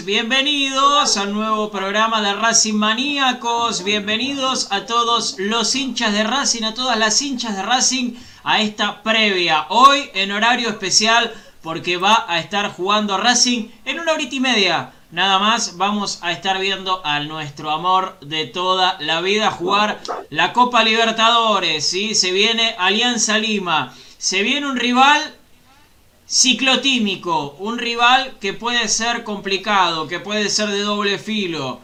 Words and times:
Bienvenidos 0.00 1.18
al 1.18 1.34
nuevo 1.34 1.70
programa 1.70 2.22
de 2.22 2.32
Racing 2.32 2.74
Maníacos. 2.74 3.84
Bienvenidos 3.84 4.68
a 4.70 4.86
todos 4.86 5.36
los 5.38 5.74
hinchas 5.74 6.14
de 6.14 6.24
Racing, 6.24 6.62
a 6.62 6.72
todas 6.72 6.98
las 6.98 7.20
hinchas 7.20 7.54
de 7.56 7.62
Racing 7.62 8.14
a 8.42 8.62
esta 8.62 9.02
previa. 9.02 9.66
Hoy 9.68 10.08
en 10.14 10.32
horario 10.32 10.70
especial 10.70 11.34
porque 11.60 11.98
va 11.98 12.24
a 12.26 12.38
estar 12.38 12.72
jugando 12.72 13.18
Racing 13.18 13.68
en 13.84 14.00
una 14.00 14.12
horita 14.12 14.34
y 14.34 14.40
media. 14.40 14.92
Nada 15.10 15.38
más 15.38 15.76
vamos 15.76 16.20
a 16.22 16.32
estar 16.32 16.58
viendo 16.58 17.04
a 17.04 17.20
nuestro 17.20 17.70
amor 17.70 18.18
de 18.22 18.46
toda 18.46 18.96
la 19.00 19.20
vida 19.20 19.50
jugar 19.50 20.00
la 20.30 20.54
Copa 20.54 20.82
Libertadores. 20.84 21.86
¿sí? 21.86 22.14
Se 22.14 22.32
viene 22.32 22.74
Alianza 22.78 23.36
Lima. 23.36 23.92
Se 24.16 24.42
viene 24.42 24.66
un 24.66 24.76
rival 24.76 25.34
ciclotímico, 26.28 27.56
un 27.58 27.78
rival 27.78 28.38
que 28.40 28.52
puede 28.52 28.88
ser 28.88 29.24
complicado, 29.24 30.08
que 30.08 30.20
puede 30.20 30.48
ser 30.48 30.68
de 30.68 30.80
doble 30.80 31.18
filo. 31.18 31.80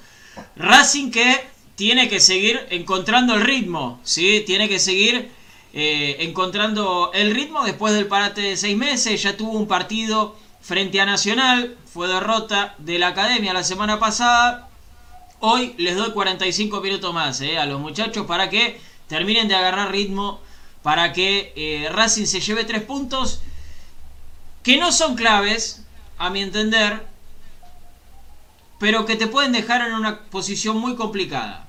Racing 0.56 1.10
que 1.10 1.47
tiene 1.75 2.09
que 2.09 2.21
seguir 2.21 2.66
encontrando 2.71 3.34
el 3.34 3.43
ritmo, 3.43 4.00
¿sí? 4.03 4.43
Tiene 4.47 4.69
que 4.69 4.78
seguir 4.78 5.31
eh, 5.72 6.16
encontrando 6.21 7.10
el 7.15 7.34
ritmo 7.34 7.62
después 7.65 7.94
del 7.94 8.06
parate 8.06 8.41
de 8.41 8.56
seis 8.56 8.76
meses. 8.76 9.22
Ya 9.22 9.37
tuvo 9.37 9.53
un 9.53 9.69
partido 9.69 10.37
frente 10.60 11.00
a 11.00 11.06
Nacional, 11.06 11.76
fue 11.87 12.09
derrota 12.09 12.75
de 12.78 12.99
la 12.99 13.09
Academia 13.09 13.53
la 13.53 13.65
semana 13.65 13.99
pasada. 13.99 14.69
Hoy 15.41 15.75
les 15.78 15.97
doy 15.97 16.10
45 16.10 16.81
minutos 16.81 17.15
más 17.15 17.41
eh, 17.41 17.59
a 17.59 17.66
los 17.66 17.81
muchachos 17.81 18.26
para 18.26 18.50
que 18.50 18.81
terminen 19.06 19.47
de 19.47 19.55
agarrar 19.55 19.93
ritmo, 19.93 20.41
para 20.82 21.12
que 21.12 21.53
eh, 21.55 21.88
Racing 21.91 22.26
se 22.26 22.41
lleve 22.41 22.65
tres 22.65 22.82
puntos 22.82 23.41
que 24.68 24.76
no 24.76 24.92
son 24.92 25.16
claves, 25.16 25.82
a 26.18 26.28
mi 26.28 26.42
entender, 26.42 27.02
pero 28.78 29.06
que 29.06 29.16
te 29.16 29.26
pueden 29.26 29.50
dejar 29.50 29.80
en 29.80 29.94
una 29.94 30.24
posición 30.24 30.76
muy 30.76 30.94
complicada. 30.94 31.66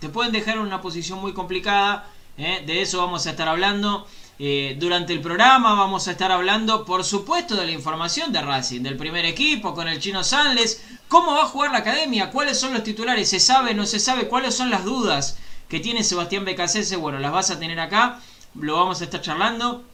Te 0.00 0.10
pueden 0.10 0.32
dejar 0.32 0.56
en 0.56 0.64
una 0.64 0.82
posición 0.82 1.18
muy 1.18 1.32
complicada, 1.32 2.10
¿eh? 2.36 2.62
de 2.66 2.82
eso 2.82 2.98
vamos 2.98 3.26
a 3.26 3.30
estar 3.30 3.48
hablando. 3.48 4.06
eh, 4.38 4.76
durante 4.78 5.14
el 5.14 5.22
programa 5.22 5.72
vamos 5.76 6.08
a 6.08 6.10
estar 6.10 6.30
hablando, 6.30 6.84
por 6.84 7.04
supuesto, 7.04 7.56
de 7.56 7.64
la 7.64 7.72
información 7.72 8.34
de 8.34 8.42
Racing, 8.42 8.82
del 8.82 8.98
primer 8.98 9.24
equipo, 9.24 9.74
con 9.74 9.88
el 9.88 9.98
chino 9.98 10.22
Sanles, 10.22 10.84
cómo 11.08 11.32
va 11.32 11.44
a 11.44 11.46
jugar 11.46 11.72
la 11.72 11.78
academia, 11.78 12.30
cuáles 12.30 12.60
son 12.60 12.74
los 12.74 12.84
titulares, 12.84 13.30
se 13.30 13.40
sabe, 13.40 13.72
no 13.72 13.86
se 13.86 13.98
sabe, 13.98 14.28
cuáles 14.28 14.54
son 14.54 14.68
las 14.68 14.84
dudas 14.84 15.38
que 15.70 15.80
tiene 15.80 16.04
Sebastián 16.04 16.44
Becasese, 16.44 16.96
bueno, 16.96 17.18
las 17.18 17.32
vas 17.32 17.50
a 17.50 17.58
tener 17.58 17.80
acá, 17.80 18.20
lo 18.54 18.76
vamos 18.76 19.00
a 19.00 19.04
estar 19.04 19.22
charlando 19.22 19.86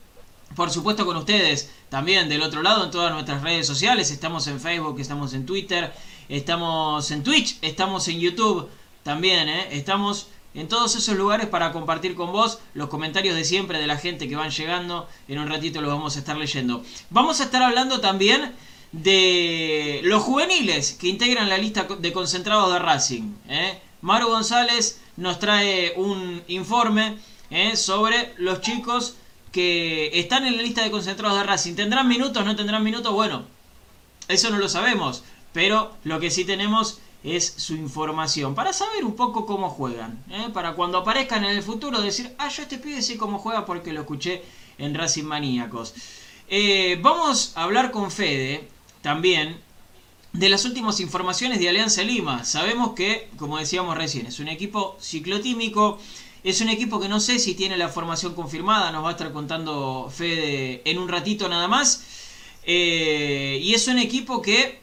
por 0.54 0.70
supuesto 0.70 1.06
con 1.06 1.16
ustedes 1.16 1.70
también 1.88 2.28
del 2.28 2.42
otro 2.42 2.62
lado 2.62 2.84
en 2.84 2.90
todas 2.90 3.12
nuestras 3.12 3.42
redes 3.42 3.66
sociales. 3.66 4.10
Estamos 4.10 4.46
en 4.46 4.60
Facebook, 4.60 4.98
estamos 5.00 5.34
en 5.34 5.46
Twitter, 5.46 5.92
estamos 6.28 7.10
en 7.10 7.22
Twitch, 7.22 7.58
estamos 7.62 8.08
en 8.08 8.20
YouTube 8.20 8.68
también. 9.02 9.48
¿eh? 9.48 9.68
Estamos 9.72 10.28
en 10.54 10.68
todos 10.68 10.94
esos 10.96 11.16
lugares 11.16 11.46
para 11.46 11.72
compartir 11.72 12.14
con 12.14 12.32
vos 12.32 12.58
los 12.74 12.88
comentarios 12.88 13.34
de 13.34 13.44
siempre 13.44 13.78
de 13.78 13.86
la 13.86 13.96
gente 13.96 14.28
que 14.28 14.36
van 14.36 14.50
llegando. 14.50 15.08
En 15.28 15.38
un 15.38 15.48
ratito 15.48 15.80
los 15.80 15.90
vamos 15.90 16.16
a 16.16 16.20
estar 16.20 16.36
leyendo. 16.36 16.82
Vamos 17.10 17.40
a 17.40 17.44
estar 17.44 17.62
hablando 17.62 18.00
también 18.00 18.52
de 18.92 20.00
los 20.04 20.22
juveniles 20.22 20.92
que 20.92 21.08
integran 21.08 21.48
la 21.48 21.56
lista 21.56 21.86
de 21.98 22.12
concentrados 22.12 22.72
de 22.72 22.78
Racing. 22.78 23.34
¿eh? 23.48 23.80
Maru 24.02 24.28
González 24.28 25.00
nos 25.16 25.38
trae 25.38 25.94
un 25.96 26.42
informe 26.48 27.16
¿eh? 27.50 27.76
sobre 27.76 28.34
los 28.36 28.60
chicos 28.60 29.16
que 29.52 30.10
están 30.18 30.46
en 30.46 30.56
la 30.56 30.62
lista 30.62 30.82
de 30.82 30.90
concentrados 30.90 31.38
de 31.38 31.44
Racing. 31.44 31.74
¿Tendrán 31.74 32.08
minutos? 32.08 32.44
¿No 32.44 32.56
tendrán 32.56 32.82
minutos? 32.82 33.12
Bueno, 33.12 33.44
eso 34.28 34.50
no 34.50 34.58
lo 34.58 34.68
sabemos. 34.68 35.22
Pero 35.52 35.92
lo 36.04 36.18
que 36.18 36.30
sí 36.30 36.44
tenemos 36.44 36.98
es 37.22 37.54
su 37.56 37.74
información. 37.74 38.54
Para 38.54 38.72
saber 38.72 39.04
un 39.04 39.14
poco 39.14 39.46
cómo 39.46 39.68
juegan. 39.68 40.22
¿eh? 40.30 40.48
Para 40.52 40.72
cuando 40.72 40.98
aparezcan 40.98 41.44
en 41.44 41.56
el 41.56 41.62
futuro 41.62 42.00
decir, 42.00 42.34
ah, 42.38 42.48
yo 42.48 42.62
este 42.62 42.78
pibe 42.78 43.02
sé 43.02 43.16
cómo 43.16 43.38
juega 43.38 43.64
porque 43.64 43.92
lo 43.92 44.00
escuché 44.00 44.42
en 44.78 44.94
Racing 44.94 45.24
Maníacos. 45.24 45.94
Eh, 46.48 46.98
vamos 47.00 47.52
a 47.54 47.64
hablar 47.64 47.90
con 47.90 48.10
Fede 48.10 48.68
también 49.02 49.60
de 50.32 50.48
las 50.48 50.64
últimas 50.64 51.00
informaciones 51.00 51.60
de 51.60 51.68
Alianza 51.68 52.02
Lima. 52.02 52.44
Sabemos 52.44 52.92
que, 52.94 53.28
como 53.36 53.58
decíamos 53.58 53.96
recién, 53.96 54.26
es 54.26 54.40
un 54.40 54.48
equipo 54.48 54.96
ciclotímico. 55.00 55.98
Es 56.44 56.60
un 56.60 56.68
equipo 56.68 56.98
que 56.98 57.08
no 57.08 57.20
sé 57.20 57.38
si 57.38 57.54
tiene 57.54 57.76
la 57.76 57.88
formación 57.88 58.34
confirmada, 58.34 58.90
nos 58.90 59.04
va 59.04 59.10
a 59.10 59.12
estar 59.12 59.32
contando 59.32 60.10
Fede 60.12 60.82
en 60.84 60.98
un 60.98 61.08
ratito 61.08 61.48
nada 61.48 61.68
más. 61.68 62.04
Eh, 62.64 63.60
y 63.62 63.74
es 63.74 63.86
un 63.86 63.98
equipo 63.98 64.42
que 64.42 64.80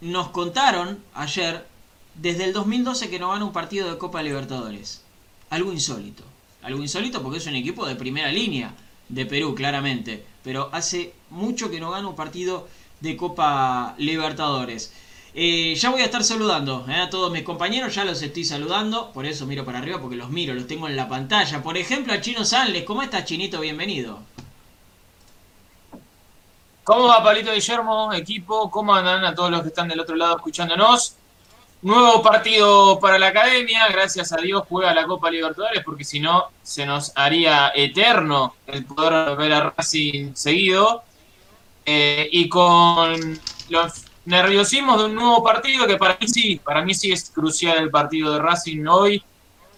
nos 0.00 0.28
contaron 0.28 1.02
ayer, 1.14 1.66
desde 2.14 2.44
el 2.44 2.52
2012 2.52 3.10
que 3.10 3.18
no 3.18 3.30
gana 3.30 3.44
un 3.44 3.52
partido 3.52 3.90
de 3.90 3.98
Copa 3.98 4.22
Libertadores. 4.22 5.02
Algo 5.50 5.72
insólito. 5.72 6.22
Algo 6.62 6.80
insólito 6.80 7.20
porque 7.20 7.38
es 7.38 7.46
un 7.46 7.56
equipo 7.56 7.84
de 7.86 7.96
primera 7.96 8.30
línea 8.30 8.74
de 9.08 9.26
Perú, 9.26 9.56
claramente. 9.56 10.24
Pero 10.44 10.68
hace 10.72 11.14
mucho 11.30 11.68
que 11.68 11.80
no 11.80 11.90
gana 11.90 12.08
un 12.08 12.16
partido 12.16 12.68
de 13.00 13.16
Copa 13.16 13.96
Libertadores. 13.98 14.92
Eh, 15.36 15.74
ya 15.74 15.90
voy 15.90 16.00
a 16.00 16.04
estar 16.04 16.22
saludando 16.22 16.86
eh, 16.88 16.94
a 16.94 17.10
todos 17.10 17.32
mis 17.32 17.42
compañeros, 17.42 17.92
ya 17.92 18.04
los 18.04 18.22
estoy 18.22 18.44
saludando, 18.44 19.10
por 19.10 19.26
eso 19.26 19.46
miro 19.46 19.64
para 19.64 19.78
arriba 19.80 20.00
porque 20.00 20.14
los 20.14 20.30
miro, 20.30 20.54
los 20.54 20.68
tengo 20.68 20.86
en 20.86 20.94
la 20.94 21.08
pantalla. 21.08 21.60
Por 21.60 21.76
ejemplo, 21.76 22.12
a 22.12 22.20
Chino 22.20 22.44
Sanles, 22.44 22.84
¿cómo 22.84 23.02
estás 23.02 23.24
Chinito? 23.24 23.60
Bienvenido. 23.60 24.20
¿Cómo 26.84 27.08
va 27.08 27.24
Pablito 27.24 27.52
Guillermo, 27.52 28.12
equipo? 28.12 28.70
¿Cómo 28.70 28.94
andan 28.94 29.24
a 29.24 29.34
todos 29.34 29.50
los 29.50 29.62
que 29.62 29.68
están 29.68 29.88
del 29.88 29.98
otro 29.98 30.14
lado 30.14 30.36
escuchándonos? 30.36 31.16
Nuevo 31.82 32.22
partido 32.22 33.00
para 33.00 33.18
la 33.18 33.28
academia, 33.28 33.88
gracias 33.88 34.32
a 34.32 34.36
Dios 34.36 34.62
juega 34.68 34.94
la 34.94 35.04
Copa 35.04 35.30
Libertadores 35.30 35.82
porque 35.84 36.04
si 36.04 36.20
no 36.20 36.50
se 36.62 36.86
nos 36.86 37.12
haría 37.16 37.72
eterno 37.74 38.54
el 38.68 38.84
poder 38.84 39.36
ver 39.36 39.52
a 39.52 39.70
Racing 39.70 40.34
seguido. 40.34 41.02
Eh, 41.86 42.28
y 42.32 42.48
con 42.48 43.38
los 43.68 44.04
nerviosismo 44.26 44.96
de 44.96 45.04
un 45.06 45.14
nuevo 45.14 45.42
partido 45.42 45.86
que 45.86 45.96
para 45.96 46.16
mí 46.20 46.28
sí, 46.28 46.60
para 46.64 46.84
mí 46.84 46.94
sí 46.94 47.12
es 47.12 47.30
crucial 47.30 47.78
el 47.78 47.90
partido 47.90 48.32
de 48.32 48.40
Racing 48.40 48.84
hoy. 48.86 49.22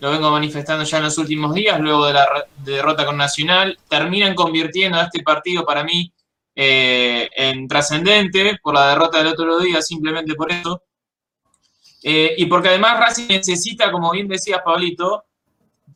Lo 0.00 0.10
vengo 0.10 0.30
manifestando 0.30 0.84
ya 0.84 0.98
en 0.98 1.04
los 1.04 1.16
últimos 1.18 1.54
días, 1.54 1.80
luego 1.80 2.06
de 2.06 2.12
la 2.12 2.26
derrota 2.58 3.06
con 3.06 3.16
Nacional. 3.16 3.78
Terminan 3.88 4.34
convirtiendo 4.34 4.98
a 4.98 5.04
este 5.04 5.22
partido 5.22 5.64
para 5.64 5.84
mí 5.84 6.12
eh, 6.54 7.28
en 7.34 7.66
trascendente 7.66 8.58
por 8.62 8.74
la 8.74 8.88
derrota 8.88 9.18
del 9.18 9.28
otro 9.28 9.58
día, 9.58 9.80
simplemente 9.80 10.34
por 10.34 10.52
eso. 10.52 10.82
Eh, 12.02 12.34
y 12.36 12.46
porque 12.46 12.68
además 12.68 13.00
Racing 13.00 13.28
necesita, 13.28 13.90
como 13.90 14.10
bien 14.10 14.28
decía 14.28 14.62
Pablito, 14.62 15.24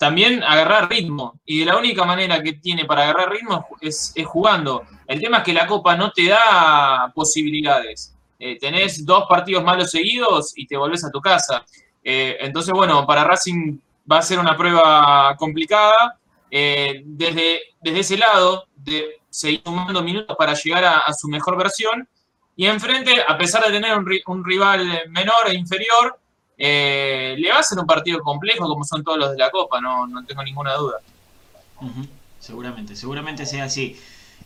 también 0.00 0.42
agarrar 0.42 0.88
ritmo. 0.88 1.40
Y 1.44 1.60
de 1.60 1.66
la 1.66 1.76
única 1.76 2.04
manera 2.04 2.42
que 2.42 2.54
tiene 2.54 2.86
para 2.86 3.02
agarrar 3.02 3.30
ritmo 3.30 3.66
es, 3.82 4.14
jugando. 4.24 4.84
El 5.06 5.20
tema 5.20 5.38
es 5.38 5.44
que 5.44 5.52
la 5.52 5.66
Copa 5.66 5.94
no 5.94 6.10
te 6.10 6.26
da 6.26 7.12
posibilidades. 7.14 8.16
Eh, 8.40 8.58
tenés 8.58 9.04
dos 9.06 9.24
partidos 9.28 9.62
malos 9.62 9.90
seguidos 9.90 10.52
y 10.56 10.66
te 10.66 10.76
volvés 10.76 11.04
a 11.04 11.10
tu 11.10 11.20
casa. 11.20 11.64
Eh, 12.02 12.38
entonces, 12.40 12.72
bueno, 12.72 13.06
para 13.06 13.22
Racing 13.22 13.78
va 14.10 14.18
a 14.18 14.22
ser 14.22 14.38
una 14.38 14.56
prueba 14.56 15.36
complicada. 15.36 16.18
Eh, 16.50 17.02
desde, 17.04 17.60
desde 17.80 18.00
ese 18.00 18.16
lado, 18.16 18.64
de 18.74 19.20
seguir 19.28 19.62
tomando 19.62 20.02
minutos 20.02 20.36
para 20.36 20.54
llegar 20.54 20.84
a, 20.84 21.12
su 21.12 21.28
mejor 21.28 21.56
versión. 21.56 22.08
Y 22.56 22.66
enfrente, 22.66 23.22
a 23.26 23.38
pesar 23.38 23.64
de 23.64 23.70
tener 23.70 23.96
un, 23.96 24.06
un 24.26 24.44
rival 24.44 25.04
menor 25.08 25.48
e 25.48 25.54
inferior, 25.54 26.18
eh, 26.62 27.36
le 27.38 27.50
va 27.50 27.60
a 27.60 27.62
ser 27.62 27.78
un 27.78 27.86
partido 27.86 28.20
complejo 28.20 28.68
como 28.68 28.84
son 28.84 29.02
todos 29.02 29.16
los 29.16 29.30
de 29.30 29.38
la 29.38 29.50
Copa, 29.50 29.80
no, 29.80 30.06
no 30.06 30.22
tengo 30.26 30.42
ninguna 30.42 30.74
duda. 30.74 30.98
Seguramente, 32.38 32.94
seguramente 32.94 33.46
sea 33.46 33.64
así. 33.64 33.98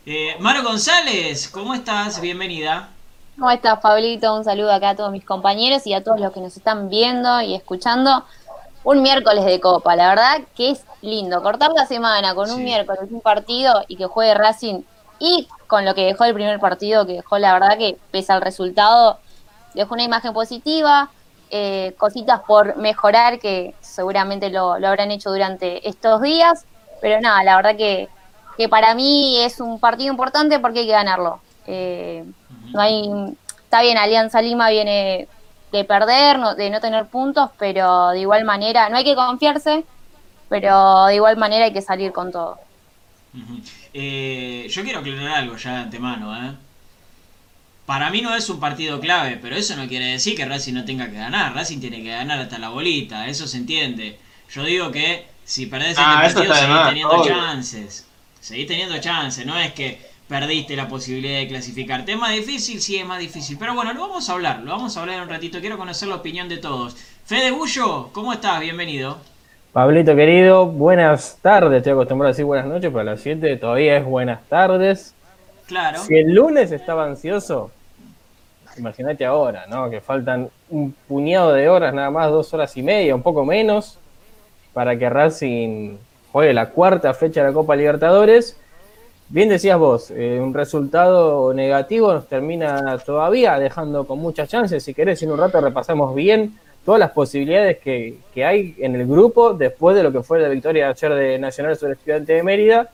Eh, 0.05 0.37
Maro 0.39 0.63
González, 0.63 1.49
¿cómo 1.49 1.73
estás? 1.73 2.21
Bienvenida. 2.21 2.94
¿Cómo 3.37 3.51
estás, 3.51 3.79
Pablito? 3.79 4.33
Un 4.33 4.45
saludo 4.45 4.71
acá 4.71 4.91
a 4.91 4.95
todos 4.95 5.11
mis 5.11 5.25
compañeros 5.25 5.85
y 5.85 5.93
a 5.93 6.01
todos 6.01 6.21
los 6.21 6.31
que 6.31 6.39
nos 6.39 6.55
están 6.55 6.87
viendo 6.87 7.41
y 7.41 7.53
escuchando. 7.53 8.23
Un 8.85 9.01
miércoles 9.01 9.43
de 9.43 9.59
Copa, 9.59 9.97
la 9.97 10.07
verdad 10.07 10.41
que 10.55 10.69
es 10.71 10.85
lindo. 11.01 11.43
Cortar 11.43 11.73
la 11.73 11.85
semana 11.85 12.33
con 12.33 12.49
un 12.49 12.63
miércoles, 12.63 13.11
un 13.11 13.19
partido 13.19 13.83
y 13.89 13.97
que 13.97 14.05
juegue 14.05 14.35
Racing 14.35 14.83
y 15.19 15.49
con 15.67 15.83
lo 15.83 15.93
que 15.93 16.05
dejó 16.05 16.23
el 16.23 16.33
primer 16.33 16.61
partido, 16.61 17.05
que 17.05 17.13
dejó 17.13 17.37
la 17.37 17.51
verdad 17.51 17.77
que 17.77 17.97
pese 18.09 18.31
al 18.31 18.41
resultado, 18.41 19.19
dejó 19.73 19.95
una 19.95 20.03
imagen 20.03 20.31
positiva, 20.31 21.09
eh, 21.49 21.93
cositas 21.97 22.39
por 22.47 22.77
mejorar 22.77 23.39
que 23.39 23.75
seguramente 23.81 24.49
lo, 24.49 24.75
habrán 24.75 25.11
hecho 25.11 25.29
durante 25.29 25.89
estos 25.89 26.21
días, 26.21 26.65
pero 27.01 27.19
nada, 27.19 27.43
la 27.43 27.57
verdad 27.57 27.75
que, 27.75 28.07
que, 28.57 28.69
para 28.69 28.95
mí 28.95 29.39
es 29.39 29.59
un 29.59 29.77
partido 29.77 30.09
importante 30.09 30.57
porque 30.59 30.79
hay 30.79 30.85
que 30.85 30.93
ganarlo. 30.93 31.41
Eh, 31.67 32.23
no 32.75 32.81
hay, 32.81 33.09
está 33.63 33.81
bien, 33.81 33.97
Alianza 33.97 34.41
Lima 34.41 34.69
viene 34.69 35.27
de 35.71 35.83
perder, 35.85 36.37
de 36.57 36.69
no 36.69 36.79
tener 36.81 37.05
puntos, 37.07 37.49
pero 37.57 38.09
de 38.09 38.19
igual 38.19 38.43
manera, 38.43 38.89
no 38.89 38.97
hay 38.97 39.05
que 39.05 39.15
confiarse, 39.15 39.85
pero 40.49 41.05
de 41.05 41.15
igual 41.15 41.37
manera 41.37 41.65
hay 41.65 41.73
que 41.73 41.81
salir 41.81 42.11
con 42.11 42.31
todo. 42.31 42.59
Eh, 43.93 44.67
yo 44.69 44.83
quiero 44.83 44.99
aclarar 44.99 45.37
algo 45.37 45.55
ya 45.55 45.71
de 45.71 45.77
antemano, 45.77 46.35
¿eh? 46.35 46.53
Para 47.85 48.09
mí 48.09 48.21
no 48.21 48.33
es 48.35 48.49
un 48.49 48.59
partido 48.59 48.99
clave, 48.99 49.37
pero 49.41 49.55
eso 49.55 49.75
no 49.75 49.87
quiere 49.87 50.05
decir 50.07 50.35
que 50.35 50.45
Racing 50.45 50.73
no 50.73 50.85
tenga 50.85 51.09
que 51.09 51.17
ganar. 51.17 51.53
Racing 51.53 51.79
tiene 51.79 52.01
que 52.01 52.09
ganar 52.09 52.39
hasta 52.39 52.57
la 52.57 52.69
bolita, 52.69 53.27
eso 53.27 53.47
se 53.47 53.57
entiende. 53.57 54.19
Yo 54.51 54.63
digo 54.63 54.91
que 54.91 55.27
si 55.43 55.67
perdés 55.67 55.89
este 55.89 56.01
ah, 56.03 56.19
partido 56.21 56.55
seguís 56.55 56.83
teniendo 56.87 57.25
chances. 57.25 58.07
Seguís 58.39 58.67
teniendo 58.67 58.97
chances, 58.99 59.45
no 59.45 59.57
es 59.57 59.73
que 59.73 60.14
perdiste 60.27 60.75
la 60.75 60.87
posibilidad 60.87 61.39
de 61.39 61.47
clasificar. 61.47 62.03
¿Es 62.07 62.17
más 62.17 62.31
difícil? 62.31 62.81
Sí, 62.81 62.97
es 62.97 63.05
más 63.05 63.19
difícil. 63.19 63.57
Pero 63.59 63.75
bueno, 63.75 63.93
lo 63.93 64.01
vamos 64.01 64.29
a 64.29 64.33
hablar, 64.33 64.61
lo 64.61 64.71
vamos 64.71 64.97
a 64.97 65.01
hablar 65.01 65.17
en 65.17 65.23
un 65.23 65.29
ratito. 65.29 65.59
Quiero 65.59 65.77
conocer 65.77 66.07
la 66.07 66.15
opinión 66.15 66.49
de 66.49 66.57
todos. 66.57 66.95
Fede 67.25 67.51
Bullo, 67.51 68.09
¿cómo 68.11 68.33
estás? 68.33 68.59
Bienvenido. 68.59 69.17
Pablito 69.73 70.15
querido, 70.15 70.67
buenas 70.67 71.37
tardes. 71.41 71.77
Estoy 71.77 71.93
acostumbrado 71.93 72.29
a 72.29 72.31
decir 72.31 72.45
buenas 72.45 72.65
noches, 72.67 72.89
pero 72.89 72.99
a 73.01 73.03
las 73.03 73.19
7 73.21 73.57
todavía 73.57 73.97
es 73.97 74.05
buenas 74.05 74.41
tardes. 74.47 75.13
Claro. 75.67 75.99
Si 75.99 76.15
el 76.15 76.33
lunes 76.33 76.71
estaba 76.71 77.05
ansioso, 77.05 77.71
imagínate 78.77 79.25
ahora, 79.25 79.65
¿no? 79.67 79.89
Que 79.89 79.99
faltan 79.99 80.49
un 80.69 80.93
puñado 81.07 81.51
de 81.53 81.67
horas, 81.67 81.93
nada 81.93 82.09
más, 82.09 82.31
dos 82.31 82.53
horas 82.53 82.75
y 82.77 82.83
media, 82.83 83.15
un 83.15 83.23
poco 83.23 83.43
menos, 83.43 83.99
para 84.73 84.97
que 84.97 85.09
Racing 85.09 85.97
juegue 86.31 86.53
la 86.53 86.69
cuarta 86.69 87.13
fecha 87.13 87.41
de 87.41 87.47
la 87.47 87.53
Copa 87.53 87.75
Libertadores. 87.75 88.57
Bien 89.27 89.49
decías 89.49 89.79
vos, 89.79 90.11
eh, 90.11 90.39
un 90.39 90.53
resultado 90.53 91.53
negativo 91.53 92.13
nos 92.13 92.27
termina 92.27 92.97
todavía 92.99 93.57
dejando 93.57 94.05
con 94.05 94.19
muchas 94.19 94.47
chances. 94.49 94.83
Si 94.83 94.93
querés, 94.93 95.21
en 95.23 95.31
un 95.31 95.39
rato 95.39 95.59
repasamos 95.59 96.13
bien 96.13 96.59
todas 96.85 96.99
las 96.99 97.11
posibilidades 97.11 97.79
que, 97.79 98.19
que 98.33 98.45
hay 98.45 98.75
en 98.77 98.95
el 98.95 99.07
grupo 99.07 99.53
después 99.53 99.95
de 99.95 100.03
lo 100.03 100.11
que 100.11 100.21
fue 100.21 100.39
la 100.39 100.49
victoria 100.49 100.89
ayer 100.89 101.13
de 101.13 101.39
Nacional 101.39 101.75
sobre 101.75 101.93
el 101.93 101.97
Estudiante 101.97 102.33
de 102.33 102.43
Mérida 102.43 102.91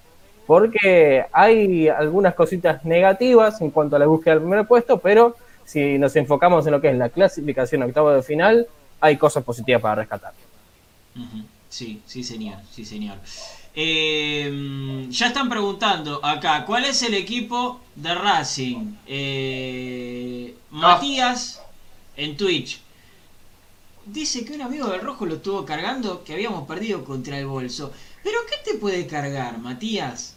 porque 0.51 1.25
hay 1.31 1.87
algunas 1.87 2.33
cositas 2.33 2.83
negativas 2.83 3.61
en 3.61 3.69
cuanto 3.69 3.95
a 3.95 3.99
la 3.99 4.05
búsqueda 4.05 4.33
del 4.33 4.43
primer 4.43 4.67
puesto, 4.67 4.99
pero 4.99 5.35
si 5.63 5.97
nos 5.97 6.15
enfocamos 6.15 6.65
en 6.65 6.73
lo 6.73 6.81
que 6.81 6.89
es 6.89 6.97
la 6.97 7.09
clasificación 7.09 7.83
octavo 7.83 8.11
de 8.11 8.21
final, 8.23 8.67
hay 8.99 9.17
cosas 9.17 9.43
positivas 9.43 9.81
para 9.81 9.95
rescatar. 9.95 10.33
Sí, 11.69 12.01
sí 12.05 12.23
señor, 12.23 12.57
sí 12.69 12.83
señor. 12.83 13.17
Eh, 13.73 15.07
ya 15.09 15.27
están 15.27 15.49
preguntando 15.49 16.23
acá, 16.25 16.65
¿cuál 16.65 16.85
es 16.85 17.01
el 17.03 17.13
equipo 17.13 17.79
de 17.95 18.13
Racing? 18.13 18.95
Eh, 19.07 20.55
Matías 20.71 21.61
en 22.17 22.35
Twitch. 22.35 22.81
Dice 24.05 24.43
que 24.43 24.53
un 24.53 24.61
amigo 24.63 24.89
del 24.89 25.01
Rojo 25.01 25.25
lo 25.25 25.35
estuvo 25.35 25.65
cargando, 25.65 26.23
que 26.23 26.33
habíamos 26.33 26.67
perdido 26.67 27.05
contra 27.05 27.37
el 27.37 27.45
bolso. 27.45 27.93
¿Pero 28.23 28.39
qué 28.49 28.71
te 28.71 28.77
puede 28.77 29.07
cargar, 29.07 29.57
Matías? 29.59 30.35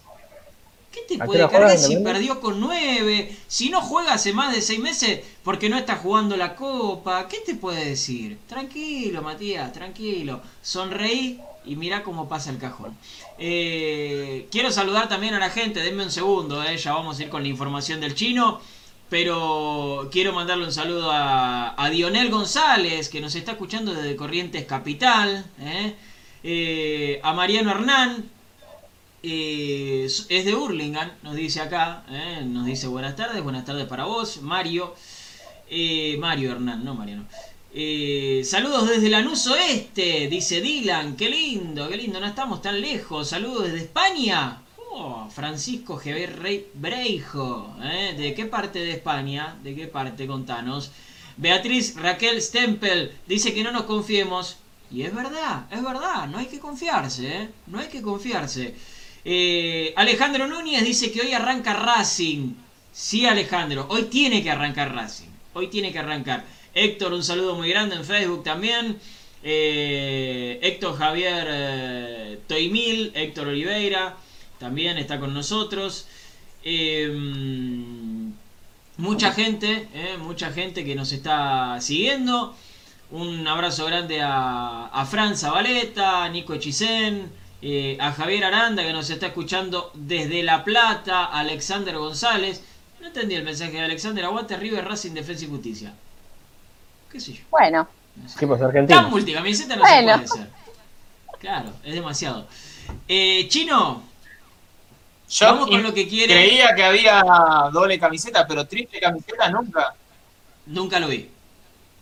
¿Qué 0.92 1.00
te 1.08 1.24
puede 1.24 1.48
cargar 1.48 1.76
si 1.76 1.96
perdió 1.96 2.40
con 2.40 2.60
nueve? 2.60 3.36
Si 3.48 3.68
no 3.68 3.80
juega 3.80 4.14
hace 4.14 4.32
más 4.32 4.54
de 4.54 4.62
seis 4.62 4.78
meses 4.78 5.24
porque 5.42 5.68
no 5.68 5.76
está 5.76 5.96
jugando 5.96 6.36
la 6.36 6.54
copa. 6.54 7.26
¿Qué 7.26 7.38
te 7.38 7.56
puede 7.56 7.84
decir? 7.84 8.38
Tranquilo, 8.46 9.20
Matías, 9.20 9.72
tranquilo. 9.72 10.40
Sonreí 10.62 11.40
y 11.64 11.76
mira 11.76 12.02
cómo 12.02 12.28
pasa 12.28 12.50
el 12.50 12.58
cajón. 12.58 12.96
Eh, 13.38 14.48
quiero 14.50 14.70
saludar 14.70 15.08
también 15.08 15.34
a 15.34 15.38
la 15.38 15.50
gente, 15.50 15.80
denme 15.80 16.04
un 16.04 16.10
segundo, 16.10 16.62
eh, 16.62 16.76
ya 16.76 16.92
vamos 16.94 17.18
a 17.18 17.22
ir 17.22 17.28
con 17.28 17.42
la 17.42 17.48
información 17.48 18.00
del 18.00 18.14
chino. 18.14 18.60
Pero 19.10 20.08
quiero 20.10 20.32
mandarle 20.32 20.64
un 20.64 20.72
saludo 20.72 21.10
a, 21.12 21.88
Dionel 21.92 22.30
González, 22.30 23.08
que 23.08 23.20
nos 23.20 23.34
está 23.34 23.52
escuchando 23.52 23.94
desde 23.94 24.16
Corrientes 24.16 24.64
Capital. 24.64 25.44
Eh. 25.60 27.20
A 27.22 27.32
Mariano 27.32 27.70
Hernán, 27.70 28.28
es 29.22 30.26
de 30.28 30.54
Hurlingham, 30.54 31.10
nos 31.22 31.36
dice 31.36 31.60
acá, 31.60 32.04
nos 32.44 32.66
dice 32.66 32.86
buenas 32.86 33.14
tardes, 33.14 33.42
buenas 33.42 33.64
tardes 33.64 33.86
para 33.86 34.04
vos, 34.04 34.42
Mario, 34.42 34.94
Mario 36.18 36.52
Hernán, 36.52 36.84
no 36.84 36.94
Mariano. 36.94 37.24
Saludos 38.44 38.88
desde 38.88 39.08
Lanús 39.08 39.48
Oeste, 39.48 40.28
dice 40.28 40.60
Dylan, 40.60 41.16
qué 41.16 41.28
lindo, 41.28 41.88
qué 41.88 41.96
lindo, 41.96 42.20
no 42.20 42.26
estamos 42.26 42.62
tan 42.62 42.80
lejos. 42.80 43.28
Saludos 43.28 43.64
desde 43.64 43.78
España, 43.78 44.62
oh, 44.92 45.28
Francisco 45.28 46.00
G. 46.00 46.66
Breijo, 46.74 47.74
¿de 48.16 48.32
qué 48.34 48.46
parte 48.46 48.78
de 48.78 48.92
España? 48.92 49.56
¿De 49.64 49.74
qué 49.74 49.88
parte? 49.88 50.26
Contanos. 50.28 50.92
Beatriz 51.36 51.96
Raquel 51.96 52.40
Stempel 52.40 53.12
dice 53.26 53.52
que 53.52 53.64
no 53.64 53.72
nos 53.72 53.82
confiemos, 53.82 54.58
y 54.92 55.02
es 55.02 55.12
verdad, 55.12 55.66
es 55.72 55.82
verdad, 55.82 56.28
no 56.28 56.38
hay 56.38 56.46
que 56.46 56.60
confiarse, 56.60 57.26
¿eh? 57.26 57.48
no 57.66 57.80
hay 57.80 57.88
que 57.88 58.02
confiarse. 58.02 58.72
Eh, 59.24 59.92
Alejandro 59.96 60.46
Núñez 60.46 60.84
dice 60.84 61.10
que 61.10 61.22
hoy 61.22 61.32
arranca 61.32 61.72
Racing. 61.72 62.54
Sí, 62.92 63.26
Alejandro, 63.26 63.86
hoy 63.88 64.04
tiene 64.04 64.44
que 64.44 64.50
arrancar 64.52 64.94
Racing. 64.94 65.30
Hoy 65.54 65.66
tiene 65.68 65.90
que 65.90 65.98
arrancar. 65.98 66.44
Héctor, 66.74 67.12
un 67.12 67.22
saludo 67.22 67.54
muy 67.54 67.68
grande 67.70 67.96
en 67.96 68.04
Facebook 68.04 68.42
también. 68.44 68.98
Eh, 69.42 70.58
Héctor 70.62 70.96
Javier 70.96 72.40
Toimil, 72.46 73.12
Héctor 73.14 73.48
Oliveira, 73.48 74.16
también 74.58 74.98
está 74.98 75.20
con 75.20 75.34
nosotros. 75.34 76.06
mucha 78.96 79.32
gente, 79.32 79.88
mucha 80.18 80.50
gente 80.50 80.84
que 80.84 80.94
nos 80.94 81.12
está 81.12 81.80
siguiendo. 81.80 82.54
Un 83.10 83.46
abrazo 83.46 83.86
grande 83.86 84.20
a, 84.22 84.86
a 84.86 85.06
Fran 85.06 85.34
a 85.44 86.28
Nico 86.30 86.54
Echicén, 86.54 87.30
eh, 87.62 87.96
a 88.00 88.12
Javier 88.12 88.44
Aranda 88.44 88.82
que 88.82 88.92
nos 88.92 89.08
está 89.08 89.28
escuchando 89.28 89.92
desde 89.94 90.42
La 90.42 90.64
Plata, 90.64 91.26
a 91.26 91.40
Alexander 91.40 91.96
González. 91.96 92.62
No 93.00 93.06
entendí 93.06 93.36
el 93.36 93.44
mensaje 93.44 93.72
de 93.72 93.82
Alexander. 93.82 94.24
Aguante 94.24 94.56
River 94.56 94.84
Racing 94.84 95.12
Defensa 95.12 95.44
y 95.44 95.48
Justicia. 95.48 95.94
¿Qué 97.14 97.20
sé 97.20 97.32
yo? 97.32 97.42
Bueno. 97.48 97.86
No 98.16 98.28
sé. 98.28 98.44
argentino. 98.44 99.00
Tan 99.00 99.08
multicamiseta 99.08 99.76
no 99.76 99.86
se 99.86 100.02
puede 100.02 100.26
ser. 100.26 100.50
Claro, 101.38 101.72
es 101.84 101.94
demasiado. 101.94 102.48
Eh, 103.06 103.46
Chino. 103.48 104.02
Yo 105.30 105.46
Vamos 105.46 105.68
con 105.68 105.80
lo 105.80 105.94
que 105.94 106.08
quiere. 106.08 106.34
creía 106.34 106.74
que 106.74 106.82
había 106.82 107.22
doble 107.72 108.00
camiseta, 108.00 108.44
pero 108.48 108.66
triple 108.66 108.98
camiseta 108.98 109.48
nunca. 109.48 109.94
Nunca 110.66 110.98
lo 110.98 111.06
vi. 111.06 111.30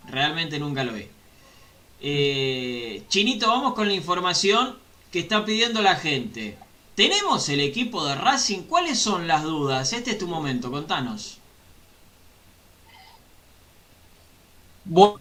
Realmente 0.08 0.58
nunca 0.58 0.82
lo 0.82 0.94
vi. 0.94 1.06
Eh, 2.00 3.02
Chinito, 3.08 3.48
vamos 3.48 3.74
con 3.74 3.86
la 3.88 3.94
información 3.94 4.78
que 5.10 5.18
está 5.18 5.44
pidiendo 5.44 5.82
la 5.82 5.96
gente. 5.96 6.56
¿Tenemos 6.94 7.50
el 7.50 7.60
equipo 7.60 8.02
de 8.06 8.14
Racing? 8.14 8.62
¿Cuáles 8.62 8.98
son 8.98 9.26
las 9.28 9.42
dudas? 9.42 9.92
Este 9.92 10.12
es 10.12 10.18
tu 10.18 10.26
momento, 10.26 10.70
contanos. 10.70 11.36
Bueno, 14.84 15.20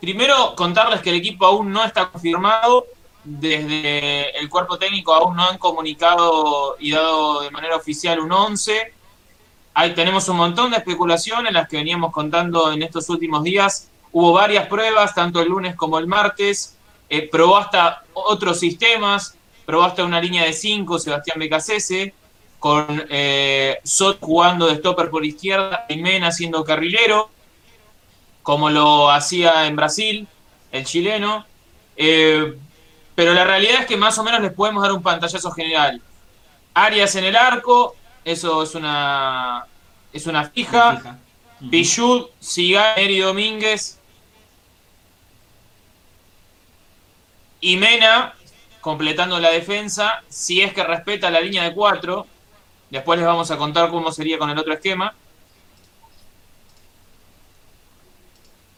primero 0.00 0.54
contarles 0.54 1.00
que 1.00 1.10
el 1.10 1.16
equipo 1.16 1.46
aún 1.46 1.72
no 1.72 1.84
está 1.84 2.10
confirmado. 2.10 2.86
Desde 3.24 4.38
el 4.38 4.48
cuerpo 4.48 4.78
técnico 4.78 5.12
aún 5.12 5.36
no 5.36 5.44
han 5.44 5.58
comunicado 5.58 6.76
y 6.78 6.92
dado 6.92 7.42
de 7.42 7.50
manera 7.50 7.76
oficial 7.76 8.20
un 8.20 8.32
11. 8.32 8.92
Ahí 9.74 9.94
tenemos 9.94 10.28
un 10.28 10.36
montón 10.36 10.70
de 10.70 10.78
especulaciones, 10.78 11.52
las 11.52 11.68
que 11.68 11.76
veníamos 11.76 12.12
contando 12.12 12.72
en 12.72 12.82
estos 12.82 13.08
últimos 13.10 13.42
días. 13.44 13.90
Hubo 14.12 14.32
varias 14.32 14.66
pruebas, 14.66 15.14
tanto 15.14 15.40
el 15.40 15.48
lunes 15.48 15.76
como 15.76 15.98
el 15.98 16.06
martes. 16.06 16.76
Eh, 17.08 17.28
probó 17.30 17.58
hasta 17.58 18.02
otros 18.12 18.58
sistemas, 18.58 19.36
probó 19.64 19.84
hasta 19.84 20.04
una 20.04 20.20
línea 20.20 20.44
de 20.44 20.52
5, 20.52 20.98
Sebastián 20.98 21.38
Becasese, 21.38 22.14
con 22.58 23.06
eh, 23.08 23.78
Sot 23.84 24.18
jugando 24.20 24.66
de 24.66 24.76
stopper 24.76 25.10
por 25.10 25.24
izquierda 25.24 25.86
y 25.88 25.96
Mena 25.98 26.32
siendo 26.32 26.64
carrilero, 26.64 27.30
como 28.48 28.70
lo 28.70 29.10
hacía 29.10 29.66
en 29.66 29.76
Brasil, 29.76 30.26
el 30.72 30.86
chileno. 30.86 31.44
Eh, 31.98 32.56
pero 33.14 33.34
la 33.34 33.44
realidad 33.44 33.80
es 33.80 33.86
que 33.86 33.98
más 33.98 34.16
o 34.16 34.24
menos 34.24 34.40
les 34.40 34.54
podemos 34.54 34.82
dar 34.82 34.92
un 34.92 35.02
pantallazo 35.02 35.50
general. 35.50 36.00
Arias 36.72 37.14
en 37.16 37.24
el 37.24 37.36
arco, 37.36 37.94
eso 38.24 38.62
es 38.62 38.74
una, 38.74 39.66
es 40.14 40.26
una 40.26 40.48
fija. 40.48 41.18
Una 41.60 41.68
fija. 41.68 42.28
Sigal, 42.40 42.98
Eri 42.98 43.18
Domínguez 43.18 44.00
y 47.60 47.76
Mena 47.76 48.32
completando 48.80 49.38
la 49.40 49.50
defensa, 49.50 50.22
si 50.30 50.62
es 50.62 50.72
que 50.72 50.84
respeta 50.84 51.30
la 51.30 51.42
línea 51.42 51.64
de 51.64 51.74
cuatro. 51.74 52.26
Después 52.88 53.18
les 53.18 53.28
vamos 53.28 53.50
a 53.50 53.58
contar 53.58 53.90
cómo 53.90 54.10
sería 54.10 54.38
con 54.38 54.48
el 54.48 54.56
otro 54.56 54.72
esquema. 54.72 55.14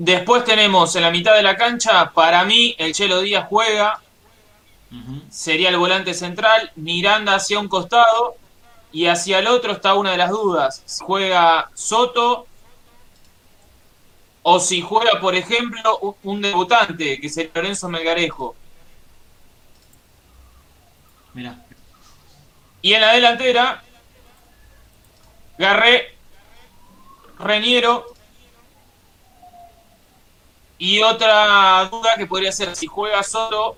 Después 0.02 0.45
tenemos 0.47 0.97
en 0.97 1.02
la 1.02 1.11
mitad 1.11 1.35
de 1.35 1.42
la 1.42 1.59
cancha, 1.59 2.11
para 2.12 2.42
mí, 2.47 2.75
el 2.78 2.95
Chelo 2.95 3.21
Díaz 3.21 3.47
juega, 3.50 4.00
sería 5.30 5.69
el 5.69 5.76
volante 5.76 6.14
central, 6.14 6.73
Miranda 6.76 7.35
hacia 7.35 7.59
un 7.61 7.69
costado 7.69 8.35
y 8.92 9.09
hacia 9.09 9.40
el 9.40 9.47
otro 9.47 9.73
está 9.73 9.92
una 9.95 10.12
de 10.12 10.16
las 10.16 10.30
dudas. 10.30 10.83
¿Juega 11.02 11.71
Soto 11.75 12.47
o 14.42 14.59
si 14.59 14.80
juega, 14.80 15.21
por 15.21 15.35
ejemplo, 15.35 15.99
un- 15.99 16.16
un 16.23 16.40
debutante, 16.40 17.21
que 17.21 17.28
sería 17.28 17.50
Lorenzo 17.54 17.90
Melgarejo? 17.90 18.57
Mirá. 21.35 21.62
Y 22.80 22.95
en 22.95 23.02
la 23.02 23.12
delantera, 23.12 23.85
Garré, 25.59 26.16
Reñero 27.38 28.07
y 30.80 31.00
otra 31.02 31.88
duda 31.90 32.14
que 32.16 32.26
podría 32.26 32.50
ser 32.50 32.75
si 32.75 32.88
juega 32.88 33.22
Soto 33.22 33.76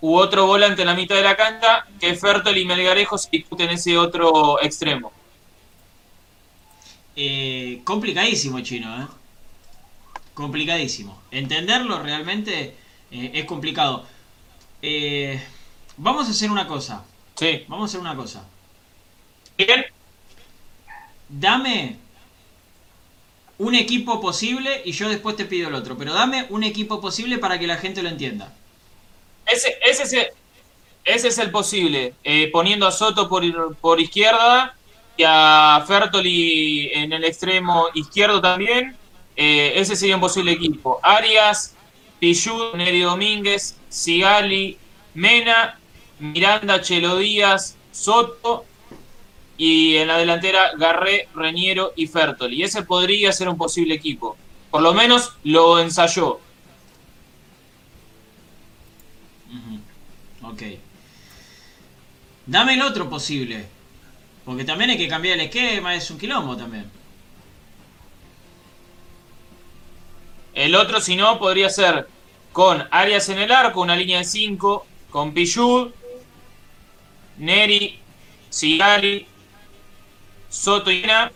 u 0.00 0.16
otro 0.16 0.46
volante 0.46 0.82
en 0.82 0.88
la 0.88 0.94
mitad 0.94 1.14
de 1.14 1.22
la 1.22 1.36
cancha, 1.36 1.86
que 2.00 2.14
Fertol 2.14 2.56
y 2.56 2.64
Melgarejo 2.64 3.18
se 3.18 3.28
discuten 3.30 3.70
ese 3.70 3.96
otro 3.96 4.60
extremo. 4.60 5.12
Eh, 7.14 7.82
complicadísimo, 7.84 8.60
chino, 8.60 9.02
¿eh? 9.02 9.06
Complicadísimo. 10.34 11.20
Entenderlo 11.30 12.02
realmente 12.02 12.74
eh, 13.10 13.30
es 13.34 13.44
complicado. 13.44 14.06
Eh, 14.80 15.38
vamos 15.98 16.26
a 16.26 16.30
hacer 16.30 16.50
una 16.50 16.66
cosa. 16.66 17.04
Sí. 17.34 17.64
Vamos 17.68 17.84
a 17.84 17.88
hacer 17.90 18.00
una 18.00 18.16
cosa. 18.16 18.44
Bien, 19.58 19.84
Dame 21.30 21.96
un 23.60 23.74
equipo 23.74 24.22
posible 24.22 24.80
y 24.86 24.92
yo 24.92 25.10
después 25.10 25.36
te 25.36 25.44
pido 25.44 25.68
el 25.68 25.74
otro. 25.74 25.96
Pero 25.98 26.14
dame 26.14 26.46
un 26.48 26.64
equipo 26.64 26.98
posible 27.00 27.36
para 27.36 27.58
que 27.58 27.66
la 27.66 27.76
gente 27.76 28.02
lo 28.02 28.08
entienda. 28.08 28.52
ese, 29.46 29.76
ese, 29.86 30.02
es, 30.04 30.12
el, 30.14 30.26
ese 31.04 31.28
es 31.28 31.38
el 31.38 31.50
posible. 31.50 32.14
Eh, 32.24 32.48
poniendo 32.50 32.86
a 32.86 32.90
Soto 32.90 33.28
por, 33.28 33.76
por 33.76 34.00
izquierda 34.00 34.74
y 35.14 35.24
a 35.26 35.84
Fertoli 35.86 36.90
en 36.94 37.12
el 37.12 37.22
extremo 37.22 37.88
izquierdo 37.92 38.40
también. 38.40 38.96
Eh, 39.36 39.74
ese 39.76 39.94
sería 39.94 40.14
un 40.14 40.22
posible 40.22 40.52
equipo. 40.52 40.98
Arias, 41.02 41.74
Pichud, 42.18 42.74
Neri 42.76 43.00
Domínguez, 43.00 43.76
Sigali, 43.90 44.78
Mena, 45.12 45.78
Miranda, 46.18 46.80
Chelo 46.80 47.18
Díaz, 47.18 47.76
Soto 47.92 48.64
y 49.60 49.98
en 49.98 50.08
la 50.08 50.16
delantera 50.16 50.70
Garré, 50.78 51.28
Reñero 51.34 51.92
y 51.94 52.06
Fertoli. 52.06 52.62
Ese 52.62 52.82
podría 52.82 53.30
ser 53.30 53.46
un 53.46 53.58
posible 53.58 53.94
equipo. 53.94 54.38
Por 54.70 54.80
lo 54.80 54.94
menos 54.94 55.34
lo 55.44 55.78
ensayó. 55.78 56.40
Ok. 60.42 60.62
Dame 62.46 62.72
el 62.72 62.80
otro 62.80 63.10
posible. 63.10 63.66
Porque 64.46 64.64
también 64.64 64.88
hay 64.88 64.96
que 64.96 65.08
cambiar 65.08 65.34
el 65.34 65.44
esquema, 65.44 65.94
es 65.94 66.10
un 66.10 66.18
quilombo 66.18 66.56
también. 66.56 66.90
El 70.54 70.74
otro, 70.74 71.02
si 71.02 71.16
no, 71.16 71.38
podría 71.38 71.68
ser 71.68 72.08
con 72.54 72.88
Arias 72.90 73.28
en 73.28 73.36
el 73.36 73.52
arco, 73.52 73.82
una 73.82 73.94
línea 73.94 74.20
de 74.20 74.24
5, 74.24 74.86
con 75.10 75.34
Pichud, 75.34 75.90
Neri, 77.36 77.98
Sigali, 78.48 79.26
Soto 80.50 80.90
y 80.90 81.00
Mena. 81.00 81.32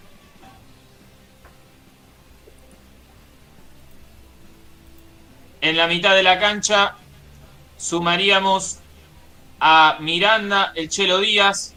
En 5.60 5.76
la 5.78 5.86
mitad 5.86 6.14
de 6.14 6.22
la 6.22 6.38
cancha 6.38 6.96
sumaríamos 7.78 8.80
a 9.60 9.96
Miranda, 10.00 10.72
el 10.74 10.90
Chelo 10.90 11.20
Díaz 11.20 11.74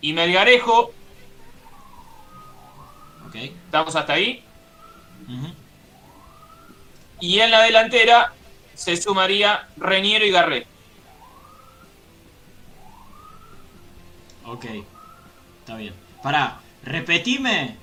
y 0.00 0.14
Melgarejo. 0.14 0.94
Ok. 3.26 3.34
¿Estamos 3.34 3.94
hasta 3.94 4.14
ahí? 4.14 4.42
Y 7.20 7.40
en 7.40 7.50
la 7.50 7.62
delantera 7.62 8.32
se 8.74 8.96
sumaría 8.96 9.68
Reñero 9.76 10.24
y 10.24 10.30
Garré. 10.30 10.66
Ok. 14.46 14.64
Está 15.70 15.78
bien. 15.78 15.94
Pará, 16.20 16.58
repetime 16.82 17.76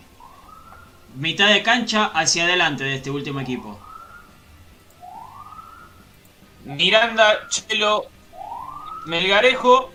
mitad 1.16 1.48
de 1.48 1.64
cancha 1.64 2.12
hacia 2.14 2.44
adelante 2.44 2.84
de 2.84 2.96
este 2.96 3.10
último 3.10 3.40
equipo. 3.40 3.80
Miranda, 6.66 7.48
Chelo, 7.48 8.08
Melgarejo, 9.06 9.90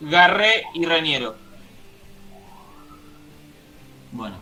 Garré 0.00 0.64
y 0.74 0.84
Reñero. 0.84 1.36
Bueno. 4.10 4.38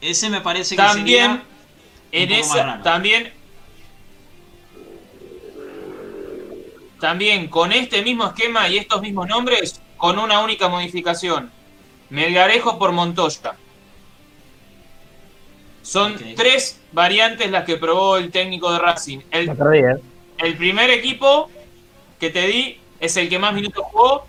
Ese 0.00 0.30
me 0.30 0.40
parece 0.40 0.76
que 0.76 0.82
También 0.82 1.42
sería 2.10 2.24
en 2.24 2.32
esa 2.32 2.82
también 2.82 3.34
también 7.00 7.48
con 7.48 7.72
este 7.72 8.02
mismo 8.02 8.26
esquema 8.26 8.68
y 8.68 8.78
estos 8.78 9.00
mismos 9.00 9.28
nombres 9.28 9.80
con 9.96 10.18
una 10.18 10.40
única 10.40 10.68
modificación. 10.68 11.50
Melgarejo 12.10 12.78
por 12.78 12.92
Montoya. 12.92 13.56
Son 15.82 16.16
tres 16.36 16.80
variantes 16.92 17.50
las 17.50 17.64
que 17.64 17.76
probó 17.76 18.16
el 18.16 18.30
técnico 18.30 18.72
de 18.72 18.78
Racing. 18.78 19.20
El 19.30 19.48
¿eh? 19.48 19.96
El 20.38 20.56
primer 20.56 20.90
equipo 20.90 21.50
que 22.20 22.30
te 22.30 22.46
di 22.46 22.80
es 23.00 23.16
el 23.16 23.28
que 23.28 23.38
más 23.38 23.54
minutos 23.54 23.84
jugó. 23.90 24.26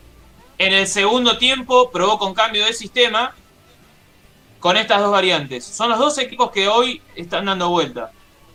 En 0.57 0.73
el 0.73 0.88
segundo 0.88 1.38
tiempo 1.38 1.89
probó 1.91 2.17
con 2.17 2.33
cambio 2.33 2.65
de 2.65 2.73
sistema 2.73 3.35
con 4.59 4.77
estas 4.77 4.99
dos 4.99 5.11
variantes. 5.11 5.65
Son 5.65 5.89
los 5.89 5.99
dos 5.99 6.17
equipos 6.17 6.51
que 6.51 6.67
hoy 6.67 7.01
están 7.15 7.45
dando 7.45 7.69
vuelta. 7.69 8.11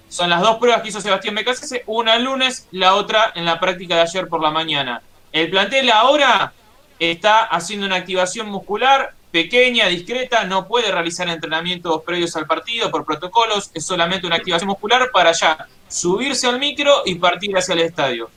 Son 0.09 0.31
las 0.31 0.41
dos 0.41 0.59
pruebas 0.59 0.83
que 0.83 0.89
hizo 0.89 1.01
Sebastián 1.01 1.35
Becasese, 1.35 1.83
una 1.87 2.15
el 2.15 2.25
lunes, 2.25 2.69
la 2.71 2.95
otra 2.95 3.33
en 3.35 3.45
la 3.45 3.59
práctica 3.59 3.97
de 3.97 4.03
ayer 4.03 4.29
por 4.29 4.41
la 4.41 4.51
mañana. 4.51 5.03
El 5.33 5.51
plantel 5.51 5.91
ahora 5.91 6.53
está 6.99 7.45
haciendo 7.45 7.87
una 7.87 7.97
activación 7.97 8.49
muscular 8.49 9.15
pequeña, 9.33 9.89
discreta, 9.89 10.45
no 10.45 10.69
puede 10.69 10.93
realizar 10.93 11.29
entrenamientos 11.29 12.03
previos 12.05 12.37
al 12.37 12.47
partido 12.47 12.93
por 12.93 13.05
protocolos, 13.05 13.73
es 13.75 13.85
solamente 13.85 14.29
una 14.29 14.37
activación 14.37 14.69
muscular 14.69 15.11
para 15.13 15.33
ya 15.33 15.67
subirse 15.89 16.47
al 16.47 16.61
micro 16.61 17.03
y 17.05 17.17
partir 17.17 17.57
hacia 17.57 17.73
el 17.75 17.81
estadio. 17.81 18.31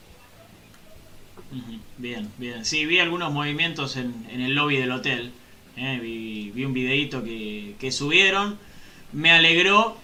Bien, 1.98 2.32
bien. 2.38 2.66
Sí, 2.66 2.86
vi 2.86 3.00
algunos 3.00 3.32
movimientos 3.32 3.96
en, 3.96 4.28
en 4.32 4.42
el 4.42 4.56
lobby 4.56 4.78
del 4.78 4.92
hotel. 4.92 5.32
eh, 5.76 6.00
vi, 6.02 6.52
vi 6.52 6.66
un 6.66 6.74
videito 6.74 7.24
que, 7.24 7.76
que 7.80 7.92
subieron. 7.92 8.58
Me 9.14 9.32
alegró 9.32 9.98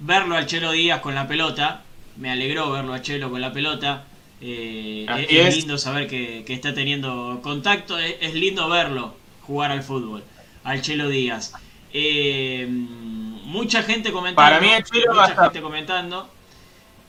verlo 0.00 0.36
al 0.36 0.46
Chelo 0.46 0.72
Díaz 0.72 1.00
con 1.00 1.14
la 1.14 1.26
pelota. 1.28 1.82
Me 2.16 2.30
alegró 2.30 2.70
verlo 2.70 2.92
a 2.92 3.00
Chelo 3.02 3.30
con 3.30 3.40
la 3.40 3.52
pelota. 3.52 4.04
Eh, 4.42 5.06
es, 5.18 5.26
es 5.30 5.46
es. 5.48 5.56
lindo 5.58 5.78
saber 5.78 6.06
que, 6.08 6.44
que 6.46 6.52
está 6.54 6.74
teniendo 6.74 7.40
contacto. 7.42 7.98
Es, 7.98 8.16
es 8.20 8.34
lindo 8.34 8.68
verlo 8.68 9.14
jugar 9.42 9.70
al 9.70 9.82
fútbol. 9.82 10.24
Al 10.64 10.82
Chelo 10.82 11.08
Díaz. 11.08 11.52
Eh, 11.92 12.66
mucha 12.68 13.82
gente 13.82 14.12
comentando. 14.12 14.36
Para 14.36 14.60
mí 14.60 14.68
el 14.72 14.84
Chelo 14.84 15.14
mucha 15.14 15.36
gente 15.44 15.60
comentando. 15.60 16.30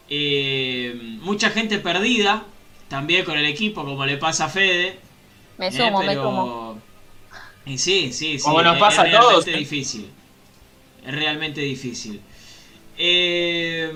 Eh, 0.09 0.99
mucha 1.21 1.49
gente 1.49 1.77
perdida. 1.79 2.43
También 2.89 3.23
con 3.23 3.37
el 3.37 3.45
equipo, 3.45 3.85
como 3.85 4.05
le 4.05 4.17
pasa 4.17 4.45
a 4.45 4.49
Fede. 4.49 4.99
Me 5.57 5.67
Eh, 5.67 5.71
sumo, 5.71 5.99
me 6.01 6.07
pero- 6.07 6.23
sumo. 6.23 6.81
Y 7.65 7.77
sí, 7.77 8.11
sí, 8.11 8.37
sí. 8.37 8.43
Como 8.43 8.61
nos 8.61 8.73
es- 8.75 8.79
pasa 8.79 9.07
es 9.07 9.13
a 9.15 9.19
todos, 9.19 9.45
realmente 9.45 9.51
¿eh? 9.53 9.57
difícil. 9.59 10.09
Es 11.05 11.13
realmente 11.15 11.61
difícil. 11.61 12.19
Eh, 12.97 13.91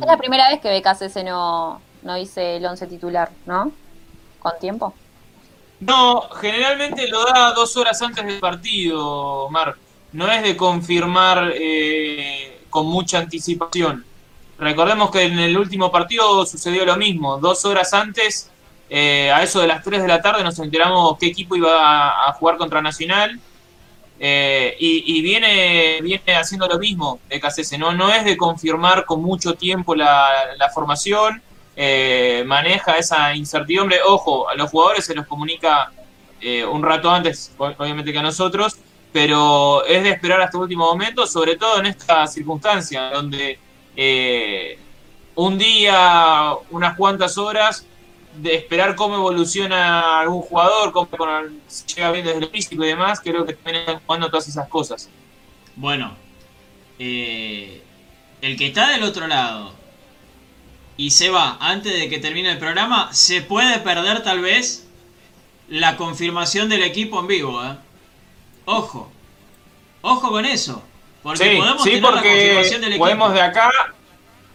Es 0.00 0.06
la 0.06 0.16
primera 0.16 0.48
vez 0.48 0.60
que 0.60 0.78
BKC 0.80 1.24
no, 1.24 1.80
no 2.02 2.14
dice 2.16 2.56
el 2.56 2.66
11 2.66 2.86
titular, 2.86 3.30
¿no? 3.46 3.72
Con 4.38 4.52
tiempo. 4.60 4.94
No, 5.80 6.22
generalmente 6.40 7.08
lo 7.08 7.24
da 7.24 7.52
dos 7.52 7.76
horas 7.76 8.00
antes 8.02 8.24
del 8.24 8.38
partido, 8.38 9.48
Mar. 9.50 9.74
No 10.12 10.30
es 10.30 10.42
de 10.42 10.56
confirmar 10.56 11.52
eh, 11.54 12.60
con 12.70 12.86
mucha 12.86 13.18
anticipación. 13.18 14.04
Recordemos 14.58 15.10
que 15.10 15.22
en 15.22 15.38
el 15.38 15.56
último 15.58 15.90
partido 15.90 16.46
sucedió 16.46 16.84
lo 16.84 16.96
mismo. 16.96 17.38
Dos 17.38 17.64
horas 17.64 17.92
antes, 17.94 18.48
eh, 18.90 19.30
a 19.32 19.42
eso 19.42 19.60
de 19.60 19.66
las 19.66 19.82
3 19.82 20.02
de 20.02 20.08
la 20.08 20.22
tarde, 20.22 20.44
nos 20.44 20.58
enteramos 20.60 21.16
qué 21.18 21.26
equipo 21.26 21.56
iba 21.56 21.80
a, 21.80 22.28
a 22.28 22.32
jugar 22.34 22.56
contra 22.58 22.80
Nacional. 22.80 23.40
Eh, 24.24 24.76
y, 24.78 25.20
viene, 25.20 25.98
viene 26.00 26.36
haciendo 26.36 26.68
lo 26.68 26.78
mismo 26.78 27.18
de 27.28 27.40
KCS. 27.40 27.76
No, 27.78 27.92
no 27.92 28.12
es 28.12 28.24
de 28.24 28.36
confirmar 28.36 29.04
con 29.04 29.20
mucho 29.20 29.54
tiempo 29.54 29.96
la, 29.96 30.70
formación. 30.72 31.42
eh, 31.74 32.44
maneja 32.46 32.98
esa 32.98 33.34
incertidumbre. 33.34 33.98
Ojo, 34.06 34.48
a 34.48 34.54
los 34.54 34.70
jugadores 34.70 35.04
se 35.04 35.14
los 35.14 35.26
comunica 35.26 35.90
eh, 36.44 36.64
un 36.64 36.82
rato 36.82 37.08
antes, 37.08 37.52
obviamente 37.56 38.12
que 38.12 38.18
a 38.18 38.22
nosotros, 38.22 38.76
pero 39.12 39.84
es 39.84 40.02
de 40.02 40.10
esperar 40.10 40.40
hasta 40.40 40.56
el 40.56 40.64
último 40.64 40.86
momento, 40.86 41.24
sobre 41.24 41.56
todo 41.56 41.78
en 41.78 41.86
esta 41.86 42.26
circunstancia, 42.26 43.10
donde 43.10 43.60
eh, 43.94 44.76
un 45.36 45.56
día, 45.56 46.52
unas 46.70 46.96
cuantas 46.96 47.38
horas, 47.38 47.86
de 48.34 48.54
esperar 48.54 48.94
cómo 48.96 49.16
evoluciona 49.16 50.20
algún 50.20 50.42
jugador, 50.42 50.92
cómo 50.92 51.08
si 51.66 51.86
llega 51.94 52.10
bien 52.12 52.24
desde 52.24 52.38
el 52.38 52.48
físico 52.48 52.84
y 52.84 52.88
demás, 52.88 53.20
creo 53.20 53.44
que 53.44 53.52
también 53.54 53.76
están 53.76 54.00
jugando 54.06 54.28
todas 54.30 54.48
esas 54.48 54.68
cosas. 54.68 55.08
Bueno, 55.76 56.14
eh, 56.98 57.82
el 58.40 58.56
que 58.56 58.66
está 58.68 58.88
del 58.90 59.02
otro 59.02 59.26
lado 59.26 59.74
y 60.96 61.10
se 61.10 61.30
va 61.30 61.56
antes 61.60 61.92
de 61.92 62.08
que 62.08 62.18
termine 62.18 62.50
el 62.52 62.58
programa, 62.58 63.12
se 63.12 63.42
puede 63.42 63.78
perder 63.78 64.22
tal 64.22 64.40
vez 64.40 64.86
la 65.68 65.96
confirmación 65.96 66.68
del 66.68 66.82
equipo 66.82 67.20
en 67.20 67.26
vivo. 67.26 67.64
¿eh? 67.64 67.76
Ojo, 68.66 69.10
ojo 70.02 70.30
con 70.30 70.44
eso. 70.44 70.82
Porque 71.22 71.50
Sí, 71.50 71.56
podemos 71.56 71.82
sí, 71.82 71.90
tener 71.90 72.02
la 72.02 72.22
confirmación 72.22 72.80
del 72.80 72.90
equipo. 72.90 73.04
podemos 73.04 73.32
de 73.32 73.40
acá, 73.40 73.70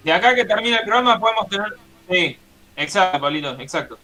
de 0.03 0.11
acá 0.11 0.35
que 0.35 0.45
termine 0.45 0.77
el 0.77 0.83
programa, 0.83 1.19
podemos 1.19 1.47
tener... 1.47 1.73
Sí, 2.09 2.37
exacto, 2.77 3.19
Pablito, 3.19 3.59
exacto. 3.59 3.99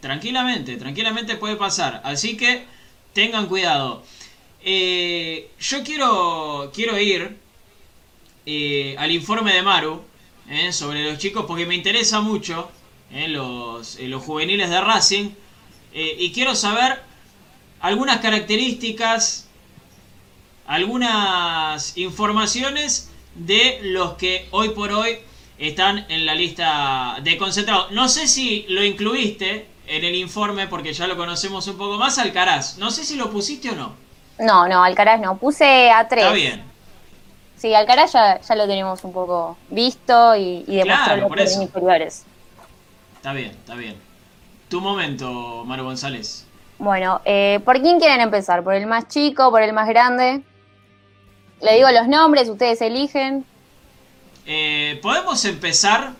Tranquilamente, 0.00 0.76
tranquilamente 0.76 1.36
puede 1.36 1.56
pasar. 1.56 2.00
Así 2.04 2.36
que 2.36 2.64
tengan 3.12 3.46
cuidado. 3.46 4.02
Eh, 4.62 5.50
yo 5.58 5.82
quiero, 5.82 6.70
quiero 6.74 6.98
ir 6.98 7.36
eh, 8.46 8.94
al 8.98 9.10
informe 9.10 9.54
de 9.54 9.62
Maru 9.62 10.02
eh, 10.48 10.72
sobre 10.72 11.04
los 11.04 11.18
chicos 11.18 11.44
porque 11.46 11.66
me 11.66 11.74
interesa 11.74 12.20
mucho 12.20 12.70
los, 13.10 13.98
los 13.98 14.22
juveniles 14.22 14.70
de 14.70 14.80
Racing 14.80 15.30
y 15.92 16.30
quiero 16.30 16.54
saber 16.54 17.02
algunas 17.80 18.20
características, 18.20 19.48
algunas 20.66 21.96
informaciones 21.98 23.10
de 23.34 23.80
los 23.82 24.14
que 24.14 24.46
hoy 24.52 24.68
por 24.68 24.92
hoy 24.92 25.18
están 25.60 26.06
en 26.08 26.26
la 26.26 26.34
lista 26.34 27.18
de 27.22 27.36
concentrados. 27.36 27.92
No 27.92 28.08
sé 28.08 28.26
si 28.26 28.64
lo 28.68 28.82
incluiste 28.82 29.66
en 29.86 30.04
el 30.04 30.14
informe 30.14 30.66
porque 30.66 30.92
ya 30.92 31.06
lo 31.06 31.16
conocemos 31.16 31.66
un 31.68 31.76
poco 31.76 31.98
más, 31.98 32.18
Alcaraz. 32.18 32.78
No 32.78 32.90
sé 32.90 33.04
si 33.04 33.16
lo 33.16 33.30
pusiste 33.30 33.70
o 33.70 33.74
no. 33.74 33.92
No, 34.38 34.66
no, 34.66 34.82
Alcaraz 34.82 35.20
no. 35.20 35.36
Puse 35.36 35.90
a 35.90 36.08
tres. 36.08 36.24
Está 36.24 36.34
bien. 36.34 36.62
Sí, 37.56 37.74
Alcaraz 37.74 38.12
ya, 38.14 38.40
ya 38.40 38.54
lo 38.54 38.66
tenemos 38.66 39.04
un 39.04 39.12
poco 39.12 39.58
visto 39.68 40.34
y, 40.34 40.64
y 40.66 40.76
demostró 40.76 41.28
Claro, 41.28 41.34
en 41.38 41.62
inferiores. 41.62 42.24
Está 43.16 43.34
bien, 43.34 43.50
está 43.50 43.74
bien. 43.74 43.96
Tu 44.70 44.80
momento, 44.80 45.64
Mario 45.66 45.84
González. 45.84 46.46
Bueno, 46.78 47.20
eh, 47.26 47.60
¿por 47.66 47.82
quién 47.82 47.98
quieren 47.98 48.22
empezar? 48.22 48.64
¿Por 48.64 48.72
el 48.72 48.86
más 48.86 49.08
chico, 49.08 49.50
por 49.50 49.60
el 49.60 49.74
más 49.74 49.86
grande? 49.88 50.40
Le 51.60 51.74
digo 51.74 51.90
los 51.90 52.08
nombres, 52.08 52.48
ustedes 52.48 52.80
eligen. 52.80 53.44
Eh, 54.46 54.98
Podemos 55.02 55.44
empezar 55.44 56.12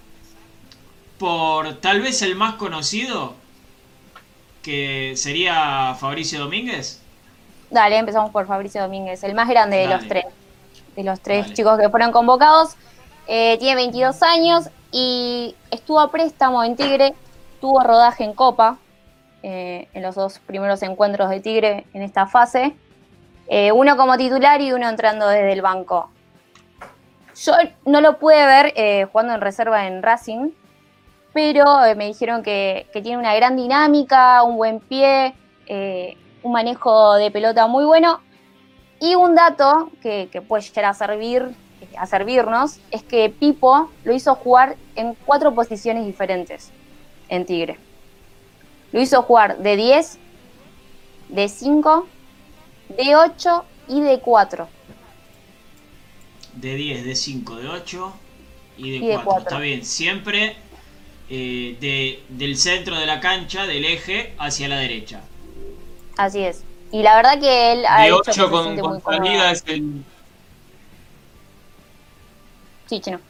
por 1.18 1.74
tal 1.80 2.00
vez 2.00 2.22
el 2.22 2.35
más 2.37 2.54
conocido, 2.54 3.35
que 4.62 5.14
sería 5.16 5.94
Fabricio 5.98 6.40
Domínguez. 6.40 7.00
Dale, 7.70 7.98
empezamos 7.98 8.30
por 8.30 8.46
Fabricio 8.46 8.83
Domínguez, 8.83 9.22
el 9.22 9.35
más 9.35 9.48
grande 9.48 9.76
de 9.78 9.85
Dale. 9.85 9.96
los 9.96 10.09
tres. 10.09 10.24
De 10.96 11.04
los 11.04 11.20
tres 11.20 11.44
Dale. 11.44 11.54
chicos 11.54 11.78
que 11.78 11.88
fueron 11.88 12.12
convocados. 12.12 12.74
Eh, 13.26 13.56
tiene 13.59 13.76
22 13.76 14.22
años 14.22 14.64
y 14.90 15.54
estuvo 15.70 16.00
a 16.00 16.11
préstamo 16.11 16.64
en 16.64 16.76
Tigre. 16.76 17.14
Tuvo 17.61 17.80
rodaje 17.83 18.24
en 18.24 18.33
Copa 18.33 18.78
eh, 19.42 19.88
en 19.94 20.02
los 20.02 20.14
dos 20.14 20.38
primeros 20.40 20.83
encuentros 20.83 21.30
de 21.30 21.40
Tigre 21.40 21.87
en 21.94 22.02
esta 22.02 22.26
fase. 22.26 22.74
Eh, 23.48 23.72
uno 23.72 23.96
como 23.96 24.16
titular 24.16 24.61
y 24.61 24.72
uno 24.72 24.88
entrando 24.88 25.28
desde 25.28 25.52
el 25.52 25.62
banco. 25.62 26.11
Yo 27.42 27.55
no 27.87 28.03
lo 28.03 28.18
pude 28.18 28.44
ver 28.44 28.74
eh, 28.76 29.07
jugando 29.11 29.33
en 29.33 29.40
reserva 29.40 29.87
en 29.87 30.03
Racing, 30.03 30.50
pero 31.33 31.87
eh, 31.87 31.94
me 31.94 32.07
dijeron 32.07 32.42
que, 32.42 32.87
tiene 32.92 33.16
una 33.16 33.35
gran 33.35 33.57
dinámica, 33.57 34.42
un 34.42 34.57
buen 34.59 34.79
pie, 34.79 35.35
eh, 35.66 36.18
un 36.42 36.53
manejo 36.53 37.14
de 37.14 37.31
pelota 37.31 37.66
muy 37.66 37.87
bueno. 37.87 38.20
Y 39.00 39.14
un 39.14 39.35
dato 39.35 39.90
que, 40.03 40.29
que 40.31 40.42
puede 40.42 40.62
llegar 40.64 40.85
a, 40.85 40.92
servir, 40.92 41.55
a 41.96 42.05
servirnos 42.05 42.79
es 42.90 43.03
que 43.03 43.31
Pipo 43.31 43.90
lo 44.05 44.12
hizo 44.12 44.35
jugar 44.35 44.76
en 44.94 45.14
cuatro 45.24 45.55
posiciones 45.55 46.05
diferentes 46.05 46.70
en 47.31 47.46
Tigre. 47.46 47.79
Lo 48.92 49.00
hizo 49.00 49.22
jugar 49.22 49.57
de 49.57 49.76
10, 49.76 50.18
de 51.31 51.48
5, 51.48 52.07
de 52.98 53.16
8 53.16 53.64
y 53.88 54.03
de 54.03 54.20
4. 54.20 54.79
De 56.52 56.74
10, 56.74 57.04
de 57.04 57.14
5, 57.14 57.56
de 57.56 57.68
8 57.68 58.20
y 58.76 58.90
de 58.90 59.00
Y 59.00 59.06
de 59.06 59.20
4. 59.20 59.24
cuatro. 59.24 59.42
Está 59.42 59.58
bien, 59.60 59.84
siempre 59.84 60.56
eh, 61.28 61.76
de, 61.80 62.24
del 62.28 62.56
centro 62.56 62.98
de 62.98 63.06
la 63.06 63.20
cancha, 63.20 63.66
del 63.66 63.84
eje, 63.84 64.34
hacia 64.38 64.68
la 64.68 64.78
derecha. 64.78 65.28
Así 66.16 66.40
es. 66.44 66.64
Y 66.92 67.02
la 67.02 67.16
verdad 67.16 67.40
que 67.40 67.72
él 67.72 67.84
ha 67.88 68.02
De 68.02 68.10
dicho 68.10 68.32
que 68.32 68.32
8 68.32 68.32
se 68.32 68.48
con, 68.48 68.78
con 68.78 69.00
salida 69.02 69.52
es 69.52 69.62
el... 69.66 70.04
Sí, 72.86 73.00
chino. 73.00 73.20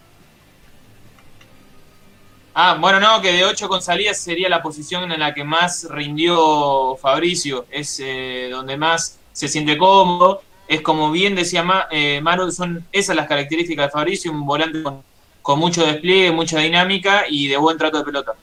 Ah, 2.55 2.77
bueno, 2.81 2.99
no, 3.01 3.21
que 3.21 3.33
de 3.33 3.45
8 3.45 3.69
con 3.69 3.81
salida 3.83 4.13
sería 4.15 4.49
la 4.49 4.63
posición 4.63 5.11
en 5.13 5.21
la 5.21 5.35
que 5.35 5.45
más 5.45 5.87
rindió 5.91 6.97
Fabricio. 6.97 7.67
Es 7.71 8.01
eh, 8.01 8.49
donde 8.51 8.77
más 8.77 9.19
se 9.33 9.49
siente 9.49 9.79
cómodo. 9.79 10.43
Es 10.71 10.83
como 10.83 11.11
bien 11.11 11.35
decía 11.35 11.65
Ma- 11.65 11.89
eh, 11.91 12.21
Maru, 12.23 12.53
son 12.53 12.87
esas 12.93 13.17
las 13.17 13.27
características 13.27 13.87
de 13.87 13.91
Fabricio, 13.91 14.31
un 14.31 14.47
volante 14.47 14.85
con, 14.85 15.03
con 15.43 15.59
mucho 15.59 15.85
despliegue, 15.85 16.31
mucha 16.31 16.61
dinámica 16.61 17.25
y 17.29 17.49
de 17.49 17.57
buen 17.57 17.77
trato 17.77 17.99
de 17.99 18.05
pelota. 18.05 18.35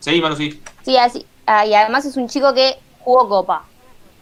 Seguí, 0.00 0.20
Manu, 0.20 0.34
sí. 0.34 0.60
Sí, 0.82 0.96
así. 0.96 1.24
ah, 1.46 1.64
y 1.64 1.74
además 1.74 2.04
es 2.04 2.16
un 2.16 2.28
chico 2.28 2.52
que 2.52 2.76
jugó 2.98 3.28
Copa. 3.28 3.62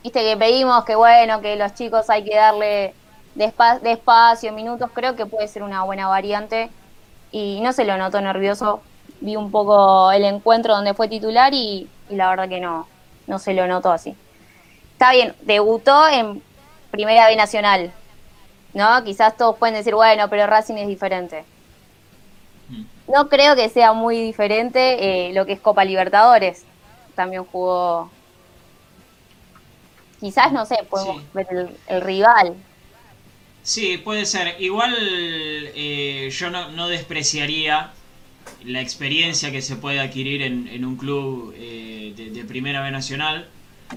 Viste 0.03 0.21
que 0.21 0.37
pedimos 0.37 0.85
que 0.85 0.97
bueno, 0.97 1.41
que 1.41 1.57
los 1.57 1.73
chicos 1.75 2.11
hay 2.11 2.25
que 2.25 2.37
darle 2.37 2.93
despa- 3.35 3.81
despacio, 3.81 4.53
minutos. 4.53 4.91
Creo 4.93 5.17
que 5.17 5.25
puede 5.25 5.49
ser 5.49 5.63
una 5.63 5.83
buena 5.85 6.09
variante. 6.09 6.69
Y 7.33 7.61
no 7.63 7.73
se 7.73 7.87
lo 7.87 7.97
notó 7.97 8.21
nervioso. 8.21 8.83
Vi 9.21 9.35
un 9.35 9.51
poco 9.51 10.13
el 10.13 10.25
encuentro 10.27 10.75
donde 10.75 10.93
fue 10.93 11.09
titular 11.09 11.55
y, 11.55 11.89
y 12.11 12.17
la 12.17 12.29
verdad 12.29 12.51
que 12.51 12.61
no, 12.61 12.87
no 13.27 13.39
se 13.39 13.55
lo 13.55 13.67
notó 13.67 13.93
así. 13.93 14.15
Está 14.93 15.13
bien, 15.13 15.35
debutó 15.41 16.07
en 16.09 16.43
Primera 16.97 17.29
B 17.29 17.37
Nacional. 17.37 17.93
¿No? 18.75 19.05
Quizás 19.05 19.37
todos 19.37 19.57
pueden 19.57 19.75
decir, 19.75 19.95
bueno, 19.95 20.29
pero 20.29 20.47
Racing 20.47 20.75
es 20.77 20.89
diferente. 20.89 21.45
Mm. 22.69 22.85
No 23.13 23.29
creo 23.29 23.55
que 23.57 23.69
sea 23.69 23.93
muy 23.93 24.21
diferente 24.21 25.29
eh, 25.29 25.33
lo 25.33 25.47
que 25.47 25.53
es 25.55 25.61
Copa 25.61 25.85
Libertadores. 25.85 26.65
También 27.15 27.45
jugó 27.45 28.11
quizás, 30.21 30.53
no 30.53 30.67
sé, 30.67 30.77
podemos 30.91 31.23
Sí. 31.23 31.29
ver 31.35 31.47
el, 31.51 31.69
el 31.89 32.01
rival. 32.01 32.55
Sí, 33.63 33.99
puede 33.99 34.27
ser. 34.27 34.61
Igual 34.61 34.95
eh, 34.99 36.31
yo 36.33 36.51
no, 36.51 36.71
no 36.71 36.89
despreciaría 36.89 37.91
la 38.65 38.81
experiencia 38.81 39.51
que 39.51 39.63
se 39.63 39.77
puede 39.77 40.01
adquirir 40.01 40.43
en, 40.43 40.69
en 40.69 40.85
un 40.85 40.97
club 40.97 41.53
eh, 41.57 42.13
de, 42.17 42.31
de 42.31 42.45
Primera 42.45 42.83
B 42.83 42.91
Nacional. 42.91 43.49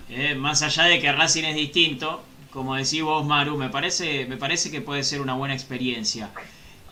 eh, 0.10 0.36
más 0.36 0.62
allá 0.62 0.84
de 0.84 1.00
que 1.00 1.12
Racing 1.12 1.44
es 1.46 1.56
distinto, 1.56 2.22
como 2.54 2.76
decís 2.76 3.04
vos, 3.04 3.26
Maru, 3.26 3.58
me 3.58 3.70
parece, 3.70 4.26
me 4.26 4.38
parece 4.38 4.72
que 4.72 4.82
puede 4.82 5.04
ser 5.04 5.22
una 5.22 5.34
buena 5.36 5.54
experiencia. 5.54 6.30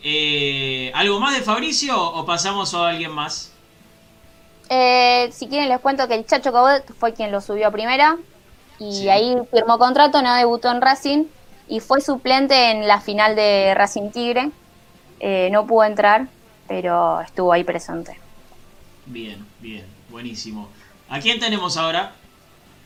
Eh, 0.04 0.92
¿Algo 0.94 1.20
más 1.20 1.36
de 1.36 1.42
Fabricio 1.42 2.00
o 2.02 2.26
pasamos 2.26 2.74
a 2.74 2.90
alguien 2.90 3.12
más? 3.12 3.52
Eh, 4.70 5.30
si 5.32 5.48
quieren 5.48 5.70
les 5.70 5.80
cuento 5.80 6.08
que 6.08 6.16
el 6.16 6.26
Chacho 6.26 6.52
Cabot 6.52 6.84
fue 7.00 7.14
quien 7.14 7.32
lo 7.32 7.42
subió 7.42 7.68
a 7.68 7.72
primera 7.72 8.18
y 8.80 8.94
Sí. 8.94 9.10
ahí 9.10 9.36
firmó 9.52 9.78
contrato, 9.80 10.22
no 10.22 10.36
debutó 10.36 10.70
en 10.72 10.82
Racing 10.82 11.26
y 11.68 11.80
fue 11.80 12.02
suplente 12.02 12.72
en 12.72 12.88
la 12.88 13.02
final 13.02 13.36
de 13.36 13.74
Racing 13.76 14.12
Tigre. 14.12 14.52
Eh, 15.20 15.50
no 15.52 15.66
pudo 15.66 15.84
entrar, 15.86 16.28
pero 16.68 17.22
estuvo 17.22 17.52
ahí 17.54 17.64
presente. 17.64 18.20
Bien, 19.06 19.44
bien, 19.60 19.86
buenísimo. 20.10 20.70
¿A 21.10 21.20
quién 21.20 21.40
tenemos 21.40 21.78
ahora? 21.78 22.12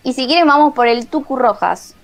Y 0.04 0.14
si 0.14 0.28
quieren 0.28 0.48
vamos 0.48 0.74
por 0.74 0.88
el 0.88 1.08
Tucu 1.08 1.36
Rojas. 1.36 1.96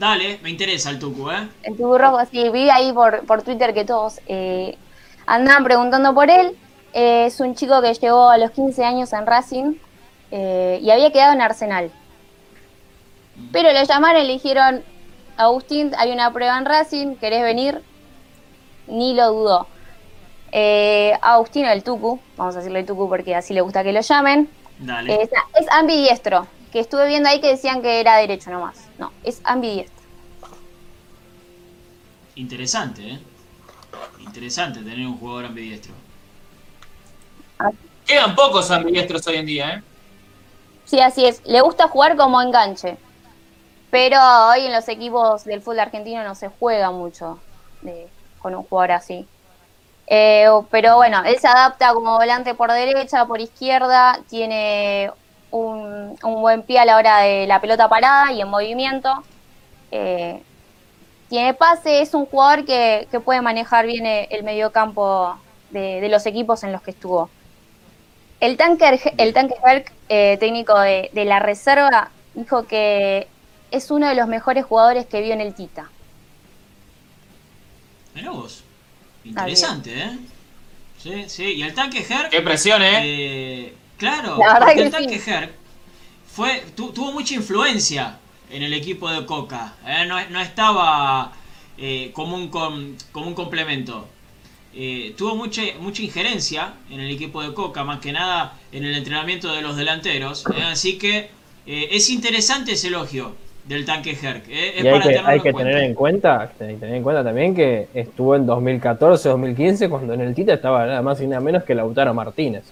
Dale, 0.00 0.38
me 0.42 0.48
interesa 0.48 0.88
el 0.88 0.98
Tucu, 0.98 1.30
¿eh? 1.30 1.46
El 1.62 1.76
Tucu 1.76 1.98
Rojas, 1.98 2.30
sí, 2.30 2.48
vi 2.48 2.70
ahí 2.70 2.90
por, 2.90 3.26
por 3.26 3.42
Twitter 3.42 3.74
que 3.74 3.84
todos 3.84 4.18
eh, 4.28 4.78
andaban 5.26 5.62
preguntando 5.62 6.14
por 6.14 6.30
él. 6.30 6.56
Eh, 6.94 7.26
es 7.26 7.38
un 7.38 7.54
chico 7.54 7.82
que 7.82 7.92
llegó 7.92 8.30
a 8.30 8.38
los 8.38 8.50
15 8.52 8.82
años 8.82 9.12
en 9.12 9.26
Racing 9.26 9.74
eh, 10.30 10.78
y 10.80 10.90
había 10.90 11.12
quedado 11.12 11.34
en 11.34 11.42
Arsenal. 11.42 11.90
Pero 13.52 13.74
lo 13.74 13.84
llamaron 13.84 14.22
y 14.22 14.26
le 14.26 14.32
dijeron, 14.32 14.82
Agustín, 15.36 15.92
hay 15.98 16.12
una 16.12 16.32
prueba 16.32 16.56
en 16.56 16.64
Racing, 16.64 17.16
¿querés 17.16 17.42
venir? 17.42 17.82
Ni 18.86 19.12
lo 19.12 19.30
dudó. 19.34 19.66
Eh, 20.50 21.12
Agustín, 21.20 21.66
el 21.66 21.84
Tucu, 21.84 22.18
vamos 22.38 22.54
a 22.56 22.60
decirle 22.60 22.84
Tucu 22.84 23.06
porque 23.06 23.34
así 23.34 23.52
le 23.52 23.60
gusta 23.60 23.84
que 23.84 23.92
lo 23.92 24.00
llamen, 24.00 24.48
Dale. 24.78 25.12
eh, 25.12 25.30
es 25.60 25.70
ambidiestro, 25.70 26.46
que 26.70 26.80
estuve 26.80 27.06
viendo 27.08 27.28
ahí 27.28 27.40
que 27.40 27.48
decían 27.48 27.82
que 27.82 28.00
era 28.00 28.16
derecho 28.16 28.50
nomás. 28.50 28.90
No, 28.98 29.12
es 29.22 29.40
ambidiestro. 29.44 30.06
Interesante, 32.36 33.02
¿eh? 33.02 33.18
Interesante 34.20 34.80
tener 34.80 35.06
un 35.06 35.18
jugador 35.18 35.46
ambidiestro. 35.46 35.92
Quedan 38.06 38.34
pocos 38.34 38.70
ambidiestros 38.70 39.26
hoy 39.26 39.36
en 39.36 39.46
día, 39.46 39.74
¿eh? 39.74 39.82
Sí, 40.84 41.00
así 41.00 41.24
es. 41.26 41.42
Le 41.46 41.60
gusta 41.60 41.88
jugar 41.88 42.16
como 42.16 42.40
enganche. 42.40 42.98
Pero 43.90 44.18
hoy 44.48 44.66
en 44.66 44.72
los 44.72 44.88
equipos 44.88 45.44
del 45.44 45.62
fútbol 45.62 45.80
argentino 45.80 46.22
no 46.24 46.34
se 46.34 46.48
juega 46.48 46.90
mucho 46.90 47.42
de- 47.82 48.10
con 48.38 48.54
un 48.54 48.64
jugador 48.64 48.92
así. 48.92 49.28
Eh, 50.06 50.48
pero 50.70 50.96
bueno, 50.96 51.22
él 51.24 51.38
se 51.38 51.46
adapta 51.48 51.92
como 51.94 52.16
volante 52.16 52.54
por 52.54 52.72
derecha, 52.72 53.26
por 53.26 53.40
izquierda, 53.40 54.24
tiene 54.28 55.12
un, 55.50 56.16
un 56.22 56.40
buen 56.40 56.62
pie 56.62 56.78
a 56.78 56.84
la 56.84 56.96
hora 56.96 57.18
de 57.20 57.46
la 57.46 57.60
pelota 57.60 57.88
parada 57.88 58.32
y 58.32 58.40
en 58.40 58.48
movimiento. 58.48 59.22
Eh, 59.90 60.42
tiene 61.28 61.54
pase, 61.54 62.02
es 62.02 62.14
un 62.14 62.26
jugador 62.26 62.64
que, 62.64 63.06
que 63.10 63.20
puede 63.20 63.40
manejar 63.40 63.86
bien 63.86 64.06
eh, 64.06 64.28
el 64.30 64.42
mediocampo 64.42 65.36
de, 65.70 66.00
de 66.00 66.08
los 66.08 66.26
equipos 66.26 66.62
en 66.64 66.72
los 66.72 66.82
que 66.82 66.90
estuvo. 66.90 67.30
El 68.40 68.56
tanque, 68.56 69.00
el 69.18 69.32
tanque 69.32 69.54
Herc, 69.64 69.92
eh, 70.08 70.36
técnico 70.40 70.78
de, 70.78 71.10
de 71.12 71.24
la 71.24 71.40
reserva, 71.40 72.10
dijo 72.34 72.66
que 72.66 73.28
es 73.70 73.90
uno 73.90 74.08
de 74.08 74.14
los 74.14 74.26
mejores 74.26 74.64
jugadores 74.64 75.06
que 75.06 75.20
vio 75.20 75.34
en 75.34 75.40
el 75.40 75.54
Tita. 75.54 75.90
Mirá 78.14 78.30
vos. 78.30 78.64
Interesante, 79.22 79.92
¿eh? 79.96 80.18
Sí, 80.98 81.28
sí. 81.28 81.44
Y 81.52 81.62
el 81.62 81.74
tanque 81.74 81.98
Herc. 82.00 82.30
Qué 82.30 82.40
presión, 82.40 82.82
¿eh? 82.82 83.00
eh, 83.04 83.74
claro, 84.00 84.36
La 84.38 84.54
verdad 84.54 84.58
porque 84.60 84.74
que 84.74 84.82
el 84.82 84.90
tanque 84.90 85.18
sí. 85.20 85.30
Herc 85.30 85.50
fue, 86.34 86.62
tu- 86.74 86.92
tuvo 86.92 87.12
mucha 87.12 87.34
influencia 87.34 88.16
en 88.50 88.62
el 88.62 88.72
equipo 88.72 89.08
de 89.10 89.24
Coca. 89.26 89.74
¿eh? 89.86 90.04
No, 90.08 90.16
no 90.30 90.40
estaba 90.40 91.32
eh, 91.78 92.10
como, 92.12 92.34
un 92.36 92.48
com- 92.48 92.94
como 93.12 93.26
un 93.28 93.34
complemento. 93.34 94.08
Eh, 94.74 95.14
tuvo 95.18 95.34
mucha, 95.36 95.62
mucha 95.80 96.02
injerencia 96.02 96.74
en 96.90 97.00
el 97.00 97.10
equipo 97.10 97.42
de 97.42 97.52
Coca, 97.54 97.82
más 97.84 98.00
que 98.00 98.12
nada 98.12 98.54
en 98.72 98.84
el 98.84 98.94
entrenamiento 98.96 99.52
de 99.52 99.62
los 99.62 99.76
delanteros. 99.76 100.44
¿eh? 100.56 100.62
Así 100.62 100.96
que 100.98 101.30
eh, 101.66 101.88
es 101.90 102.08
interesante 102.10 102.72
ese 102.72 102.88
elogio 102.88 103.34
del 103.64 103.84
tanque 103.84 104.16
Herc. 104.20 104.48
¿eh? 104.48 104.78
Es 104.78 104.84
Y 104.84 104.88
hay 104.88 104.92
para 105.00 105.04
que, 105.12 105.18
hay 105.18 105.40
que 105.40 105.52
cuenta. 105.52 105.70
tener 105.70 105.84
en 105.84 105.94
cuenta, 105.94 106.40
hay 106.42 106.48
que 106.74 106.80
tener 106.80 106.94
en 106.94 107.02
cuenta 107.02 107.22
también 107.24 107.54
que 107.54 107.88
estuvo 107.94 108.34
en 108.36 108.46
2014, 108.46 109.28
2015, 109.28 109.88
cuando 109.88 110.14
en 110.14 110.20
el 110.22 110.34
Tita 110.34 110.54
estaba 110.54 110.86
nada 110.86 111.02
más 111.02 111.20
y 111.20 111.26
nada 111.26 111.40
menos 111.40 111.64
que 111.64 111.74
Lautaro 111.74 112.14
Martínez. 112.14 112.64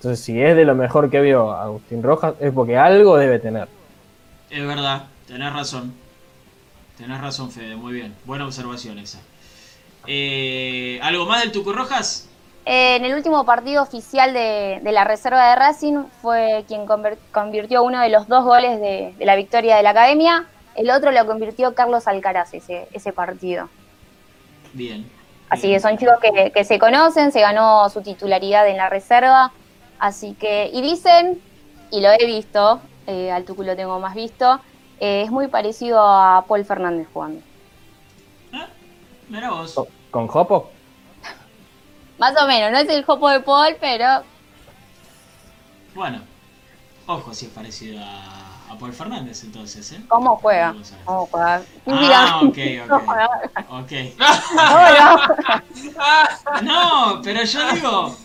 Entonces, 0.00 0.24
si 0.24 0.40
es 0.42 0.56
de 0.56 0.64
lo 0.64 0.74
mejor 0.74 1.10
que 1.10 1.20
vio 1.20 1.52
Agustín 1.52 2.02
Rojas, 2.02 2.32
es 2.40 2.50
porque 2.54 2.78
algo 2.78 3.18
debe 3.18 3.38
tener. 3.38 3.68
Es 4.48 4.66
verdad, 4.66 5.04
tenés 5.26 5.52
razón. 5.52 5.92
Tenés 6.96 7.20
razón, 7.20 7.50
Fede, 7.50 7.76
muy 7.76 7.92
bien. 7.92 8.14
Buena 8.24 8.46
observación 8.46 8.98
esa. 8.98 9.18
Eh, 10.06 10.98
¿Algo 11.02 11.26
más 11.26 11.42
del 11.42 11.52
Tucu 11.52 11.74
Rojas? 11.74 12.26
Eh, 12.64 12.96
en 12.96 13.04
el 13.04 13.12
último 13.12 13.44
partido 13.44 13.82
oficial 13.82 14.32
de, 14.32 14.80
de 14.82 14.92
la 14.92 15.04
reserva 15.04 15.50
de 15.50 15.56
Racing 15.56 16.04
fue 16.22 16.64
quien 16.66 16.86
convirtió 17.30 17.82
uno 17.82 18.00
de 18.00 18.08
los 18.08 18.26
dos 18.26 18.42
goles 18.44 18.80
de, 18.80 19.14
de 19.18 19.24
la 19.26 19.36
victoria 19.36 19.76
de 19.76 19.82
la 19.82 19.90
academia. 19.90 20.46
El 20.76 20.90
otro 20.90 21.12
lo 21.12 21.26
convirtió 21.26 21.74
Carlos 21.74 22.08
Alcaraz, 22.08 22.54
ese, 22.54 22.88
ese 22.94 23.12
partido. 23.12 23.68
Bien. 24.72 25.06
Así 25.50 25.66
bien. 25.66 25.76
que 25.76 25.80
son 25.82 25.98
chicos 25.98 26.14
que, 26.22 26.52
que 26.52 26.64
se 26.64 26.78
conocen, 26.78 27.32
se 27.32 27.42
ganó 27.42 27.90
su 27.90 28.00
titularidad 28.00 28.66
en 28.66 28.78
la 28.78 28.88
reserva. 28.88 29.52
Así 30.00 30.34
que, 30.36 30.70
y 30.72 30.82
dicen, 30.82 31.40
y 31.90 32.00
lo 32.00 32.10
he 32.10 32.26
visto, 32.26 32.80
eh, 33.06 33.30
al 33.30 33.44
Tucu 33.44 33.62
lo 33.62 33.76
tengo 33.76 34.00
más 34.00 34.14
visto, 34.14 34.60
eh, 34.98 35.22
es 35.22 35.30
muy 35.30 35.48
parecido 35.48 36.00
a 36.00 36.46
Paul 36.48 36.64
Fernández 36.64 37.08
jugando. 37.12 37.42
Ah, 38.52 38.68
Mirá 39.28 39.50
vos. 39.50 39.74
Co- 39.74 39.88
¿Con 40.10 40.26
Jopo? 40.28 40.72
Más 42.18 42.34
o 42.40 42.46
menos, 42.46 42.70
no 42.70 42.78
es 42.78 42.88
el 42.88 43.04
jopo 43.04 43.28
de 43.30 43.40
Paul, 43.40 43.76
pero 43.80 44.24
Bueno, 45.94 46.20
ojo 47.06 47.34
si 47.34 47.46
es 47.46 47.52
parecido 47.52 48.00
a, 48.00 48.72
a 48.72 48.78
Paul 48.78 48.92
Fernández 48.92 49.42
entonces, 49.44 49.92
¿eh? 49.92 50.00
¿cómo 50.08 50.36
juega? 50.36 50.74
¿Cómo 51.04 51.26
juega? 51.26 51.62
Ah, 51.88 52.42
ok, 52.48 52.58
ok. 52.86 53.02
Ok. 53.70 53.92
No, 54.70 54.90
no. 54.94 55.22
No, 56.62 57.20
pero 57.24 57.42
yo 57.44 57.72
digo. 57.72 58.16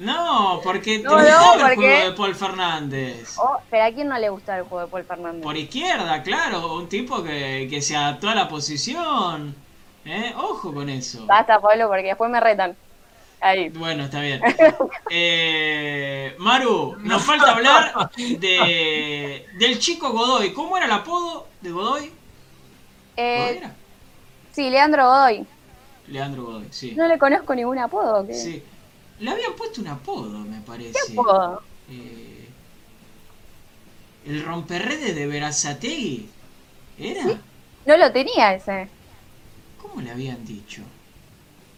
No, 0.00 0.60
porque 0.64 0.98
te 0.98 1.04
No, 1.04 1.10
no, 1.10 1.18
gustaba 1.18 1.54
el 1.54 1.60
¿por 1.60 1.74
juego 1.74 2.04
de 2.04 2.12
Paul 2.12 2.34
Fernández. 2.34 3.34
Oh, 3.38 3.58
pero 3.70 3.84
a 3.84 3.92
quién 3.92 4.08
no 4.08 4.18
le 4.18 4.28
gusta 4.30 4.56
el 4.56 4.64
juego 4.64 4.86
de 4.86 4.90
Paul 4.90 5.04
Fernández. 5.04 5.42
Por 5.42 5.56
izquierda, 5.56 6.22
claro, 6.22 6.74
un 6.74 6.88
tipo 6.88 7.22
que, 7.22 7.66
que 7.70 7.82
se 7.82 7.96
adaptó 7.96 8.28
a 8.30 8.34
la 8.34 8.48
posición. 8.48 9.54
¿Eh? 10.04 10.32
Ojo 10.36 10.72
con 10.72 10.88
eso. 10.88 11.26
Basta, 11.26 11.60
Pablo, 11.60 11.88
porque 11.88 12.08
después 12.08 12.30
me 12.30 12.40
retan. 12.40 12.76
Ahí. 13.40 13.68
Bueno, 13.70 14.04
está 14.04 14.20
bien. 14.20 14.40
Eh, 15.08 16.34
Maru, 16.38 16.96
nos 17.00 17.22
falta 17.24 17.52
hablar 17.52 17.92
de, 18.16 19.46
del 19.58 19.78
chico 19.78 20.10
Godoy. 20.12 20.52
¿Cómo 20.52 20.76
era 20.76 20.86
el 20.86 20.92
apodo 20.92 21.52
de 21.60 21.70
Godoy? 21.72 22.12
¿Godoy 23.34 23.56
Eh, 23.56 23.58
era? 23.58 23.76
sí, 24.52 24.70
Leandro 24.70 25.06
Godoy. 25.06 25.46
Leandro 26.06 26.44
Godoy, 26.44 26.68
sí. 26.72 26.94
No 26.96 27.06
le 27.08 27.18
conozco 27.18 27.54
ningún 27.54 27.78
apodo. 27.78 28.26
¿qué? 28.26 28.34
Sí. 28.34 28.69
Le 29.20 29.30
habían 29.30 29.54
puesto 29.54 29.80
un 29.80 29.88
apodo, 29.88 30.38
me 30.40 30.60
parece. 30.62 30.92
¿Qué 30.92 31.12
apodo? 31.12 31.62
Eh, 31.88 32.48
el 34.24 34.42
romperredes 34.44 35.14
de 35.14 35.26
Verazategui. 35.26 36.30
¿Era? 36.98 37.42
No 37.84 37.96
lo 37.96 38.10
tenía 38.12 38.54
ese. 38.54 38.88
¿Cómo 39.82 40.00
le 40.00 40.10
habían 40.10 40.44
dicho? 40.44 40.82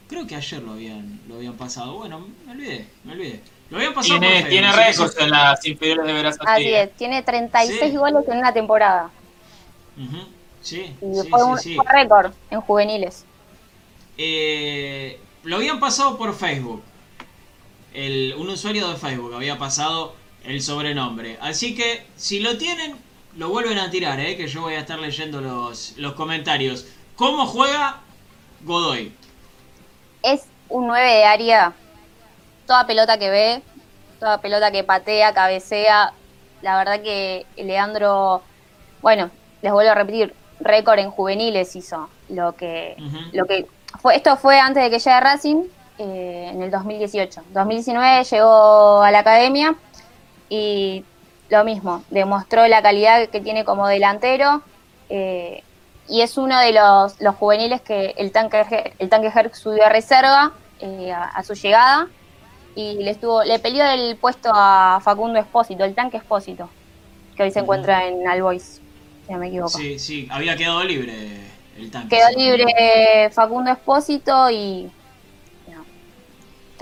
Creo 0.09 0.27
que 0.27 0.37
ayer 0.37 0.63
lo 0.63 0.73
habían, 0.73 1.21
lo 1.27 1.37
habían 1.37 1.57
pasado. 1.57 1.95
Bueno, 1.99 2.27
me 2.47 2.53
olvidé, 2.53 2.87
me 3.05 3.13
olvidé. 3.13 3.41
Lo 3.71 3.79
habían 3.79 3.95
pasado 3.95 4.25
por 4.25 4.35
Tiene, 4.35 4.43
Facebook, 4.43 4.49
tiene 4.51 4.73
récords 4.73 5.17
en 5.19 5.31
las 5.31 5.65
inferiores 5.67 6.07
de 6.07 6.13
Verazategui. 6.13 6.51
Así 6.51 6.75
es, 6.75 6.97
tiene 6.97 7.23
36 7.23 7.93
Sí. 7.93 7.97
goles 7.97 8.25
en 8.29 8.39
una 8.39 8.53
temporada. 8.53 9.11
Sí, 10.61 10.97
Y 11.01 11.07
sí, 11.13 11.29
fue 11.29 11.41
sí, 11.41 11.45
un 11.45 11.59
sí. 11.59 11.77
récord 11.85 12.35
en 12.51 12.61
juveniles. 12.63 13.27
Eh, 14.17 15.29
lo 15.43 15.57
habían 15.57 15.81
pasado 15.81 16.17
por 16.19 16.35
Facebook. 16.35 16.92
El, 17.95 18.35
un 18.39 18.49
usuario 18.51 18.89
de 18.89 18.97
Facebook 18.97 19.35
había 19.35 19.59
pasado 19.59 20.15
el 20.45 20.63
sobrenombre. 20.63 21.39
Así 21.41 21.75
que 21.75 22.07
si 22.17 22.41
lo 22.41 22.59
tienen, 22.59 22.97
lo 23.37 23.49
vuelven 23.49 23.79
a 23.79 23.91
tirar, 23.91 24.19
eh, 24.21 24.37
que 24.37 24.49
yo 24.49 24.63
voy 24.63 24.75
a 24.75 24.81
estar 24.81 24.99
leyendo 24.99 25.41
los, 25.41 25.95
los 25.99 26.15
comentarios. 26.15 26.87
¿Cómo 27.17 27.47
juega 27.47 28.01
Godoy? 28.63 29.13
Es 30.23 30.43
un 30.69 30.87
9 30.87 31.07
de 31.07 31.25
área. 31.25 31.73
Toda 32.67 32.87
pelota 32.87 33.19
que 33.19 33.31
ve, 33.31 33.63
toda 34.19 34.41
pelota 34.41 34.71
que 34.71 34.85
patea, 34.85 35.35
cabecea. 35.35 36.13
La 36.63 36.79
verdad 36.79 37.03
que 37.03 37.45
Leandro 37.57 38.43
bueno, 39.03 39.31
les 39.61 39.73
vuelvo 39.73 39.91
a 39.91 39.95
repetir, 39.97 40.33
récord 40.61 41.01
en 41.01 41.11
juveniles 41.11 41.77
hizo. 41.77 42.09
Lo 42.29 42.55
que, 42.55 42.97
lo 43.33 43.45
que 43.47 43.67
fue, 44.01 44.17
esto 44.17 44.37
fue 44.37 44.59
antes 44.59 44.83
de 44.83 44.91
que 44.91 44.99
llegue 44.99 45.21
Racing, 45.21 45.65
eh, 46.03 46.51
en 46.53 46.63
el 46.63 46.71
2018. 46.71 47.43
2019 47.53 48.25
llegó 48.25 49.03
a 49.03 49.11
la 49.11 49.21
academia 49.21 49.75
y 50.49 51.05
lo 51.51 51.65
mismo, 51.65 52.03
demostró 52.11 52.67
la 52.67 52.83
calidad 52.83 53.29
que 53.29 53.41
tiene 53.41 53.65
como 53.65 53.87
delantero. 53.89 54.63
eh, 55.09 55.63
y 56.09 56.21
es 56.23 56.37
uno 56.37 56.59
de 56.59 56.73
los, 56.73 57.21
los 57.21 57.35
juveniles 57.37 57.81
que 57.81 58.15
el 58.19 58.33
tanque, 58.33 58.93
el 58.99 59.09
tanque 59.09 59.31
Herc 59.35 59.55
subió 59.55 59.87
a 59.87 59.89
reserva 59.89 60.53
eh, 60.81 61.13
a, 61.13 61.25
a 61.25 61.43
su 61.45 61.55
llegada 61.55 62.09
y 62.75 62.95
le 63.05 63.11
estuvo 63.13 63.45
le 63.45 63.59
peleó 63.61 63.85
el 63.85 64.17
puesto 64.17 64.51
a 64.53 65.01
Facundo 65.03 65.39
Espósito, 65.39 65.85
el 65.85 65.95
tanque 65.95 66.17
Espósito, 66.17 66.69
que 67.37 67.45
hoy 67.45 67.51
se 67.53 67.61
encuentra 67.61 68.07
en 68.09 68.27
Albois, 68.27 68.81
si 69.27 69.33
no 69.33 69.39
me 69.39 69.47
equivoco. 69.49 69.79
Sí, 69.79 69.99
sí, 69.99 70.27
había 70.31 70.57
quedado 70.57 70.83
libre 70.85 71.15
el 71.79 71.91
tanque. 71.91 72.17
Quedó 72.17 72.29
libre 72.37 73.31
Facundo 73.31 73.71
Espósito 73.71 74.51
y. 74.51 74.91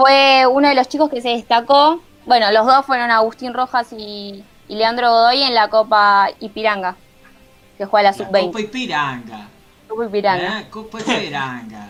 fue 0.00 0.46
uno 0.46 0.68
de 0.68 0.74
los 0.74 0.88
chicos 0.88 1.10
que 1.10 1.20
se 1.20 1.28
destacó. 1.30 2.02
Bueno, 2.24 2.50
los 2.52 2.66
dos 2.66 2.86
fueron 2.86 3.10
Agustín 3.10 3.52
Rojas 3.52 3.88
y, 3.92 4.42
y 4.68 4.74
Leandro 4.74 5.10
Godoy 5.10 5.42
en 5.42 5.54
la 5.54 5.68
Copa 5.68 6.28
Ipiranga, 6.40 6.96
que 7.76 7.84
juega 7.84 8.10
la 8.10 8.16
La 8.16 8.16
Sub-20. 8.24 8.46
Copa 8.46 8.60
Ipiranga. 8.60 9.48
Copa 9.88 10.04
Ipiranga. 10.06 10.60
¿eh? 10.60 10.66
Copa 10.70 11.00
Ipiranga. 11.00 11.88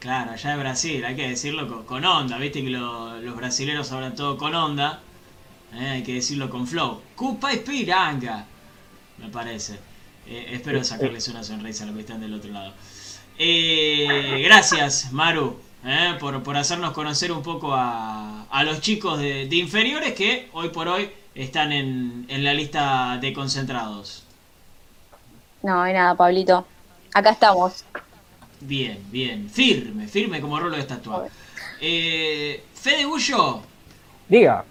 Claro, 0.00 0.32
allá 0.32 0.50
de 0.50 0.56
Brasil, 0.56 1.04
hay 1.04 1.14
que 1.16 1.28
decirlo 1.28 1.68
con, 1.68 1.84
con 1.84 2.04
onda, 2.04 2.38
viste 2.38 2.62
que 2.62 2.70
lo- 2.70 3.18
los 3.20 3.36
brasileños 3.36 3.90
hablan 3.92 4.14
todo 4.14 4.36
con 4.38 4.54
onda, 4.54 5.00
¿eh? 5.74 5.88
hay 5.90 6.02
que 6.02 6.14
decirlo 6.14 6.48
con 6.50 6.66
flow. 6.66 7.00
Copa 7.16 7.52
Ipiranga, 7.52 8.44
me 9.18 9.28
parece. 9.28 9.78
Eh, 10.26 10.50
espero 10.52 10.82
sacarles 10.84 11.26
una 11.28 11.42
sonrisa 11.44 11.84
a 11.84 11.86
los 11.86 11.94
que 11.96 12.02
están 12.02 12.20
del 12.20 12.34
otro 12.34 12.50
lado. 12.52 12.72
Eh, 13.38 14.42
gracias, 14.44 15.12
Maru, 15.12 15.60
¿eh? 15.88 16.16
por, 16.20 16.42
por 16.42 16.56
hacernos 16.56 16.92
conocer 16.92 17.32
un 17.32 17.42
poco 17.42 17.72
a, 17.74 18.44
a 18.50 18.62
los 18.64 18.80
chicos 18.80 19.18
de, 19.18 19.46
de 19.48 19.56
inferiores 19.56 20.12
que 20.14 20.48
hoy 20.52 20.68
por 20.68 20.86
hoy 20.88 21.10
están 21.34 21.72
en, 21.72 22.26
en 22.28 22.44
la 22.44 22.52
lista 22.54 23.18
de 23.20 23.32
concentrados. 23.32 24.24
No, 25.62 25.82
de 25.84 25.92
nada, 25.92 26.14
Pablito. 26.14 26.66
Acá 27.14 27.30
estamos. 27.30 27.84
Bien, 28.60 28.98
bien. 29.10 29.48
Firme, 29.50 30.06
firme 30.06 30.40
como 30.40 30.58
rolo 30.60 30.76
de 30.76 30.82
estatua. 30.82 31.26
Eh, 31.80 32.64
Fede 32.74 33.06
Bullo, 33.06 33.62
Diga, 34.28 34.64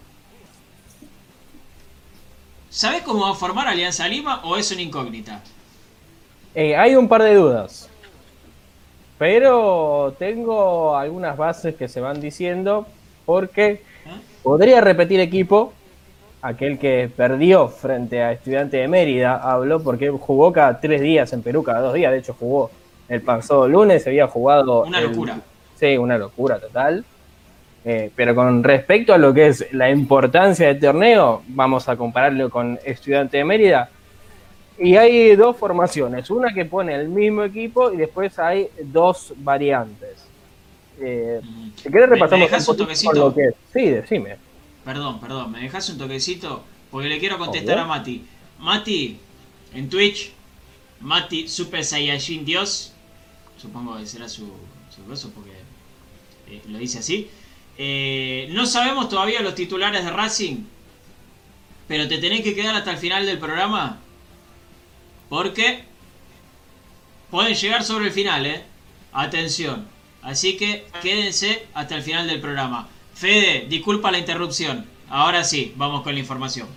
¿sabés 2.69 3.01
cómo 3.01 3.21
va 3.21 3.31
a 3.31 3.35
formar 3.35 3.67
Alianza 3.67 4.07
Lima 4.07 4.41
o 4.43 4.55
es 4.57 4.71
una 4.71 4.81
incógnita? 4.81 5.41
eh, 6.53 6.75
hay 6.75 6.95
un 6.95 7.07
par 7.07 7.23
de 7.23 7.33
dudas. 7.35 7.89
Pero 9.17 10.13
tengo 10.19 10.95
algunas 10.95 11.35
bases 11.37 11.75
que 11.75 11.87
se 11.87 11.99
van 12.01 12.21
diciendo 12.21 12.85
porque 13.25 13.81
podría 14.43 14.81
repetir 14.81 15.19
equipo. 15.19 15.73
Aquel 16.39 16.77
que 16.77 17.09
perdió 17.15 17.67
frente 17.67 18.21
a 18.21 18.31
Estudiante 18.31 18.77
de 18.77 18.87
Mérida, 18.87 19.37
habló 19.37 19.81
porque 19.81 20.09
jugó 20.09 20.53
cada 20.53 20.79
tres 20.79 21.01
días 21.01 21.33
en 21.33 21.41
Perú, 21.41 21.63
cada 21.63 21.81
dos 21.81 21.95
días. 21.95 22.11
De 22.11 22.19
hecho, 22.19 22.35
jugó 22.39 22.69
el 23.09 23.21
pasado 23.21 23.67
lunes, 23.67 24.05
había 24.05 24.27
jugado. 24.27 24.83
Una 24.83 24.99
el- 24.99 25.09
locura. 25.09 25.39
Sí, 25.75 25.97
una 25.97 26.17
locura 26.17 26.59
total. 26.59 27.03
Eh, 27.83 28.11
pero 28.15 28.35
con 28.35 28.63
respecto 28.63 29.13
a 29.13 29.17
lo 29.17 29.33
que 29.33 29.47
es 29.47 29.73
la 29.73 29.89
importancia 29.89 30.67
del 30.67 30.79
torneo, 30.79 31.41
vamos 31.47 31.89
a 31.89 31.95
compararlo 31.95 32.49
con 32.49 32.79
Estudiante 32.85 33.37
de 33.37 33.43
Mérida. 33.45 33.89
Y 34.79 34.95
hay 34.95 35.35
dos 35.35 35.57
formaciones, 35.57 36.29
una 36.29 36.53
que 36.53 36.65
pone 36.65 36.93
el 36.95 37.09
mismo 37.09 37.43
equipo 37.43 37.91
y 37.91 37.97
después 37.97 38.37
hay 38.37 38.67
dos 38.83 39.33
variantes. 39.37 40.25
Eh, 40.99 41.41
Mm. 41.43 41.69
si 41.75 41.83
querés 41.83 41.93
¿Me- 41.93 41.99
me 42.01 42.05
repasamos 42.15 42.49
dejás 42.49 42.67
un 42.69 42.77
toquecito? 42.77 43.13
lo 43.13 43.33
que. 43.33 43.49
Sí, 43.73 43.85
decime. 43.89 44.37
Perdón, 44.85 45.19
perdón, 45.19 45.51
¿me 45.51 45.61
dejas 45.61 45.89
un 45.89 45.97
toquecito? 45.97 46.63
Porque 46.91 47.07
le 47.09 47.19
quiero 47.19 47.37
contestar 47.37 47.75
Obvio. 47.75 47.83
a 47.85 47.87
Mati. 47.87 48.25
Mati, 48.59 49.19
en 49.73 49.89
Twitch, 49.89 50.31
Mati 51.01 51.47
Super 51.47 51.83
Saiyajin 51.83 52.45
Dios, 52.45 52.93
supongo 53.57 53.97
que 53.97 54.05
será 54.05 54.27
su, 54.29 54.47
su 54.95 55.03
cosa 55.07 55.27
porque 55.35 55.51
eh, 56.49 56.61
lo 56.69 56.77
dice 56.77 56.99
así. 56.99 57.29
Eh, 57.77 58.49
no 58.53 58.65
sabemos 58.65 59.09
todavía 59.09 59.41
los 59.41 59.53
titulares 59.53 60.03
de 60.03 60.09
Racing, 60.11 60.57
pero 61.87 62.07
te 62.07 62.17
tenés 62.17 62.41
que 62.41 62.55
quedar 62.55 62.75
hasta 62.75 62.91
el 62.91 62.97
final 62.97 63.25
del 63.25 63.37
programa 63.37 63.99
porque 65.29 65.83
pueden 67.29 67.53
llegar 67.55 67.83
sobre 67.83 68.05
el 68.05 68.11
final, 68.11 68.45
¿eh? 68.45 68.63
Atención. 69.13 69.87
Así 70.21 70.57
que 70.57 70.85
quédense 71.01 71.67
hasta 71.73 71.95
el 71.95 72.01
final 72.01 72.27
del 72.27 72.41
programa. 72.41 72.87
Fede, 73.13 73.65
disculpa 73.69 74.11
la 74.11 74.17
interrupción. 74.17 74.85
Ahora 75.09 75.43
sí, 75.43 75.73
vamos 75.75 76.03
con 76.03 76.13
la 76.13 76.19
información. 76.19 76.67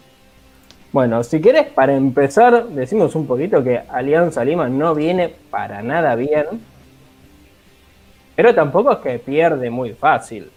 Bueno, 0.93 1.23
si 1.23 1.41
querés, 1.41 1.67
para 1.69 1.95
empezar, 1.95 2.67
decimos 2.69 3.15
un 3.15 3.27
poquito 3.27 3.63
que 3.63 3.81
Alianza 3.89 4.45
Lima 4.45 4.69
no 4.69 4.95
viene 4.95 5.29
para 5.29 5.83
nada 5.83 6.17
bien, 6.17 6.47
pero 8.35 8.55
tampoco 8.55 8.93
es 8.93 8.99
que 8.99 9.19
pierde 9.19 9.71
muy 9.71 9.93
fácil. 9.93 10.51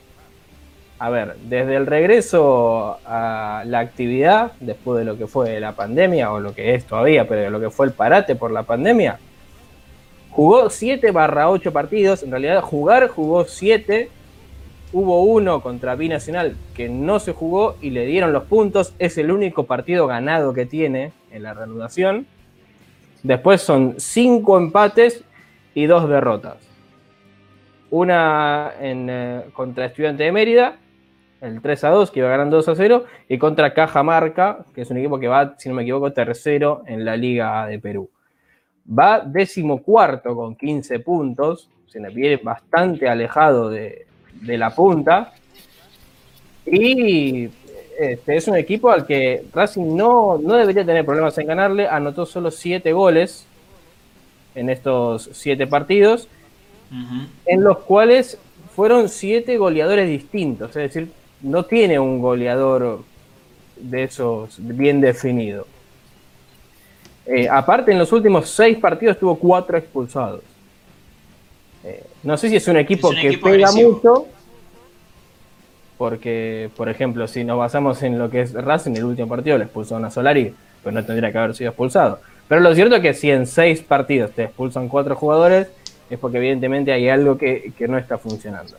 A 1.04 1.10
ver, 1.10 1.36
desde 1.50 1.76
el 1.76 1.86
regreso 1.86 2.98
a 3.06 3.64
la 3.66 3.80
actividad, 3.80 4.54
después 4.62 5.00
de 5.00 5.04
lo 5.04 5.18
que 5.18 5.28
fue 5.28 5.60
la 5.60 5.74
pandemia, 5.74 6.32
o 6.32 6.40
lo 6.40 6.56
que 6.56 6.76
es 6.76 6.86
todavía, 6.86 7.28
pero 7.28 7.50
lo 7.50 7.60
que 7.60 7.70
fue 7.70 7.88
el 7.88 7.92
parate 7.92 8.36
por 8.38 8.52
la 8.52 8.64
pandemia, 8.64 9.20
jugó 10.30 10.70
7 10.70 11.12
barra 11.12 11.50
8 11.50 11.74
partidos, 11.74 12.24
en 12.24 12.32
realidad 12.32 12.62
jugar 12.62 13.10
jugó 13.10 13.44
7, 13.44 14.10
Hubo 14.94 15.24
uno 15.24 15.62
contra 15.62 15.96
Binacional 15.96 16.56
que 16.74 16.88
no 16.88 17.20
se 17.20 17.34
jugó 17.34 17.76
y 17.82 17.90
le 17.90 18.06
dieron 18.06 18.32
los 18.32 18.44
puntos. 18.44 18.94
Es 18.98 19.18
el 19.18 19.32
único 19.32 19.66
partido 19.66 20.08
ganado 20.08 20.54
que 20.54 20.68
tiene 20.68 21.12
en 21.32 21.44
la 21.44 21.54
reanudación. 21.54 22.28
Después 23.24 23.62
son 23.62 23.96
cinco 23.98 24.58
empates 24.58 25.26
y 25.74 25.86
dos 25.88 26.08
derrotas. 26.08 26.58
Una 27.90 28.72
en, 28.80 29.10
eh, 29.10 29.42
contra 29.52 29.88
Estudiante 29.88 30.24
de 30.24 30.32
Mérida, 30.32 30.78
el 31.44 31.62
3 31.62 31.84
a 31.84 31.90
2, 31.90 32.12
que 32.12 32.20
iba 32.20 32.30
ganando 32.30 32.56
2 32.56 32.70
a 32.70 32.76
0, 32.76 33.06
y 33.28 33.38
contra 33.38 33.74
Cajamarca, 33.74 34.66
que 34.74 34.82
es 34.82 34.90
un 34.90 34.98
equipo 34.98 35.20
que 35.20 35.28
va, 35.28 35.56
si 35.58 35.68
no 35.70 35.76
me 35.76 35.84
equivoco, 35.84 36.12
tercero 36.14 36.84
en 36.88 37.04
la 37.04 37.18
Liga 37.18 37.68
de 37.68 37.80
Perú. 37.80 38.10
Va 38.88 39.20
decimocuarto 39.20 40.36
con 40.36 40.56
15 40.56 41.00
puntos, 41.00 41.70
se 41.88 42.00
le 42.00 42.10
viene 42.10 42.38
bastante 42.38 43.08
alejado 43.10 43.70
de, 43.70 44.08
de 44.42 44.58
la 44.58 44.74
punta. 44.74 45.34
Y 46.66 47.50
este, 48.00 48.36
es 48.38 48.48
un 48.48 48.56
equipo 48.56 48.90
al 48.90 49.06
que 49.06 49.46
Racing 49.54 49.96
no, 49.96 50.38
no 50.38 50.56
debería 50.56 50.86
tener 50.86 51.06
problemas 51.06 51.38
en 51.38 51.48
ganarle. 51.48 51.88
Anotó 51.88 52.26
solo 52.26 52.52
7 52.52 52.92
goles 52.94 53.46
en 54.56 54.70
estos 54.70 55.30
7 55.34 55.68
partidos, 55.68 56.28
Ujú. 56.92 57.28
en 57.46 57.64
los 57.64 57.80
cuales 57.80 58.38
fueron 58.76 59.10
7 59.10 59.58
goleadores 59.58 60.08
distintos. 60.08 60.70
Es 60.70 60.94
decir, 60.94 61.12
no 61.44 61.66
tiene 61.66 62.00
un 62.00 62.20
goleador 62.20 63.04
de 63.76 64.04
esos 64.04 64.56
bien 64.60 65.02
definido. 65.02 65.68
Eh, 67.26 67.48
aparte, 67.50 67.92
en 67.92 68.00
los 68.00 68.12
últimos 68.12 68.50
6 68.50 68.78
partidos 68.80 69.20
tuvo 69.20 69.36
4 69.36 69.78
expulsados. 69.78 70.42
Eh, 71.84 72.04
no 72.24 72.38
sé 72.38 72.50
si 72.50 72.56
es 72.56 72.68
un 72.68 72.78
equipo 72.78 73.12
Es 73.12 73.16
un 73.16 73.22
que 73.22 73.28
equipo 73.28 73.46
pega 73.46 73.68
agresivo. 73.68 73.92
mucho, 73.92 74.26
porque, 75.98 76.70
por 76.76 76.90
ejemplo, 76.90 77.28
si 77.28 77.44
nos 77.44 77.58
basamos 77.58 78.02
en 78.04 78.18
lo 78.18 78.30
que 78.30 78.42
es 78.42 78.54
Racing, 78.54 78.96
el 78.96 79.04
último 79.06 79.28
partido 79.28 79.58
le 79.58 79.66
expulsaron 79.66 80.06
a 80.06 80.12
Solari, 80.12 80.54
pues 80.82 80.96
no 80.96 81.04
tendría 81.06 81.32
que 81.32 81.38
haber 81.38 81.56
sido 81.56 81.70
expulsado. 81.70 82.20
Pero 82.48 82.62
lo 82.62 82.74
cierto 82.76 82.96
es 82.96 83.02
que 83.02 83.14
si 83.14 83.32
en 83.32 83.48
seis 83.48 83.82
partidos 83.82 84.32
te 84.32 84.46
expulsan 84.46 84.90
cuatro 84.90 85.16
jugadores, 85.16 85.68
es 86.10 86.20
porque 86.20 86.38
evidentemente 86.38 86.92
hay 86.92 87.10
algo 87.10 87.38
que, 87.38 87.72
que 87.78 87.88
no 87.88 87.98
está 87.98 88.18
funcionando. 88.18 88.76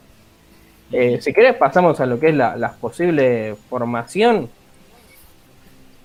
Eh, 0.96 1.20
si 1.20 1.33
querés, 1.33 1.57
pasamos 1.57 1.98
a 2.00 2.07
lo 2.07 2.20
que 2.20 2.28
es 2.28 2.35
la, 2.37 2.57
la 2.57 2.72
posible 2.72 3.57
formación. 3.68 4.48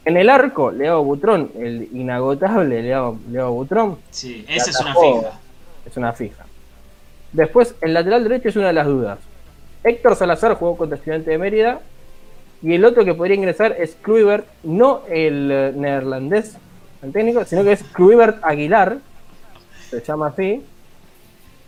En 0.04 0.17
el 0.17 0.30
arco, 0.30 0.71
Leo 0.71 1.04
Butrón, 1.04 1.52
el 1.60 1.89
inagotable 1.93 2.82
Leo, 2.82 3.19
Leo 3.30 3.52
Butrón, 3.52 3.99
Sí, 4.10 4.43
esa 4.49 4.71
es 4.71 4.80
una 4.80 4.95
fija. 4.95 5.39
es 5.86 5.97
una 5.97 6.13
fija. 6.13 6.45
Después, 7.34 7.75
el 7.82 7.93
lateral 7.93 8.23
derecho 8.23 8.49
es 8.49 8.56
una 8.56 8.67
de 8.67 8.73
las 8.73 8.88
dudas. 8.88 9.19
Héctor 9.84 10.15
Salazar 10.15 10.56
jugó 10.56 10.75
contra 10.75 10.97
Estudiante 10.97 11.30
de 11.30 11.38
Mérida. 11.38 11.82
Y 12.63 12.73
el 12.73 12.84
otro 12.84 13.06
que 13.06 13.13
podría 13.13 13.36
ingresar 13.36 13.75
es 13.80 13.95
Kluivert, 14.02 14.47
no 14.63 15.04
el 15.08 15.49
eh, 15.52 15.71
neerlandés, 15.75 16.58
el 17.04 17.12
técnico, 17.13 17.45
sino 17.45 17.63
que 17.63 17.73
es 17.73 17.84
Kluivert 17.84 18.43
Aguilar, 18.43 18.97
se 19.89 20.02
llama 20.02 20.28
así. 20.28 20.65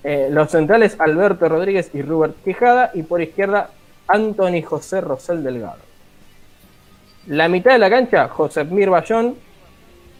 Eh, 0.04 0.30
los 0.32 0.50
centrales 0.50 0.96
Alberto 1.00 1.48
Rodríguez 1.48 1.92
y 1.94 2.02
Robert 2.02 2.36
Quijada. 2.44 2.92
Y 2.94 3.04
por 3.04 3.22
izquierda, 3.22 3.70
Anthony 4.08 4.62
José 4.64 5.02
Rosel 5.02 5.44
Delgado. 5.44 5.80
La 7.28 7.48
mitad 7.48 7.74
de 7.74 7.80
la 7.80 7.90
cancha, 7.90 8.28
José 8.30 8.64
Mir 8.64 8.90
Bayón, 8.90 9.36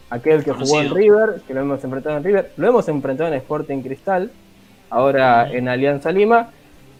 aquel 0.08 0.44
que 0.44 0.52
jugó 0.52 0.80
en. 0.80 0.94
River, 0.94 1.42
que 1.46 1.54
lo 1.54 1.60
hemos 1.60 1.82
enfrentado 1.82 2.16
en 2.16 2.24
River, 2.24 2.52
lo 2.56 2.68
hemos 2.68 2.88
enfrentado 2.88 3.28
en 3.28 3.34
Sporting 3.34 3.82
Cristal, 3.82 4.30
ahora 4.88 5.50
en 5.50 5.68
Alianza 5.68 6.12
Lima, 6.12 6.50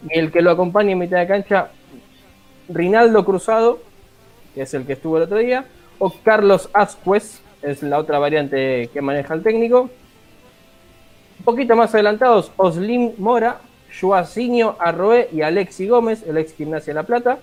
y 0.08 0.18
el 0.18 0.32
que 0.32 0.42
lo 0.42 0.50
acompaña 0.50 0.92
en 0.92 0.98
mitad 0.98 1.18
de 1.18 1.28
cancha, 1.28 1.68
Rinaldo 2.68 3.24
Cruzado, 3.24 3.80
que 4.54 4.62
es 4.62 4.74
el 4.74 4.86
que 4.86 4.94
estuvo 4.94 5.18
el 5.18 5.24
otro 5.24 5.38
día, 5.38 5.66
o 5.98 6.12
Carlos 6.24 6.68
Ascuez, 6.72 7.42
es 7.62 7.82
la 7.82 7.98
otra 7.98 8.18
variante 8.18 8.90
que 8.92 9.00
maneja 9.00 9.34
el 9.34 9.42
técnico. 9.42 9.88
Un 11.42 11.44
poquito 11.44 11.74
más 11.74 11.92
adelantados, 11.92 12.52
Oslin 12.56 13.16
Mora, 13.18 13.60
Joacinho 14.00 14.76
Arroé 14.78 15.28
y 15.32 15.42
Alexi 15.42 15.88
Gómez, 15.88 16.22
el 16.24 16.38
ex 16.38 16.54
Gimnasia 16.54 16.92
de 16.92 16.94
La 16.94 17.02
Plata. 17.02 17.40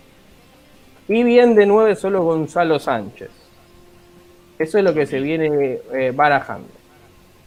Y 1.10 1.22
bien 1.24 1.54
de 1.54 1.66
nueve 1.66 1.98
solo 1.98 2.24
Gonzalo 2.24 2.80
Sánchez. 2.80 3.30
Eso 4.58 4.78
es 4.78 4.84
lo 4.86 4.94
que 4.94 5.06
se 5.06 5.20
viene 5.20 5.80
eh, 5.94 6.14
barajando. 6.16 6.70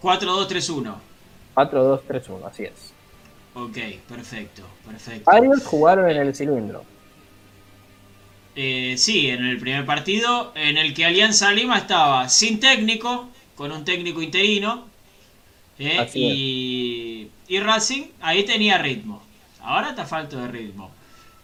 4-2-3-1. 0.02 0.94
4-2-3-1, 1.54 2.44
así 2.44 2.64
es. 2.64 2.92
Ok, 3.54 3.78
perfecto, 4.06 4.62
perfecto. 4.84 5.30
Varios 5.30 5.64
jugaron 5.64 6.10
en 6.10 6.18
el 6.18 6.34
cilindro. 6.34 6.84
Eh, 8.56 8.96
sí, 8.98 9.30
en 9.30 9.46
el 9.46 9.58
primer 9.58 9.86
partido 9.86 10.52
en 10.54 10.76
el 10.76 10.92
que 10.92 11.06
Alianza 11.06 11.50
Lima 11.50 11.78
estaba 11.78 12.28
sin 12.28 12.60
técnico, 12.60 13.30
con 13.54 13.72
un 13.72 13.86
técnico 13.86 14.20
interino, 14.20 14.91
eh, 15.82 16.10
y, 16.14 17.28
y 17.48 17.60
Racing 17.60 18.04
ahí 18.20 18.44
tenía 18.44 18.78
ritmo. 18.78 19.22
Ahora 19.60 19.90
está 19.90 20.04
falto 20.04 20.36
de 20.38 20.48
ritmo. 20.48 20.90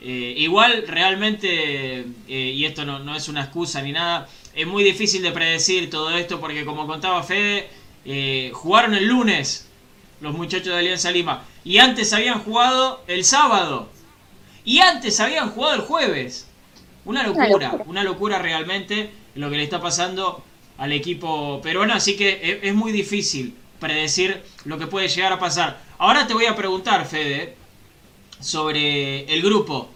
Eh, 0.01 0.35
igual 0.39 0.85
realmente, 0.87 2.07
eh, 2.29 2.53
y 2.55 2.65
esto 2.65 2.85
no, 2.85 3.01
no 3.01 3.17
es 3.17 3.29
una 3.29 3.43
excusa 3.43 3.83
ni 3.83 3.91
nada, 3.91 4.29
es 4.55 4.67
muy 4.67 4.85
difícil 4.85 5.23
de 5.23 5.33
predecir 5.33 5.91
todo 5.91 6.11
esto 6.11 6.39
porque 6.39 6.65
como 6.65 6.87
contaba 6.87 7.23
Fede, 7.25 7.69
eh, 8.05 8.53
jugaron 8.55 8.95
el 8.95 9.07
lunes 9.07 9.69
los 10.21 10.35
muchachos 10.35 10.69
de 10.69 10.79
Alianza 10.79 11.11
Lima 11.11 11.45
y 11.65 11.79
antes 11.79 12.13
habían 12.13 12.39
jugado 12.41 13.03
el 13.09 13.25
sábado 13.25 13.89
y 14.65 14.79
antes 14.79 15.19
habían 15.19 15.51
jugado 15.51 15.75
el 15.75 15.81
jueves. 15.81 16.49
Una 17.05 17.25
locura, 17.25 17.49
locura. 17.49 17.85
una 17.87 18.05
locura 18.05 18.39
realmente 18.39 19.11
lo 19.35 19.51
que 19.51 19.57
le 19.57 19.65
está 19.65 19.81
pasando 19.81 20.45
al 20.77 20.93
equipo 20.93 21.61
peruano, 21.61 21.95
así 21.95 22.17
que 22.17 22.39
es, 22.41 22.59
es 22.63 22.75
muy 22.75 22.93
difícil 22.93 23.55
predecir 23.81 24.43
lo 24.65 24.79
que 24.79 24.87
puede 24.87 25.09
llegar 25.09 25.33
a 25.33 25.39
pasar. 25.39 25.81
Ahora 25.99 26.27
te 26.27 26.35
voy 26.35 26.47
a 26.47 26.57
preguntar, 26.57 27.07
Fede, 27.07 27.57
sobre 28.41 29.33
el 29.33 29.43
grupo 29.43 29.89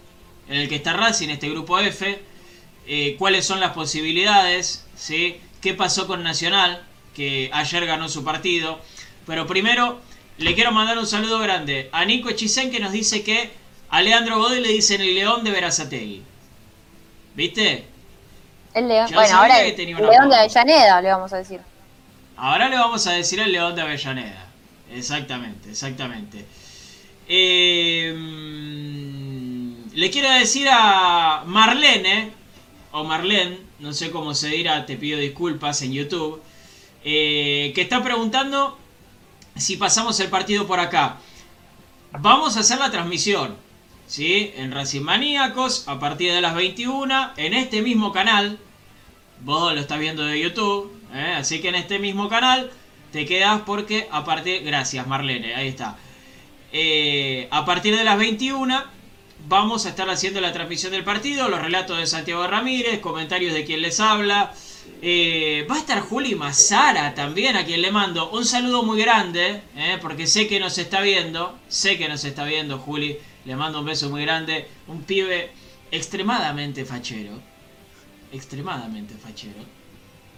en 0.49 0.57
el 0.57 0.68
que 0.68 0.77
está 0.77 0.92
Racing, 0.92 1.29
este 1.29 1.49
grupo 1.49 1.79
F, 1.79 2.21
eh, 2.87 3.16
cuáles 3.18 3.47
son 3.47 3.61
las 3.61 3.73
posibilidades, 3.73 4.87
¿sí? 4.97 5.40
qué 5.61 5.75
pasó 5.75 6.07
con 6.07 6.23
Nacional, 6.23 6.83
que 7.14 7.51
ayer 7.53 7.87
ganó 7.87 8.09
su 8.09 8.25
partido. 8.25 8.81
Pero 9.27 9.47
primero 9.47 10.01
le 10.38 10.55
quiero 10.55 10.73
mandar 10.73 10.99
un 10.99 11.07
saludo 11.07 11.38
grande 11.38 11.88
a 11.92 12.05
Nico 12.05 12.29
Echisen 12.29 12.71
que 12.71 12.81
nos 12.81 12.92
dice 12.92 13.23
que 13.23 13.51
a 13.88 14.03
Leandro 14.03 14.38
Godoy 14.38 14.61
le 14.61 14.68
dicen 14.68 15.01
el 15.01 15.14
león 15.14 15.45
de 15.45 15.51
Verazategui. 15.51 16.23
¿Viste? 17.35 17.87
El 18.75 18.88
León. 18.88 19.07
Yo 19.09 19.16
Bueno, 19.16 19.37
ahora 19.37 19.61
el 19.62 19.77
León 19.77 20.29
de. 20.31 20.37
Avellaneda, 20.37 21.01
le 21.01 21.09
vamos 21.11 21.33
a 21.33 21.38
decir. 21.38 21.61
Ahora 22.37 22.68
le 22.68 22.77
vamos 22.77 23.07
a 23.07 23.12
decir 23.12 23.40
el 23.40 23.53
león 23.53 23.75
de 23.75 23.83
Avellaneda. 23.83 24.49
Exactamente, 24.90 25.71
exactamente. 25.71 26.45
Mm, 28.14 28.23
le 29.95 30.11
quiero 30.11 30.31
decir 30.31 30.68
a 30.71 31.45
Marlene, 31.47 32.33
o 32.92 33.05
Marlene, 33.05 33.59
no 33.79 33.92
sé 33.92 34.11
cómo 34.11 34.35
se 34.35 34.49
dirá, 34.49 34.85
te 34.87 34.97
pido 34.97 35.18
disculpas 35.18 35.83
en 35.83 35.92
YouTube, 35.92 36.42
eh, 37.05 37.73
que 37.75 37.83
está 37.83 38.03
preguntando 38.03 38.79
si 39.57 39.77
pasamos 39.77 40.18
el 40.21 40.29
partido 40.29 40.66
por 40.66 40.81
acá. 40.81 41.18
Vamos 42.18 42.57
a 42.57 42.61
hacer 42.61 42.79
la 42.79 42.90
transmisión, 42.90 43.57
¿sí? 44.07 44.53
En 44.57 44.73
Racing 44.73 45.03
Maníacos, 45.03 45.88
a 45.88 45.99
partir 45.99 46.33
de 46.33 46.40
las 46.40 46.55
21, 46.55 47.31
en 47.37 47.55
este 47.55 47.83
mismo 47.83 48.12
canal, 48.12 48.59
vos 49.40 49.75
lo 49.75 49.81
estás 49.81 49.99
viendo 49.99 50.25
de 50.25 50.40
YouTube, 50.40 50.92
¿eh? 51.14 51.35
así 51.37 51.61
que 51.61 51.68
en 51.68 51.77
este 51.77 51.98
mismo 51.98 52.29
canal 52.29 52.70
te 53.11 53.27
quedas 53.27 53.62
porque 53.66 54.09
a 54.11 54.25
partir, 54.25 54.62
gracias 54.62 55.07
Marlene, 55.07 55.55
ahí 55.55 55.68
está. 55.68 55.96
Eh, 56.72 57.48
a 57.51 57.64
partir 57.64 57.96
de 57.96 58.05
las 58.05 58.18
21 58.18 58.83
vamos 59.46 59.85
a 59.85 59.90
estar 59.90 60.09
haciendo 60.09 60.40
la 60.40 60.53
transmisión 60.53 60.92
del 60.92 61.05
partido, 61.05 61.48
los 61.48 61.61
relatos 61.61 61.98
de 61.98 62.07
Santiago 62.07 62.46
Ramírez, 62.46 63.01
comentarios 63.01 63.53
de 63.53 63.64
quien 63.64 63.83
les 63.83 64.01
habla. 64.01 64.55
Eh, 65.03 65.66
va 65.70 65.77
a 65.77 65.79
estar 65.79 66.01
Juli 66.01 66.35
Mazara 66.35 67.14
también, 67.14 67.57
a 67.57 67.64
quien 67.64 67.83
le 67.83 67.90
mando 67.90 68.31
un 68.31 68.44
saludo 68.44 68.83
muy 68.83 69.01
grande, 69.01 69.61
porque 70.01 70.27
sé 70.27 70.46
que 70.48 70.59
nos 70.61 70.79
está 70.79 71.01
viendo, 71.03 71.59
sé 71.68 71.98
que 71.98 72.09
nos 72.09 72.25
está 72.25 72.44
viendo 72.44 72.79
Juli, 72.79 73.18
le 73.44 73.57
mando 73.57 73.81
un 73.81 73.87
beso 73.87 74.11
muy 74.11 74.22
grande, 74.22 74.68
un 74.87 75.03
pibe 75.03 75.51
extremadamente 75.90 76.85
fachero, 76.85 77.40
extremadamente 78.33 79.14
fachero. 79.14 79.82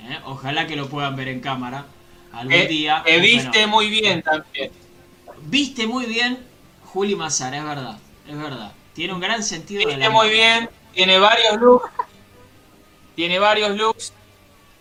¿Eh? 0.04 0.18
Ojalá 0.24 0.66
que 0.66 0.76
lo 0.76 0.88
puedan 0.88 1.16
ver 1.16 1.28
en 1.28 1.40
cámara 1.40 1.86
algún 2.32 2.52
Eh, 2.52 2.66
día. 2.66 3.02
eh, 3.06 3.16
Un 3.16 3.22
viste 3.22 3.66
muy 3.66 3.88
bien 3.88 4.22
también. 4.22 4.70
Viste 5.46 5.86
muy 5.86 6.06
bien 6.06 6.38
Juli 6.84 7.14
Mazara, 7.16 7.58
es 7.58 7.64
verdad, 7.64 7.98
es 8.28 8.36
verdad. 8.38 8.72
Tiene 8.94 9.12
un 9.12 9.20
gran 9.20 9.42
sentido 9.42 9.80
de 9.80 9.86
Viste 9.86 10.00
la 10.00 10.10
muy 10.10 10.30
bien, 10.30 10.70
tiene 10.92 11.18
varios 11.18 11.60
looks. 11.60 11.90
Tiene 13.14 13.38
varios 13.38 13.76
looks. 13.76 14.12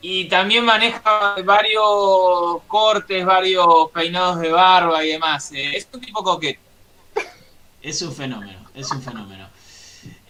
Y 0.02 0.26
también 0.26 0.66
maneja 0.66 1.36
varios 1.46 2.62
cortes, 2.68 3.26
varios 3.26 3.90
peinados 3.94 4.40
de 4.40 4.52
barba 4.52 5.04
y 5.04 5.10
demás. 5.14 5.52
eh. 5.54 5.78
Es 5.78 5.88
un 5.94 6.02
tipo 6.02 6.22
coqueto. 6.24 6.60
Es 7.82 8.02
un 8.02 8.14
fenómeno, 8.14 8.60
es 8.76 8.92
un 8.92 9.02
fenómeno. 9.02 9.48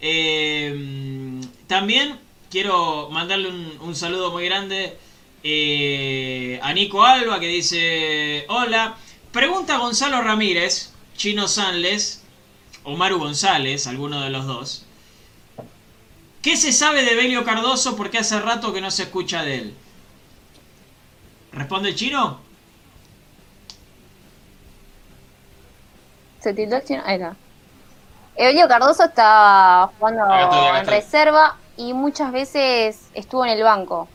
Eh, 0.00 1.40
también 1.66 2.18
quiero 2.54 3.08
mandarle 3.10 3.48
un, 3.48 3.78
un 3.80 3.96
saludo 3.96 4.30
muy 4.30 4.44
grande 4.44 4.96
eh, 5.42 6.60
a 6.62 6.72
Nico 6.72 7.04
Alba 7.04 7.40
que 7.40 7.48
dice, 7.48 8.46
hola, 8.48 8.94
pregunta 9.32 9.78
Gonzalo 9.78 10.22
Ramírez, 10.22 10.92
Chino 11.16 11.48
Sanles 11.48 12.22
o 12.84 12.94
Maru 12.96 13.18
González, 13.18 13.88
alguno 13.88 14.20
de 14.20 14.30
los 14.30 14.46
dos. 14.46 14.86
¿Qué 16.42 16.56
se 16.56 16.72
sabe 16.72 17.02
de 17.02 17.16
Belio 17.16 17.44
Cardoso 17.44 17.96
porque 17.96 18.18
hace 18.18 18.38
rato 18.38 18.72
que 18.72 18.80
no 18.80 18.92
se 18.92 19.02
escucha 19.02 19.42
de 19.42 19.56
él? 19.56 19.74
¿Responde 21.50 21.88
el 21.88 21.96
chino? 21.96 22.38
¿Se 26.38 26.54
tildó 26.54 26.76
el 26.76 26.84
chino? 26.84 27.02
Ahí 27.04 27.16
está. 27.16 27.34
Evelio 28.36 28.68
Cardoso 28.68 29.06
está 29.06 29.90
jugando 29.98 30.22
Acá 30.22 30.42
estoy, 30.44 30.66
acá 30.68 30.78
en 30.78 30.86
reserva 30.86 31.58
y 31.76 31.92
muchas 31.92 32.32
veces 32.32 33.08
estuvo 33.14 33.44
en 33.44 33.52
el 33.52 33.62
banco. 33.62 34.08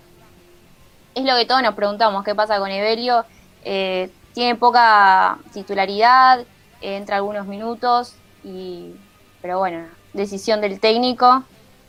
Es 1.15 1.23
lo 1.23 1.35
que 1.35 1.45
todos 1.45 1.61
nos 1.61 1.75
preguntamos, 1.75 2.23
¿qué 2.23 2.35
pasa 2.35 2.59
con 2.59 2.71
Evelio? 2.71 3.25
Eh, 3.65 4.09
tiene 4.33 4.55
poca 4.55 5.37
titularidad, 5.53 6.39
eh, 6.81 6.95
entra 6.97 7.17
algunos 7.17 7.45
minutos, 7.47 8.15
y 8.43 8.93
pero 9.41 9.59
bueno, 9.59 9.85
decisión 10.13 10.61
del 10.61 10.79
técnico. 10.79 11.43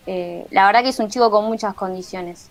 Eh, 0.06 0.46
la 0.50 0.66
verdad 0.66 0.82
que 0.82 0.88
es 0.88 0.98
un 0.98 1.08
chico 1.08 1.30
con 1.30 1.44
muchas 1.44 1.74
condiciones. 1.74 2.50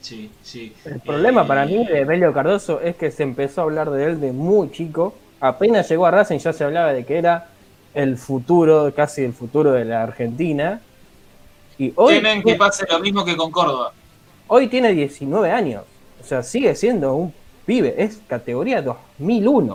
Sí, 0.00 0.30
sí. 0.42 0.74
El 0.84 1.00
problema 1.00 1.42
Eh, 1.42 1.46
para 1.46 1.66
mí 1.66 1.84
de 1.84 2.04
Belio 2.04 2.32
Cardoso 2.32 2.80
es 2.80 2.96
que 2.96 3.10
se 3.10 3.22
empezó 3.22 3.60
a 3.60 3.64
hablar 3.64 3.90
de 3.90 4.04
él 4.04 4.20
de 4.20 4.32
muy 4.32 4.70
chico. 4.70 5.14
Apenas 5.40 5.88
llegó 5.88 6.06
a 6.06 6.10
Racing 6.10 6.38
ya 6.38 6.52
se 6.52 6.64
hablaba 6.64 6.92
de 6.92 7.04
que 7.04 7.18
era 7.18 7.48
el 7.94 8.16
futuro, 8.16 8.92
casi 8.94 9.22
el 9.24 9.32
futuro 9.32 9.72
de 9.72 9.84
la 9.84 10.02
Argentina. 10.02 10.80
Y 11.78 11.92
hoy, 11.96 12.14
Temen 12.14 12.42
que 12.42 12.56
pase 12.56 12.84
lo 12.88 12.98
mismo 12.98 13.24
que 13.24 13.36
con 13.36 13.50
Córdoba. 13.50 13.92
hoy 14.48 14.66
tiene 14.66 14.92
19 14.92 15.50
años. 15.50 15.84
O 16.20 16.24
sea, 16.24 16.42
sigue 16.42 16.74
siendo 16.74 17.14
un 17.14 17.32
pibe. 17.64 17.94
Es 17.96 18.20
categoría 18.26 18.82
2001. 18.82 19.74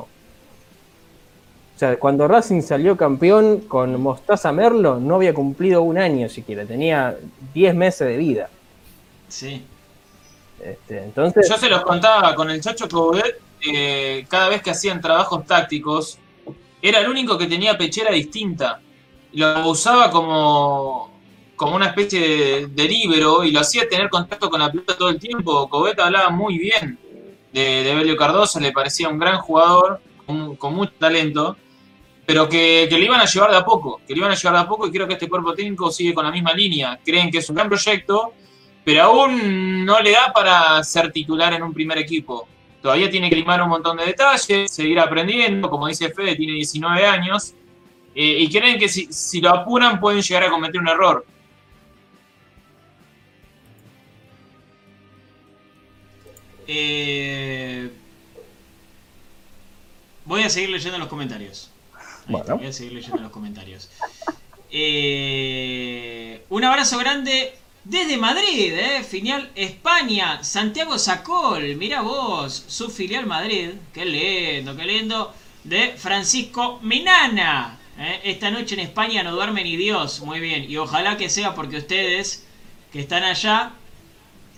O 1.75 1.79
sea, 1.79 1.97
cuando 1.97 2.27
Racing 2.27 2.61
salió 2.61 2.95
campeón 2.95 3.61
con 3.61 3.99
Mostaza 4.01 4.51
Merlo, 4.51 4.99
no 4.99 5.15
había 5.15 5.33
cumplido 5.33 5.81
un 5.81 5.97
año 5.97 6.29
siquiera. 6.29 6.65
Tenía 6.65 7.17
10 7.53 7.75
meses 7.75 8.07
de 8.07 8.17
vida. 8.17 8.49
Sí. 9.27 9.65
Este, 10.63 11.03
entonces, 11.03 11.49
Yo 11.49 11.57
se 11.57 11.69
los 11.69 11.81
contaba 11.81 12.35
con 12.35 12.49
el 12.49 12.61
Chacho 12.61 12.87
Coudet, 12.87 13.39
eh, 13.65 14.25
cada 14.29 14.49
vez 14.49 14.61
que 14.61 14.71
hacían 14.71 15.01
trabajos 15.01 15.45
tácticos, 15.45 16.19
era 16.81 16.99
el 16.99 17.09
único 17.09 17.37
que 17.37 17.47
tenía 17.47 17.77
pechera 17.77 18.11
distinta. 18.11 18.79
Lo 19.33 19.67
usaba 19.67 20.11
como, 20.11 21.11
como 21.55 21.75
una 21.75 21.87
especie 21.87 22.19
de, 22.19 22.67
de 22.67 22.83
líbero 22.87 23.43
y 23.43 23.51
lo 23.51 23.59
hacía 23.59 23.87
tener 23.87 24.09
contacto 24.09 24.49
con 24.49 24.59
la 24.59 24.71
pelota 24.71 24.97
todo 24.97 25.09
el 25.09 25.19
tiempo. 25.19 25.69
Coudet 25.69 25.99
hablaba 25.99 26.29
muy 26.29 26.57
bien 26.57 26.97
de, 27.51 27.93
Belio 27.95 28.17
Cardoso, 28.17 28.59
le 28.59 28.71
parecía 28.71 29.09
un 29.09 29.19
gran 29.19 29.37
jugador, 29.37 30.01
con, 30.25 30.73
mucho 30.73 30.93
talento, 30.97 31.57
pero 32.25 32.49
que, 32.49 32.87
que 32.89 32.97
le 32.97 33.05
iban 33.05 33.21
a 33.21 33.25
llevar 33.25 33.51
de 33.51 33.57
a 33.57 33.65
poco, 33.65 34.01
que 34.07 34.13
le 34.13 34.19
iban 34.19 34.31
a 34.31 34.35
llevar 34.35 34.53
de 34.55 34.61
a 34.61 34.67
poco 34.67 34.87
y 34.87 34.91
creo 34.91 35.07
que 35.07 35.13
este 35.13 35.29
cuerpo 35.29 35.53
técnico 35.53 35.91
sigue 35.91 36.13
con 36.13 36.25
la 36.25 36.31
misma 36.31 36.53
línea. 36.53 36.99
Creen 37.03 37.29
que 37.29 37.39
es 37.39 37.49
un 37.49 37.55
gran 37.55 37.69
proyecto 37.69 38.33
pero 38.83 39.03
aún 39.03 39.85
no 39.85 40.01
le 40.01 40.11
da 40.11 40.31
para 40.33 40.83
ser 40.83 41.11
titular 41.11 41.53
en 41.53 41.63
un 41.63 41.73
primer 41.73 41.97
equipo. 41.97 42.47
Todavía 42.81 43.09
tiene 43.09 43.29
que 43.29 43.35
limar 43.35 43.61
un 43.61 43.69
montón 43.69 43.97
de 43.97 44.05
detalles, 44.05 44.71
seguir 44.71 44.99
aprendiendo, 44.99 45.69
como 45.69 45.87
dice 45.87 46.09
Fede, 46.09 46.35
tiene 46.35 46.53
19 46.53 47.05
años, 47.05 47.53
eh, 48.13 48.37
y 48.39 48.49
creen 48.49 48.77
que 48.77 48.89
si 48.89 49.41
lo 49.41 49.49
apuran 49.49 49.99
pueden 49.99 50.21
llegar 50.21 50.43
a 50.43 50.49
cometer 50.49 50.81
un 50.81 50.89
error. 50.89 51.25
Eh, 56.67 57.89
voy 60.25 60.43
a 60.43 60.49
seguir 60.49 60.69
leyendo 60.69 60.97
los 60.97 61.07
comentarios. 61.07 61.69
Ahí 61.95 62.01
está, 62.03 62.27
Bueno. 62.31 62.57
voy 62.57 62.67
a 62.67 62.73
seguir 62.73 62.93
leyendo 62.93 63.21
los 63.21 63.31
comentarios. 63.31 63.89
Eh, 64.71 66.43
un 66.49 66.63
abrazo 66.63 66.97
grande 66.97 67.53
desde 67.83 68.17
Madrid, 68.17 68.73
eh, 68.73 69.03
filial 69.03 69.51
España, 69.55 70.43
Santiago 70.43 70.97
Sacol, 70.97 71.75
mira 71.75 72.01
vos, 72.01 72.63
su 72.67 72.89
filial 72.89 73.25
Madrid, 73.25 73.71
qué 73.93 74.05
lindo, 74.05 74.75
qué 74.75 74.85
lindo, 74.85 75.33
de 75.63 75.93
Francisco 75.97 76.79
Minana. 76.81 77.77
eh, 77.99 78.21
esta 78.23 78.49
noche 78.49 78.73
en 78.73 78.79
España 78.81 79.21
no 79.21 79.31
duerme 79.35 79.63
ni 79.63 79.77
Dios, 79.77 80.21
muy 80.21 80.39
bien, 80.39 80.63
y 80.69 80.77
ojalá 80.77 81.15
que 81.17 81.29
sea 81.29 81.53
porque 81.53 81.77
ustedes 81.77 82.43
que 82.91 83.01
están 83.01 83.23
allá 83.23 83.73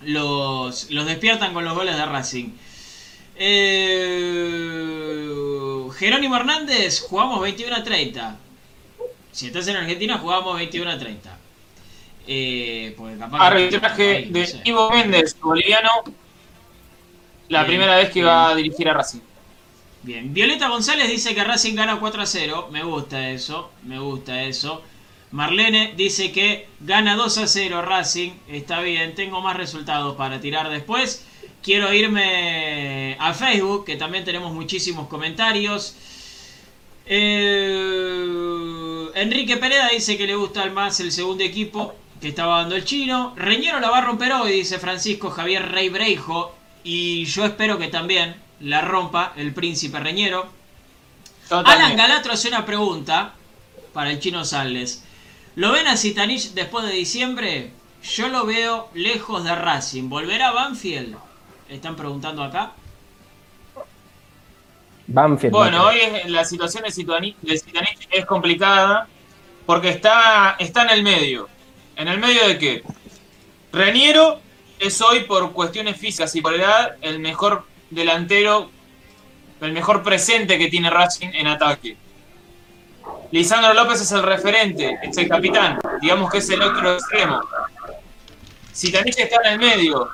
los, 0.01 0.89
los 0.91 1.05
despiertan 1.05 1.53
con 1.53 1.65
los 1.65 1.75
goles 1.75 1.97
de 1.97 2.05
Racing. 2.05 2.51
Eh, 3.35 5.29
Jerónimo 5.97 6.35
Hernández, 6.37 7.01
jugamos 7.01 7.41
21 7.41 7.75
a 7.75 7.83
30. 7.83 8.39
Si 9.31 9.47
estás 9.47 9.67
en 9.67 9.77
Argentina, 9.77 10.17
jugamos 10.19 10.55
21 10.57 10.91
a 10.91 10.97
30. 10.97 11.41
Eh, 12.27 12.95
capaz 13.19 13.43
Arbitraje 13.47 14.07
ahí, 14.09 14.31
no 14.31 14.43
de 14.43 14.45
sé. 14.45 14.63
Ivo 14.63 14.89
Méndez, 14.91 15.37
boliviano, 15.41 15.89
la 17.49 17.63
Bien, 17.63 17.65
primera 17.65 17.95
vez 17.97 18.11
que 18.11 18.23
bien. 18.23 18.23
va 18.23 18.49
a 18.49 18.55
dirigir 18.55 18.87
a 18.89 18.93
Racing. 18.93 19.21
Bien, 20.01 20.33
Violeta 20.33 20.69
González 20.69 21.09
dice 21.09 21.33
que 21.35 21.43
Racing 21.43 21.75
gana 21.75 21.99
4 21.99 22.21
a 22.21 22.25
0. 22.25 22.69
Me 22.71 22.83
gusta 22.83 23.29
eso, 23.31 23.75
me 23.81 23.99
gusta 23.99 24.43
eso. 24.43 24.83
Marlene 25.35 25.93
dice 25.97 26.31
que 26.31 26.69
gana 26.79 27.17
2 27.17 27.39
a 27.39 27.47
0 27.47 27.81
Racing. 27.81 28.31
Está 28.47 28.79
bien, 28.79 29.15
tengo 29.15 29.41
más 29.41 29.57
resultados 29.57 30.15
para 30.15 30.39
tirar 30.39 30.69
después. 30.69 31.25
Quiero 31.61 31.93
irme 31.93 33.17
a 33.19 33.33
Facebook, 33.33 33.83
que 33.83 33.97
también 33.97 34.23
tenemos 34.23 34.53
muchísimos 34.53 35.09
comentarios. 35.09 35.97
Eh, 37.05 38.27
Enrique 39.15 39.57
Pereda 39.57 39.89
dice 39.89 40.17
que 40.17 40.25
le 40.25 40.37
gusta 40.37 40.65
más 40.67 41.01
el 41.01 41.11
segundo 41.11 41.43
equipo 41.43 41.95
que 42.21 42.29
estaba 42.29 42.59
dando 42.59 42.77
el 42.77 42.85
chino. 42.85 43.33
Reñero 43.35 43.81
la 43.81 43.89
va 43.89 43.97
a 43.97 44.05
romper 44.05 44.31
hoy, 44.31 44.53
dice 44.53 44.79
Francisco 44.79 45.31
Javier 45.31 45.69
Rey 45.69 45.89
Breijo. 45.89 46.55
Y 46.85 47.25
yo 47.25 47.43
espero 47.43 47.77
que 47.77 47.89
también 47.89 48.37
la 48.61 48.79
rompa 48.79 49.33
el 49.35 49.53
príncipe 49.53 49.99
Reñero. 49.99 50.47
Alan. 51.49 51.97
Galatro 51.97 52.31
hace 52.31 52.47
una 52.47 52.65
pregunta 52.65 53.33
para 53.91 54.11
el 54.11 54.19
chino 54.19 54.45
Salles. 54.45 55.04
¿Lo 55.55 55.71
ven 55.71 55.87
a 55.87 55.95
Zitanich 55.97 56.51
después 56.53 56.85
de 56.85 56.91
diciembre? 56.93 57.71
Yo 58.03 58.27
lo 58.27 58.45
veo 58.45 58.89
lejos 58.93 59.43
de 59.43 59.55
Racing. 59.55 60.09
¿Volverá 60.09 60.49
a 60.49 60.53
Banfield? 60.53 61.15
Están 61.69 61.95
preguntando 61.95 62.43
acá. 62.43 62.73
Banfield. 65.07 65.51
Bueno, 65.53 65.77
no 65.79 65.85
hoy 65.87 65.97
es- 65.99 66.29
la 66.29 66.43
situación 66.45 66.83
de 66.83 66.91
Zitanich, 66.91 67.37
de 67.41 67.57
Zitanich 67.57 68.07
es 68.11 68.25
complicada 68.25 69.07
porque 69.65 69.89
está, 69.89 70.55
está 70.59 70.83
en 70.83 70.89
el 70.89 71.03
medio. 71.03 71.47
¿En 71.95 72.07
el 72.07 72.19
medio 72.19 72.47
de 72.47 72.57
qué? 72.57 72.83
Reniero 73.71 74.41
es 74.79 75.01
hoy 75.01 75.21
por 75.21 75.51
cuestiones 75.53 75.97
físicas 75.97 76.35
y 76.35 76.41
por 76.41 76.53
edad 76.55 76.97
el 77.01 77.19
mejor 77.19 77.65
delantero, 77.89 78.69
el 79.61 79.71
mejor 79.71 80.03
presente 80.03 80.57
que 80.57 80.67
tiene 80.67 80.89
Racing 80.89 81.29
en 81.33 81.47
ataque. 81.47 81.97
Lisandro 83.31 83.73
López 83.73 84.01
es 84.01 84.11
el 84.11 84.23
referente, 84.23 84.97
es 85.01 85.17
el 85.17 85.27
capitán, 85.27 85.79
digamos 86.01 86.31
que 86.31 86.37
es 86.37 86.49
el 86.49 86.61
otro 86.61 86.93
extremo. 86.93 87.41
Zitanich 88.73 89.17
está 89.17 89.37
en 89.43 89.53
el 89.53 89.59
medio, 89.59 90.09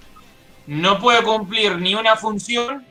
no 0.68 0.99
puede 0.99 1.24
cumplir 1.24 1.78
ni 1.78 1.95
una 1.95 2.16
función 2.16 2.86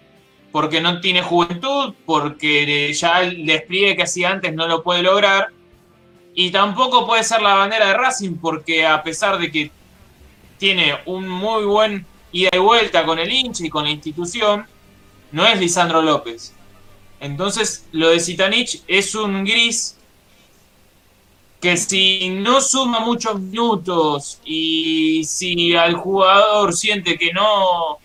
porque 0.52 0.80
no 0.80 1.00
tiene 1.00 1.22
juventud, 1.22 1.94
porque 2.04 2.92
ya 2.92 3.22
el 3.22 3.46
despliegue 3.46 3.96
que 3.96 4.02
hacía 4.02 4.30
antes 4.30 4.52
no 4.52 4.66
lo 4.66 4.82
puede 4.82 5.02
lograr, 5.02 5.48
y 6.34 6.50
tampoco 6.50 7.06
puede 7.06 7.24
ser 7.24 7.42
la 7.42 7.54
bandera 7.54 7.88
de 7.88 7.94
Racing, 7.94 8.36
porque 8.36 8.86
a 8.86 9.02
pesar 9.02 9.38
de 9.38 9.50
que 9.50 9.70
tiene 10.58 10.98
un 11.06 11.28
muy 11.28 11.64
buen 11.64 12.06
ida 12.32 12.50
y 12.52 12.58
vuelta 12.58 13.04
con 13.04 13.18
el 13.18 13.30
hincha 13.30 13.64
y 13.64 13.70
con 13.70 13.84
la 13.84 13.90
institución, 13.90 14.66
no 15.32 15.46
es 15.46 15.58
Lisandro 15.58 16.02
López. 16.02 16.54
Entonces, 17.20 17.86
lo 17.92 18.08
de 18.08 18.20
Zitanich 18.20 18.82
es 18.88 19.14
un 19.14 19.44
gris 19.44 19.98
que 21.60 21.76
si 21.76 22.30
no 22.30 22.60
suma 22.60 23.00
muchos 23.00 23.38
minutos 23.40 24.40
y 24.44 25.24
si 25.24 25.76
al 25.76 25.94
jugador 25.94 26.72
siente 26.74 27.18
que 27.18 27.32
no, 27.32 27.98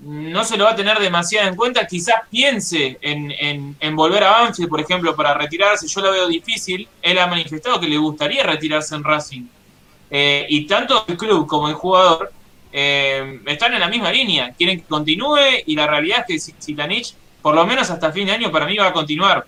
no 0.00 0.44
se 0.44 0.56
lo 0.56 0.64
va 0.64 0.72
a 0.72 0.76
tener 0.76 0.98
demasiado 0.98 1.48
en 1.48 1.56
cuenta, 1.56 1.86
quizás 1.86 2.16
piense 2.30 2.98
en, 3.00 3.32
en- 3.80 3.96
volver 3.96 4.24
a 4.24 4.30
Banfield, 4.42 4.68
por 4.68 4.80
ejemplo, 4.80 5.14
para 5.16 5.34
retirarse. 5.34 5.86
Yo 5.86 6.00
lo 6.00 6.10
veo 6.12 6.28
difícil. 6.28 6.88
Él 7.00 7.18
ha 7.18 7.26
manifestado 7.26 7.80
que 7.80 7.88
le 7.88 7.96
gustaría 7.96 8.42
retirarse 8.42 8.94
en 8.94 9.04
Racing. 9.04 9.44
Eh, 10.10 10.46
y 10.50 10.66
tanto 10.66 11.04
el 11.08 11.16
club 11.16 11.46
como 11.46 11.68
el 11.68 11.74
jugador 11.74 12.32
eh, 12.72 13.40
están 13.46 13.72
en 13.74 13.80
la 13.80 13.88
misma 13.88 14.12
línea. 14.12 14.52
Quieren 14.52 14.80
que 14.80 14.86
continúe 14.86 15.38
y 15.66 15.74
la 15.76 15.86
realidad 15.86 16.24
es 16.28 16.46
que 16.52 16.52
Zitanich, 16.62 17.14
por 17.40 17.54
lo 17.54 17.64
menos 17.66 17.88
hasta 17.90 18.12
fin 18.12 18.26
de 18.26 18.32
año, 18.32 18.50
para 18.52 18.66
mí 18.66 18.76
va 18.76 18.88
a 18.88 18.92
continuar. 18.92 19.46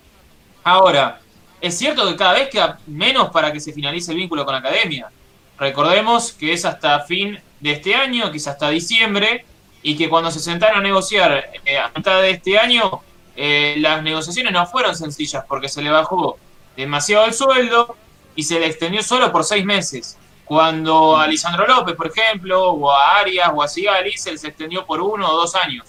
Ahora, 0.63 1.21
es 1.65 1.77
cierto 1.77 2.07
que 2.07 2.15
cada 2.15 2.33
vez 2.33 2.49
queda 2.49 2.79
menos 2.85 3.31
para 3.31 3.51
que 3.51 3.59
se 3.59 3.73
finalice 3.73 4.11
el 4.11 4.17
vínculo 4.17 4.45
con 4.45 4.53
la 4.53 4.59
academia. 4.59 5.09
Recordemos 5.57 6.31
que 6.31 6.53
es 6.53 6.63
hasta 6.63 6.99
fin 7.01 7.39
de 7.59 7.71
este 7.71 7.95
año, 7.95 8.31
quizás 8.31 8.53
hasta 8.53 8.69
diciembre, 8.69 9.45
y 9.81 9.97
que 9.97 10.07
cuando 10.07 10.29
se 10.29 10.39
sentaron 10.39 10.79
a 10.79 10.81
negociar 10.81 11.51
eh, 11.65 11.77
a 11.77 11.91
mitad 11.95 12.21
de 12.21 12.31
este 12.31 12.59
año, 12.59 13.01
eh, 13.35 13.75
las 13.79 14.03
negociaciones 14.03 14.53
no 14.53 14.65
fueron 14.67 14.95
sencillas 14.95 15.43
porque 15.47 15.67
se 15.67 15.81
le 15.81 15.89
bajó 15.89 16.37
demasiado 16.77 17.25
el 17.25 17.33
sueldo 17.33 17.97
y 18.35 18.43
se 18.43 18.59
le 18.59 18.67
extendió 18.67 19.01
solo 19.01 19.31
por 19.31 19.43
seis 19.43 19.65
meses. 19.65 20.17
Cuando 20.43 21.17
a 21.17 21.25
Lisandro 21.27 21.65
López, 21.65 21.95
por 21.95 22.07
ejemplo, 22.07 22.73
o 22.73 22.91
a 22.91 23.17
Arias 23.17 23.49
o 23.51 23.63
a 23.63 23.67
Sigali 23.67 24.11
se 24.17 24.31
les 24.31 24.43
extendió 24.43 24.85
por 24.85 25.01
uno 25.01 25.27
o 25.27 25.35
dos 25.35 25.55
años. 25.55 25.87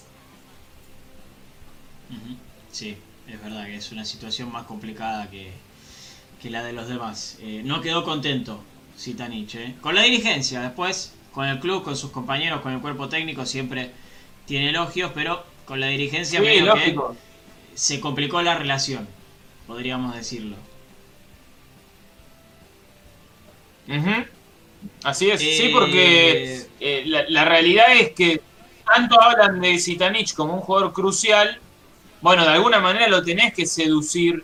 Sí, 2.71 2.97
es 3.27 3.43
verdad 3.43 3.65
que 3.65 3.75
es 3.75 3.91
una 3.91 4.05
situación 4.05 4.51
más 4.51 4.65
complicada 4.65 5.29
que, 5.29 5.51
que 6.47 6.51
la 6.51 6.63
de 6.63 6.73
los 6.73 6.87
demás. 6.87 7.37
Eh, 7.41 7.61
no 7.65 7.81
quedó 7.81 8.03
contento 8.05 8.63
Zitanich, 8.97 9.55
¿eh? 9.55 9.75
Con 9.81 9.95
la 9.95 10.03
dirigencia, 10.03 10.61
después 10.61 11.13
con 11.31 11.47
el 11.47 11.59
club, 11.59 11.83
con 11.83 11.95
sus 11.97 12.11
compañeros, 12.11 12.61
con 12.61 12.73
el 12.73 12.79
cuerpo 12.81 13.09
técnico, 13.09 13.45
siempre 13.45 13.91
tiene 14.45 14.69
elogios, 14.69 15.11
pero 15.13 15.43
con 15.65 15.79
la 15.79 15.87
dirigencia 15.87 16.39
Sí, 16.39 16.45
medio 16.45 16.65
lógico. 16.65 17.17
que 17.71 17.77
se 17.77 17.99
complicó 17.99 18.41
la 18.41 18.57
relación, 18.57 19.07
podríamos 19.67 20.15
decirlo. 20.15 20.55
Así 25.03 25.29
es, 25.29 25.39
sí, 25.39 25.49
Eh, 25.63 25.69
porque 25.71 26.67
eh, 26.79 27.03
la, 27.05 27.23
la 27.29 27.45
realidad 27.45 27.85
es 27.95 28.11
que 28.13 28.41
tanto 28.85 29.19
hablan 29.21 29.59
de 29.61 29.79
Zitanich 29.79 30.33
como 30.33 30.53
un 30.55 30.61
jugador 30.61 30.93
crucial, 30.93 31.59
bueno, 32.21 32.43
de 32.43 32.51
alguna 32.51 32.79
manera 32.79 33.07
lo 33.07 33.23
tenés 33.23 33.53
que 33.53 33.65
seducir 33.65 34.43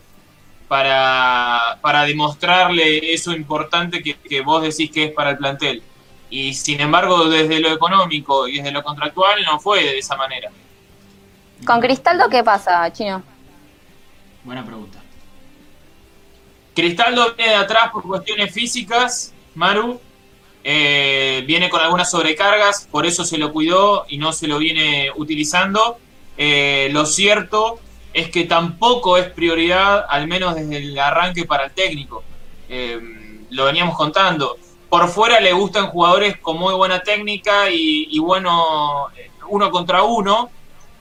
para, 0.74 1.78
para 1.82 2.03
demostrarle 2.03 3.13
eso 3.13 3.32
importante 3.32 4.01
que, 4.01 4.15
que 4.15 4.41
vos 4.41 4.63
decís 4.63 4.89
que 4.89 5.03
es 5.03 5.11
para 5.11 5.30
el 5.30 5.38
plantel. 5.38 5.84
Y 6.32 6.55
sin 6.55 6.82
embargo, 6.82 7.26
desde 7.26 7.59
lo 7.59 7.71
económico 7.71 8.47
y 8.47 8.57
desde 8.57 8.71
lo 8.71 8.82
contractual 8.82 9.43
no 9.45 9.59
fue 9.59 9.84
de 9.84 9.99
esa 9.99 10.15
manera. 10.15 10.49
¿Con 11.63 11.80
Cristaldo 11.80 12.28
qué 12.28 12.43
pasa, 12.43 12.91
Chino? 12.91 13.21
Buena 14.43 14.65
pregunta. 14.65 14.97
Cristaldo 16.74 17.36
viene 17.36 17.51
de 17.51 17.57
atrás 17.57 17.91
por 17.91 18.01
cuestiones 18.01 18.51
físicas, 18.51 19.32
Maru. 19.53 20.01
eh, 20.63 21.43
viene 21.45 21.69
con 21.69 21.82
algunas 21.82 22.09
sobrecargas, 22.09 22.88
por 22.89 23.05
eso 23.05 23.24
se 23.26 23.38
lo 23.38 23.53
cuidó 23.53 24.07
y 24.09 24.17
no 24.17 24.34
se 24.34 24.47
lo 24.47 24.57
viene 24.57 25.11
utilizando. 25.17 25.99
Eh, 26.36 26.89
lo 26.91 27.05
cierto 27.05 27.80
es 28.14 28.30
que 28.30 28.45
tampoco 28.45 29.18
es 29.18 29.30
prioridad, 29.30 30.05
al 30.07 30.28
menos 30.28 30.55
desde 30.55 30.78
el 30.78 30.99
arranque 30.99 31.45
para 31.45 31.66
el 31.66 31.72
técnico. 31.72 32.24
Eh, 32.70 32.99
lo 33.49 33.66
veníamos 33.66 33.97
contando. 33.97 34.57
Por 34.89 35.09
fuera 35.09 35.39
le 35.39 35.53
gustan 35.53 35.88
jugadores 35.88 36.38
con 36.38 36.57
muy 36.57 36.74
buena 36.74 37.01
técnica 37.01 37.70
y, 37.70 38.18
bueno, 38.20 39.07
eh, 39.18 39.32
uno 39.49 39.72
contra 39.72 40.03
uno, 40.03 40.49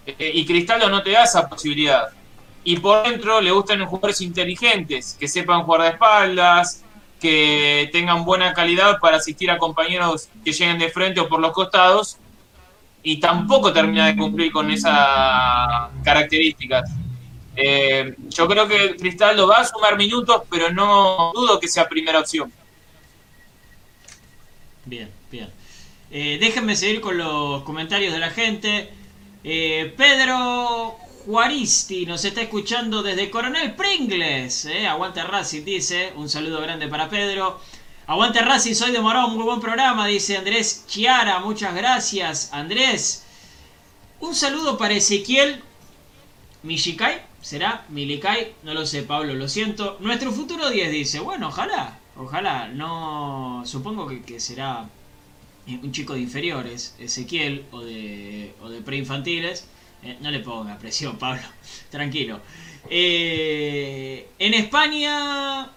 eh, 0.07 0.31
y 0.35 0.47
Cristaldo 0.47 0.89
no 0.89 1.03
te 1.03 1.11
da 1.11 1.25
esa 1.25 1.49
posibilidad 1.49 2.09
y 2.65 2.77
por 2.79 3.03
dentro 3.03 3.41
le 3.41 3.51
gustan 3.51 3.85
jugadores 3.87 4.21
inteligentes, 4.21 5.17
que 5.19 5.29
sepan 5.29 5.65
jugar 5.65 5.83
de 5.83 5.89
espaldas, 5.89 6.85
que 7.21 7.89
tengan 7.93 8.25
buena 8.25 8.53
calidad 8.53 8.99
para 9.01 9.17
asistir 9.17 9.51
a 9.51 9.59
compañeros 9.59 10.29
que 10.45 10.53
lleguen 10.53 10.79
de 10.79 10.89
frente 10.89 11.21
o 11.21 11.29
por 11.29 11.41
los 11.41 11.53
costados 11.53 12.19
y 13.03 13.19
tampoco 13.19 13.73
termina 13.73 14.07
de 14.07 14.17
cumplir 14.17 14.53
con 14.53 14.71
esas 14.71 15.91
características. 16.05 16.91
Eh, 17.55 18.15
yo 18.29 18.49
creo 18.49 18.67
que 18.67 18.97
Cristaldo 18.97 19.47
va 19.47 19.59
a 19.59 19.65
sumar 19.65 19.97
minutos, 19.97 20.43
pero 20.49 20.73
no 20.73 21.33
dudo 21.35 21.61
que 21.61 21.69
sea 21.69 21.89
primera 21.89 22.21
opción. 22.21 22.53
Bien, 24.85 25.11
bien. 25.31 25.51
Eh, 26.11 26.39
déjenme 26.41 26.77
seguir 26.77 27.01
con 27.01 27.17
los 27.17 27.63
comentarios 27.63 28.13
de 28.13 28.19
la 28.19 28.31
gente. 28.31 28.91
Eh, 29.45 29.93
Pedro 29.97 30.99
Juaristi 31.25 32.05
nos 32.07 32.25
está 32.25 32.43
escuchando 32.43 33.03
desde 33.03 33.31
Coronel 33.31 33.75
Pringles. 33.75 34.67
Eh. 34.67 34.87
Aguante 34.87 35.23
Racing, 35.23 35.65
dice. 35.65 36.13
Un 36.17 36.29
saludo 36.29 36.61
grande 36.61 36.89
para 36.89 37.09
Pedro. 37.09 37.61
Aguante 38.13 38.43
Racing, 38.43 38.75
soy 38.75 38.93
de 38.93 39.01
Morón. 39.01 39.35
Muy 39.35 39.43
buen 39.43 39.59
programa, 39.59 40.07
dice 40.07 40.37
Andrés 40.37 40.85
Chiara. 40.87 41.39
Muchas 41.39 41.75
gracias, 41.75 42.53
Andrés. 42.53 43.25
Un 44.21 44.35
saludo 44.35 44.77
para 44.77 44.93
Ezequiel 44.93 45.63
Michikai. 46.63 47.23
¿Será? 47.41 47.87
Milikai. 47.89 48.53
No 48.65 48.75
lo 48.75 48.85
sé, 48.85 49.03
Pablo, 49.03 49.33
lo 49.33 49.49
siento. 49.49 49.97
Nuestro 50.01 50.31
futuro 50.31 50.69
10 50.69 50.91
dice. 50.91 51.21
Bueno, 51.21 51.49
ojalá. 51.49 52.01
Ojalá. 52.15 52.69
No. 52.69 53.63
Supongo 53.65 54.07
que, 54.27 54.39
será 54.39 54.91
un 55.67 55.91
chico 55.91 56.13
de 56.13 56.21
inferiores, 56.21 56.95
Ezequiel, 56.99 57.65
o 57.71 57.81
de, 57.81 58.53
o 58.61 58.69
de 58.69 58.83
preinfantiles. 58.83 59.67
Eh, 60.03 60.19
no 60.21 60.31
le 60.31 60.41
ponga 60.41 60.77
presión, 60.77 61.17
Pablo. 61.17 61.41
Tranquilo. 61.91 62.41
Eh, 62.91 64.29
en 64.39 64.53
España, 64.53 65.71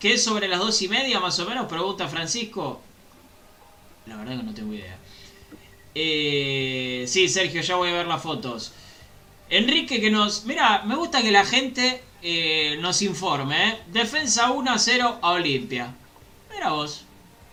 ¿qué 0.00 0.14
es 0.14 0.24
sobre 0.24 0.48
las 0.48 0.58
dos 0.58 0.82
y 0.82 0.88
media 0.88 1.20
más 1.20 1.38
o 1.38 1.46
menos? 1.46 1.66
Pregunta 1.66 2.08
Francisco. 2.08 2.80
La 4.06 4.16
verdad 4.16 4.38
que 4.38 4.42
no 4.42 4.54
tengo 4.54 4.74
idea. 4.74 4.96
Eh, 5.94 7.04
sí, 7.06 7.28
Sergio, 7.28 7.60
ya 7.60 7.76
voy 7.76 7.90
a 7.90 7.92
ver 7.92 8.06
las 8.06 8.22
fotos. 8.22 8.72
Enrique 9.48 10.00
que 10.00 10.10
nos... 10.10 10.44
Mira, 10.44 10.82
me 10.84 10.96
gusta 10.96 11.22
que 11.22 11.30
la 11.30 11.44
gente 11.44 12.02
eh, 12.22 12.76
nos 12.80 13.02
informe. 13.02 13.68
¿eh? 13.68 13.78
Defensa 13.88 14.50
1 14.50 14.70
a 14.70 14.78
0 14.78 15.18
a 15.22 15.30
Olimpia. 15.32 15.94
Mira 16.52 16.70
vos. 16.70 17.04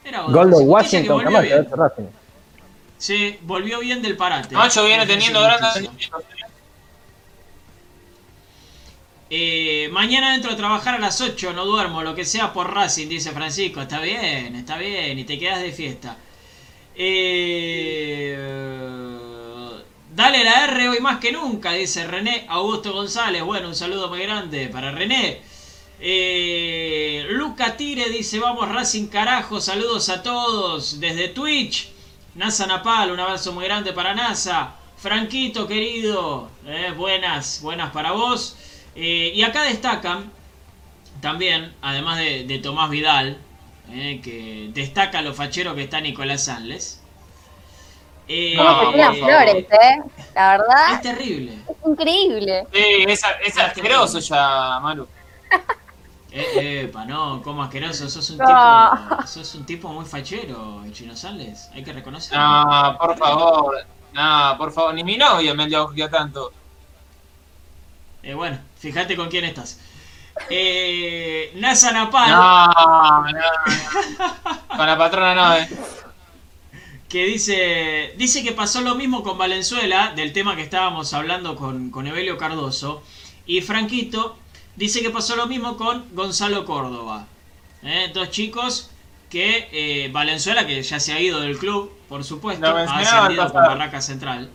Mira 0.03 0.21
vos. 0.21 0.33
Gol 0.33 0.49
de 0.51 0.57
Washington, 0.57 1.23
volvió 1.23 1.41
bien. 1.41 1.67
Racing. 1.69 2.03
Sí, 2.97 3.37
volvió 3.43 3.79
bien 3.79 4.01
del 4.01 4.17
parate. 4.17 4.55
Macho 4.55 4.83
viene 4.85 5.05
teniendo 5.05 5.41
grandes. 5.41 5.89
Eh, 9.30 9.89
mañana 9.91 10.36
entro 10.36 10.51
a 10.51 10.55
trabajar 10.55 10.95
a 10.95 10.99
las 10.99 11.19
8, 11.19 11.51
no 11.51 11.65
duermo, 11.65 12.01
lo 12.01 12.15
que 12.15 12.23
sea 12.23 12.53
por 12.53 12.73
Racing, 12.73 13.07
dice 13.09 13.32
Francisco. 13.32 13.82
Está 13.82 13.99
bien, 13.99 14.55
está 14.55 14.78
bien, 14.78 15.19
y 15.19 15.25
te 15.25 15.38
quedas 15.38 15.61
de 15.61 15.71
fiesta. 15.73 16.17
Eh, 16.95 18.38
dale 20.15 20.43
la 20.43 20.65
R 20.65 20.89
hoy 20.89 20.99
más 21.01 21.19
que 21.19 21.32
nunca, 21.32 21.73
dice 21.73 22.07
René 22.07 22.45
Augusto 22.47 22.93
González. 22.93 23.43
Bueno, 23.43 23.67
un 23.67 23.75
saludo 23.75 24.07
muy 24.07 24.21
grande 24.21 24.67
para 24.69 24.91
René. 24.91 25.41
Eh, 25.99 27.25
Luca 27.30 27.75
Tire 27.75 28.09
dice, 28.09 28.39
vamos 28.39 28.69
Racing 28.69 29.07
carajo, 29.07 29.59
saludos 29.59 30.09
a 30.09 30.23
todos 30.23 30.99
desde 31.01 31.30
Twitch. 31.30 31.89
NASA 32.36 32.65
Napal, 32.67 33.11
un 33.11 33.19
abrazo 33.19 33.51
muy 33.51 33.65
grande 33.65 33.91
para 33.93 34.13
NASA. 34.13 34.75
Franquito 34.97 35.67
querido, 35.67 36.49
buenas, 36.95 37.61
buenas 37.61 37.91
para 37.91 38.11
vos. 38.11 38.55
Eh, 38.99 39.31
y 39.35 39.43
acá 39.43 39.61
destacan 39.61 40.31
también, 41.21 41.75
además 41.81 42.17
de, 42.17 42.45
de 42.45 42.57
Tomás 42.57 42.89
Vidal, 42.89 43.37
eh, 43.91 44.19
que 44.23 44.71
destaca 44.73 45.21
lo 45.21 45.33
fachero 45.35 45.75
que 45.75 45.83
está 45.83 46.01
Nicolás 46.01 46.45
Sanles. 46.45 47.03
Eh, 48.27 48.57
por 48.57 49.15
flores, 49.15 49.65
¿eh? 49.71 50.01
La 50.35 50.55
es 50.55 50.59
verdad, 50.59 51.01
terrible. 51.01 51.53
es 51.69 51.75
increíble. 51.85 52.67
Sí, 52.73 53.05
es, 53.07 53.21
es 53.45 53.57
asqueroso 53.57 54.19
ya, 54.19 54.79
Maru. 54.81 55.07
Eh, 56.31 56.81
epa, 56.83 57.05
no, 57.05 57.41
como 57.41 57.63
asqueroso, 57.63 58.09
sos 58.09 58.29
un 58.31 58.37
No. 58.39 58.45
tipo, 58.45 59.27
sos 59.27 59.55
un 59.55 59.65
tipo 59.65 59.87
muy 59.89 60.05
fachero, 60.05 60.83
el 60.83 60.91
Chino 60.91 61.15
Sanles, 61.15 61.69
hay 61.73 61.83
que 61.83 61.93
reconocerlo. 61.93 62.43
No, 62.43 62.97
por 62.99 63.17
favor. 63.17 63.75
No, 64.11 64.55
por 64.57 64.71
favor. 64.73 64.93
Ni 64.93 65.03
mi 65.03 65.17
novia 65.17 65.53
me 65.53 65.63
elogia 65.65 66.09
tanto. 66.09 66.51
Eh, 68.24 68.34
bueno, 68.34 68.59
fíjate 68.78 69.15
con 69.15 69.30
quién 69.30 69.45
estás. 69.45 69.80
Eh, 70.49 71.51
NASA 71.55 71.91
Napal, 71.91 72.30
No, 72.30 72.68
no, 72.68 73.32
no. 73.32 74.78
Con 74.78 74.86
la 74.86 74.97
patrona 74.97 75.34
no, 75.34 75.55
eh. 75.55 75.68
que 77.09 77.26
dice, 77.26 78.13
dice 78.18 78.43
que 78.43 78.51
pasó 78.51 78.82
lo 78.82 78.95
mismo 78.95 79.24
con 79.24 79.38
Valenzuela, 79.38 80.13
del 80.15 80.34
tema 80.34 80.55
que 80.55 80.61
estábamos 80.61 81.13
hablando 81.13 81.55
con, 81.55 81.89
con 81.89 82.05
Evelio 82.05 82.38
Cardoso, 82.38 83.01
y 83.45 83.61
Franquito 83.61 84.38
dice 84.76 85.01
que 85.01 85.09
pasó 85.09 85.36
lo 85.36 85.47
mismo 85.47 85.78
con 85.78 86.05
Gonzalo 86.13 86.65
Córdoba. 86.65 87.26
Eh, 87.84 88.11
dos 88.13 88.30
chicos 88.30 88.91
que 89.30 89.70
eh, 89.72 90.09
Valenzuela, 90.11 90.65
que 90.65 90.82
ya 90.82 90.99
se 90.99 91.13
ha 91.13 91.20
ido 91.20 91.41
del 91.41 91.57
club, 91.57 91.91
por 92.07 92.24
supuesto, 92.24 92.65
ha 92.65 92.84
ascendido 92.84 93.51
con. 93.51 93.63
Barraca 93.63 94.01
Central. 94.01 94.49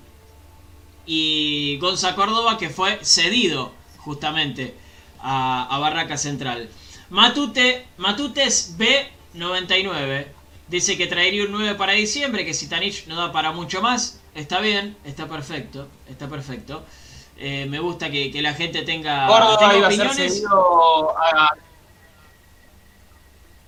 Y 1.06 1.78
Gonza 1.78 2.14
Córdoba, 2.14 2.58
que 2.58 2.70
fue 2.70 2.98
cedido 3.02 3.72
justamente 3.98 4.74
a, 5.20 5.74
a 5.74 5.78
Barraca 5.78 6.16
Central. 6.16 6.68
Matute, 7.10 7.86
Matutes 7.98 8.76
B99 8.78 10.26
dice 10.68 10.96
que 10.96 11.06
traería 11.06 11.44
un 11.44 11.52
9 11.52 11.74
para 11.74 11.92
diciembre, 11.92 12.44
que 12.44 12.54
si 12.54 12.68
Tanich 12.68 13.06
no 13.06 13.16
da 13.16 13.30
para 13.32 13.52
mucho 13.52 13.82
más. 13.82 14.20
Está 14.34 14.60
bien, 14.60 14.96
está 15.04 15.28
perfecto, 15.28 15.88
está 16.08 16.28
perfecto. 16.28 16.84
Eh, 17.36 17.66
me 17.66 17.78
gusta 17.80 18.10
que, 18.10 18.30
que 18.30 18.40
la 18.40 18.54
gente 18.54 18.82
tenga, 18.82 19.26
Córdoba 19.26 19.54
a 19.54 19.70
ser 19.70 19.84
opiniones. 19.84 20.44
a, 21.34 21.54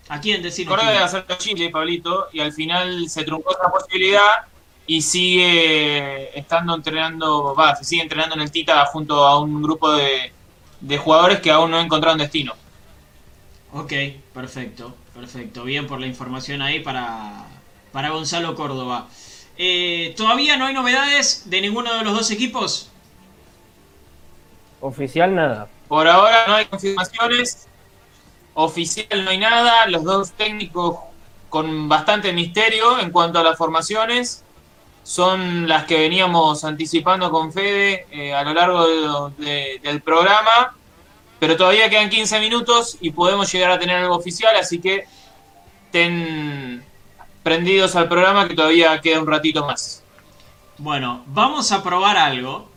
¿A 0.08 0.20
quién 0.20 0.42
decir? 0.42 0.66
Córdoba 0.66 0.94
iba 0.94 1.04
a 1.04 1.08
ser 1.08 1.26
Chile, 1.38 1.70
Pablito, 1.70 2.28
y 2.32 2.40
al 2.40 2.52
final 2.52 3.08
se 3.08 3.24
truncó 3.24 3.52
esa 3.52 3.70
posibilidad 3.70 4.46
y 4.86 5.02
sigue 5.02 6.38
estando 6.38 6.74
entrenando, 6.74 7.54
va, 7.54 7.74
se 7.76 7.84
sigue 7.84 8.02
entrenando 8.02 8.34
en 8.34 8.42
el 8.42 8.50
Tita 8.50 8.84
junto 8.86 9.24
a 9.24 9.38
un 9.40 9.62
grupo 9.62 9.92
de, 9.92 10.32
de 10.80 10.98
jugadores 10.98 11.40
que 11.40 11.50
aún 11.50 11.70
no 11.70 11.80
encontraron 11.80 12.18
destino. 12.18 12.52
Ok, 13.72 13.92
perfecto, 14.32 14.94
perfecto. 15.14 15.64
Bien 15.64 15.86
por 15.86 16.00
la 16.00 16.06
información 16.06 16.62
ahí 16.62 16.80
para, 16.80 17.46
para 17.92 18.10
Gonzalo 18.10 18.54
Córdoba. 18.54 19.08
Eh, 19.56 20.14
¿Todavía 20.16 20.56
no 20.56 20.66
hay 20.66 20.74
novedades 20.74 21.48
de 21.48 21.60
ninguno 21.60 21.94
de 21.94 22.04
los 22.04 22.14
dos 22.14 22.30
equipos? 22.30 22.90
Oficial 24.80 25.34
nada. 25.34 25.68
Por 25.88 26.06
ahora 26.06 26.46
no 26.46 26.54
hay 26.56 26.66
confirmaciones, 26.66 27.68
oficial 28.54 29.24
no 29.24 29.30
hay 29.30 29.38
nada, 29.38 29.86
los 29.86 30.04
dos 30.04 30.32
técnicos 30.32 30.98
con 31.48 31.88
bastante 31.88 32.32
misterio 32.32 32.98
en 32.98 33.10
cuanto 33.10 33.38
a 33.38 33.42
las 33.42 33.56
formaciones 33.56 34.44
son 35.04 35.68
las 35.68 35.84
que 35.84 35.98
veníamos 35.98 36.64
anticipando 36.64 37.30
con 37.30 37.52
Fede 37.52 38.06
eh, 38.10 38.34
a 38.34 38.42
lo 38.42 38.52
largo 38.54 38.86
de- 39.38 39.44
de- 39.44 39.80
del 39.82 40.00
programa, 40.00 40.74
pero 41.38 41.56
todavía 41.56 41.88
quedan 41.90 42.08
15 42.10 42.40
minutos 42.40 42.96
y 43.00 43.10
podemos 43.12 43.52
llegar 43.52 43.70
a 43.70 43.78
tener 43.78 43.96
algo 43.98 44.16
oficial, 44.16 44.56
así 44.56 44.80
que 44.80 45.04
estén 45.86 46.82
prendidos 47.42 47.94
al 47.96 48.08
programa 48.08 48.48
que 48.48 48.54
todavía 48.54 48.98
queda 49.00 49.20
un 49.20 49.26
ratito 49.26 49.64
más. 49.66 50.02
Bueno, 50.78 51.22
vamos 51.26 51.70
a 51.70 51.82
probar 51.82 52.16
algo 52.16 52.68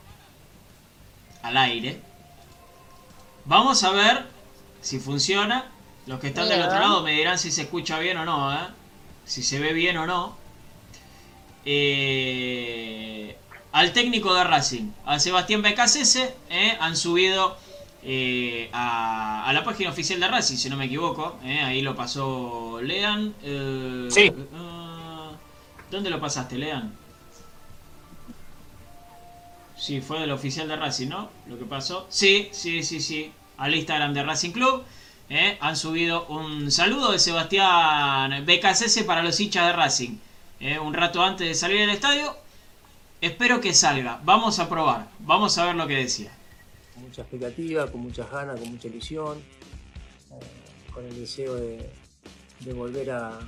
al 1.41 1.57
aire. 1.57 2.01
Vamos 3.45 3.84
a 3.84 3.91
ver 3.91 4.25
si 4.82 4.99
funciona. 4.99 5.71
Los 6.05 6.19
que 6.19 6.28
están 6.28 6.47
del 6.49 6.61
otro 6.61 6.80
lado 6.80 7.01
me 7.03 7.13
dirán 7.13 7.39
si 7.39 7.51
se 7.51 7.63
escucha 7.63 7.99
bien 7.99 8.17
o 8.17 8.25
no, 8.25 8.53
¿eh? 8.53 8.67
si 9.25 9.43
se 9.43 9.59
ve 9.59 9.73
bien 9.73 9.97
o 9.97 10.05
no. 10.05 10.38
Eh, 11.70 13.36
al 13.74 13.91
técnico 13.91 14.34
de 14.34 14.45
Racing, 14.45 14.89
a 15.05 15.20
Sebastián 15.20 15.61
Becasese, 15.61 16.34
¿eh? 16.49 16.78
han 16.80 16.95
subido 16.95 17.57
eh, 18.03 18.70
a, 18.72 19.45
a 19.45 19.51
la 19.51 19.65
página 19.65 19.89
oficial 19.89 20.18
de 20.22 20.30
Racing, 20.30 20.55
si 20.55 20.70
no 20.70 20.78
me 20.78 20.86
equivoco. 20.86 21.38
Ahí 21.43 21.82
lo 21.82 21.93
pasó 21.93 22.80
Lean. 22.82 23.36
Sí. 24.09 24.32
¿Dónde 25.91 26.09
lo 26.09 26.22
pasaste, 26.22 26.57
Lean? 26.57 26.93
Sí, 29.76 29.99
fue 29.99 30.22
del 30.22 30.32
oficial 30.32 30.70
de 30.70 30.76
Racing, 30.78 31.09
¿no? 31.09 31.30
Lo 31.47 31.59
que 31.59 31.65
pasó. 31.65 32.07
Sí, 32.09 32.47
sí, 32.53 32.82
sí, 32.84 33.01
sí. 33.01 33.32
Al 33.57 33.76
Instagram 33.76 34.13
de 34.13 34.24
Racing 34.24 34.51
Club. 34.51 34.84
¿eh? 35.30 35.57
Han 35.59 35.76
subido 35.76 36.26
un 36.28 36.72
saludo 36.72 37.11
de 37.11 37.20
Sebastián 37.20 38.45
BKCS 38.45 39.03
para 39.03 39.22
los 39.22 39.38
hinchas 39.39 39.68
de 39.68 39.74
Racing. 39.74 40.18
¿Eh? 40.59 40.79
Un 40.79 40.93
rato 40.93 41.21
antes 41.21 41.47
de 41.47 41.55
salir 41.55 41.79
del 41.79 41.91
estadio. 41.91 42.35
Espero 43.21 43.59
que 43.61 43.73
salga. 43.73 44.21
Vamos 44.23 44.59
a 44.59 44.69
probar. 44.69 45.09
Vamos 45.19 45.57
a 45.57 45.65
ver 45.65 45.75
lo 45.75 45.87
que 45.87 45.95
decía. 45.95 46.31
con 46.93 47.03
mucha 47.03 47.21
expectativa, 47.21 47.91
con 47.91 48.01
muchas 48.01 48.29
ganas, 48.29 48.59
con 48.59 48.71
mucha 48.71 48.87
ilusión, 48.87 49.37
eh, 50.31 50.91
con 50.93 51.05
el 51.05 51.19
deseo 51.19 51.55
de, 51.55 51.89
volver 52.73 53.11
a, 53.11 53.39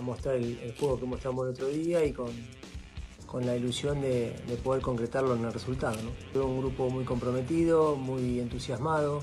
mostrar 0.00 0.36
el, 0.36 0.74
juego 0.78 0.98
que 0.98 1.06
mostramos 1.06 1.46
el 1.46 1.52
otro 1.52 1.68
día 1.68 2.04
y 2.04 2.12
con, 2.12 2.30
la 3.44 3.54
ilusión 3.54 4.00
de, 4.00 4.32
de 4.48 4.56
poder 4.56 4.82
concretarlo 4.82 5.36
en 5.36 5.44
el 5.44 5.52
resultado. 5.52 5.96
¿no? 6.02 6.44
Un 6.44 6.58
grupo 6.58 6.90
muy 6.90 7.04
comprometido, 7.04 7.96
muy 7.96 8.40
entusiasmado, 8.40 9.22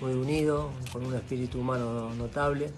muy 0.00 0.12
unido, 0.12 0.70
con 0.92 1.04
un 1.04 1.14
espíritu 1.14 1.60
humano 1.60 2.14
notable, 2.14 2.72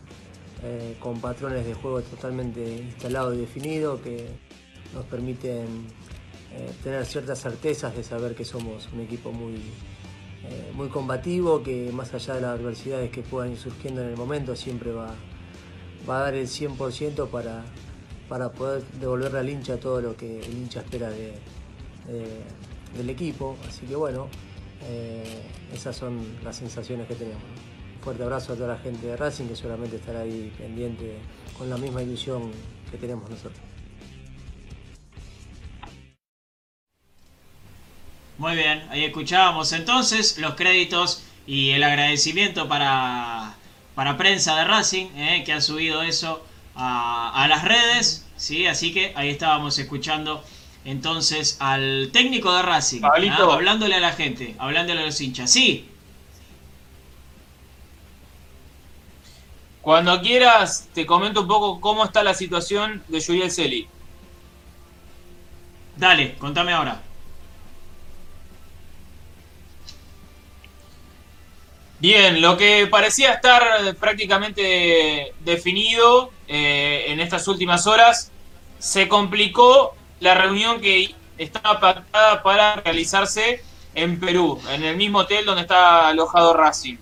eh, 0.65 0.97
con 0.99 1.21
patrones 1.21 1.67
de 1.67 1.75
juego 1.75 2.01
totalmente 2.03 2.77
instalados 2.79 3.35
y 3.35 3.39
definidos 3.39 4.01
que 4.01 4.27
nos 4.95 5.05
permiten 5.05 5.67
eh, 6.53 6.71
tener 6.83 7.05
ciertas 7.05 7.41
certezas 7.41 7.95
de 7.95 8.03
saber 8.03 8.35
que 8.35 8.45
somos 8.45 8.89
un 8.93 9.01
equipo 9.01 9.31
muy, 9.33 9.55
eh, 10.45 10.73
muy 10.75 10.89
combativo, 10.89 11.63
que 11.63 11.91
más 11.93 12.15
allá 12.15 12.35
de 12.37 12.41
las 12.41 12.59
adversidades 12.59 13.11
que 13.11 13.23
puedan 13.23 13.53
ir 13.53 13.59
surgiendo 13.59 14.03
en 14.03 14.09
el 14.09 14.17
momento, 14.17 14.57
siempre 14.57 14.91
va, 14.93 15.15
va 16.09 16.19
a 16.19 16.23
dar 16.23 16.35
el 16.35 16.47
100% 16.49 17.29
para, 17.29 17.63
para 18.29 18.51
poder 18.53 18.83
devolverle 19.01 19.39
al 19.41 19.49
hincha 19.51 19.77
todo 19.79 20.01
lo 20.01 20.17
que 20.17 20.41
el 20.41 20.53
hincha 20.53 20.81
espera 20.81 21.11
de- 21.11 21.35
de- 22.07 22.97
del 22.97 23.11
equipo. 23.11 23.57
Así 23.69 23.85
que 23.87 23.97
bueno, 23.97 24.29
esas 25.73 25.97
son 25.97 26.21
las 26.45 26.57
sensaciones 26.57 27.09
que 27.09 27.15
tenemos. 27.15 27.43
Un 28.05 28.09
fuerte 28.09 28.23
abrazo 28.23 28.53
a 28.53 28.57
toda 28.57 28.69
la 28.69 28.79
gente 28.79 29.07
de 29.07 29.17
Racing 29.17 29.47
que 29.47 29.57
seguramente 29.57 29.97
estará 29.97 30.21
ahí 30.21 30.53
pendiente 30.59 31.17
con 31.57 31.71
la 31.71 31.79
misma 31.79 32.03
ilusión 32.03 32.53
que 32.91 32.99
tenemos 32.99 33.31
nosotros. 33.31 33.57
Muy 38.37 38.57
bien, 38.57 38.87
ahí 38.91 39.05
escuchábamos 39.05 39.73
entonces 39.73 40.37
los 40.37 40.53
créditos 40.53 41.25
y 41.47 41.71
el 41.71 41.83
agradecimiento 41.83 42.69
para, 42.69 43.55
para 43.95 44.19
prensa 44.19 44.55
de 44.59 44.65
Racing, 44.65 45.07
eh, 45.17 45.43
que 45.47 45.55
ha 45.55 45.63
subido 45.63 46.03
eso 46.03 46.45
a, 46.75 47.33
a 47.43 47.49
las 47.49 47.65
redes, 47.65 48.27
¿sí? 48.37 48.67
Así 48.67 48.93
que 48.93 49.15
ahí 49.17 49.31
estábamos 49.31 49.79
escuchando 49.79 50.45
entonces 50.85 51.57
al 51.59 52.11
técnico 52.13 52.55
de 52.55 52.61
Racing. 52.61 53.01
¿ah? 53.03 53.55
hablándole 53.55 53.95
a 53.95 54.01
la 54.01 54.13
gente, 54.13 54.55
hablándole 54.59 55.01
a 55.01 55.07
los 55.07 55.19
hinchas. 55.23 55.51
Sí, 55.51 55.89
Cuando 59.85 60.19
quieras, 60.23 60.89
te 60.95 61.05
comento 61.05 61.43
un 61.43 61.47
poco 61.47 61.79
cómo 61.79 62.07
está 62.07 62.25
la 62.25 62.33
situación 62.33 63.03
de 63.09 63.23
Juliel 63.23 63.51
Celi. 63.51 63.87
dale, 65.99 66.37
contame 66.39 66.73
ahora. 66.73 67.03
Bien, 71.99 72.41
lo 72.41 72.57
que 72.57 72.87
parecía 72.87 73.35
estar 73.35 73.95
prácticamente 73.97 75.35
definido 75.41 76.33
eh, 76.49 77.05
en 77.09 77.21
estas 77.21 77.47
últimas 77.47 77.87
horas, 77.87 78.33
se 78.79 79.07
complicó 79.07 79.95
la 80.21 80.35
reunión 80.35 80.81
que 80.81 81.15
estaba 81.37 81.79
pactada 81.79 82.43
para 82.43 82.77
realizarse 82.77 83.63
en 83.95 84.19
Perú, 84.19 84.59
en 84.71 84.83
el 84.83 84.97
mismo 84.97 85.19
hotel 85.19 85.45
donde 85.45 85.61
está 85.63 86.09
alojado 86.09 86.55
Racing. 86.55 86.97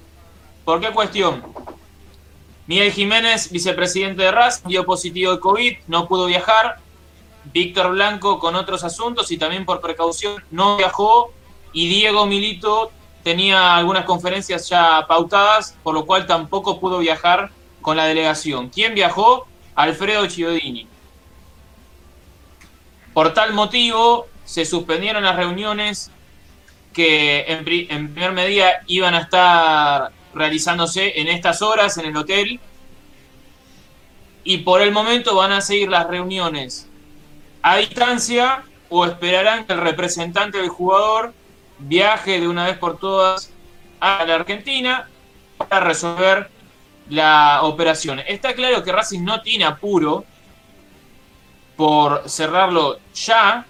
¿Por 0.64 0.80
qué 0.80 0.91
cuestión? 0.91 1.45
Miguel 2.66 2.92
Jiménez, 2.92 3.50
vicepresidente 3.50 4.22
de 4.22 4.30
Racing, 4.30 4.68
dio 4.68 4.84
positivo 4.86 5.32
de 5.32 5.40
COVID, 5.40 5.76
no 5.88 6.06
pudo 6.06 6.26
viajar. 6.26 6.78
Víctor 7.52 7.90
Blanco 7.90 8.38
con 8.38 8.54
otros 8.54 8.84
asuntos 8.84 9.32
y 9.32 9.36
también 9.36 9.64
por 9.64 9.80
precaución 9.80 10.42
no 10.50 10.76
viajó. 10.76 11.32
Y 11.72 11.88
Diego 11.88 12.24
Milito 12.26 12.92
tenía 13.24 13.76
algunas 13.76 14.04
conferencias 14.04 14.68
ya 14.68 15.04
pautadas, 15.08 15.76
por 15.82 15.94
lo 15.94 16.06
cual 16.06 16.26
tampoco 16.26 16.78
pudo 16.78 16.98
viajar 16.98 17.50
con 17.80 17.96
la 17.96 18.04
delegación. 18.04 18.68
¿Quién 18.68 18.94
viajó? 18.94 19.48
Alfredo 19.74 20.26
Chiodini. 20.26 20.86
Por 23.12 23.34
tal 23.34 23.54
motivo, 23.54 24.28
se 24.44 24.64
suspendieron 24.64 25.24
las 25.24 25.36
reuniones 25.36 26.10
que 26.92 27.44
en, 27.48 27.64
en 27.66 28.12
primer 28.12 28.32
medida 28.32 28.82
iban 28.86 29.14
a 29.14 29.20
estar 29.20 30.12
realizándose 30.35 31.20
en 31.20 31.28
estas 31.28 31.62
horas 31.62 31.97
en 31.99 32.07
el 32.07 32.16
hotel. 32.16 32.61
Y 34.45 34.59
por 34.59 34.83
el 34.83 34.93
momento 34.93 35.37
van 35.37 35.53
a 35.53 35.61
seguir 35.61 35.89
las 35.89 36.07
reuniones 36.07 36.89
a 37.62 37.76
distancia 37.76 38.64
o 38.89 39.07
esperarán 39.07 39.64
que 39.64 39.72
el 39.72 39.80
representante 39.80 40.59
del 40.59 40.68
jugador 40.68 41.33
viaje 41.78 42.41
de 42.41 42.49
una 42.49 42.66
vez 42.66 42.78
por 42.78 42.99
todas 42.99 43.51
a 44.01 44.24
la 44.24 44.35
Argentina 44.35 45.09
para 45.57 45.87
resolver 45.87 46.51
la 47.09 47.61
operación. 47.62 48.20
Está 48.26 48.55
claro 48.55 48.83
que 48.83 48.93
Racing 48.93 49.22
no 49.22 49.43
tiene 49.43 49.64
apuro 49.64 50.24
por 51.76 52.28
cerrarlo 52.28 52.99
ya, 53.14 53.66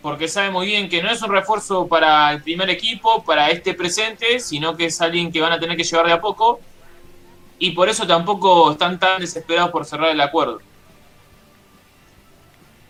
porque 0.00 0.28
sabe 0.28 0.50
muy 0.50 0.66
bien 0.66 0.88
que 0.88 1.02
no 1.02 1.10
es 1.10 1.22
un 1.22 1.30
refuerzo 1.30 1.88
para 1.88 2.32
el 2.32 2.42
primer 2.42 2.68
equipo, 2.70 3.24
para 3.24 3.50
este 3.50 3.74
presente, 3.74 4.38
sino 4.40 4.76
que 4.76 4.86
es 4.86 5.00
alguien 5.00 5.32
que 5.32 5.40
van 5.40 5.52
a 5.52 5.60
tener 5.60 5.76
que 5.76 5.84
llevar 5.84 6.06
de 6.06 6.12
a 6.12 6.20
poco, 6.20 6.60
y 7.58 7.70
por 7.72 7.88
eso 7.88 8.06
tampoco 8.06 8.72
están 8.72 8.98
tan 8.98 9.20
desesperados 9.20 9.70
por 9.70 9.84
cerrar 9.86 10.10
el 10.10 10.20
acuerdo. 10.20 10.60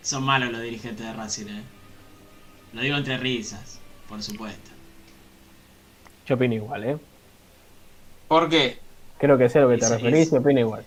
Son 0.01 0.23
malos 0.23 0.51
los 0.51 0.61
dirigentes 0.61 1.05
de 1.05 1.13
Racing, 1.13 1.47
eh. 1.47 1.63
Lo 2.73 2.81
digo 2.81 2.97
entre 2.97 3.17
risas, 3.17 3.79
por 4.09 4.21
supuesto. 4.21 4.71
Yo 6.25 6.35
opino 6.35 6.55
igual, 6.55 6.83
¿eh? 6.83 6.97
¿Por 8.27 8.49
qué? 8.49 8.79
Creo 9.19 9.37
que 9.37 9.47
sé 9.49 9.59
a 9.59 9.61
lo 9.63 9.69
que 9.69 9.77
te 9.77 9.85
Es- 9.85 9.91
referís 9.91 10.27
es- 10.27 10.33
y 10.33 10.37
opino 10.37 10.59
igual. 10.59 10.85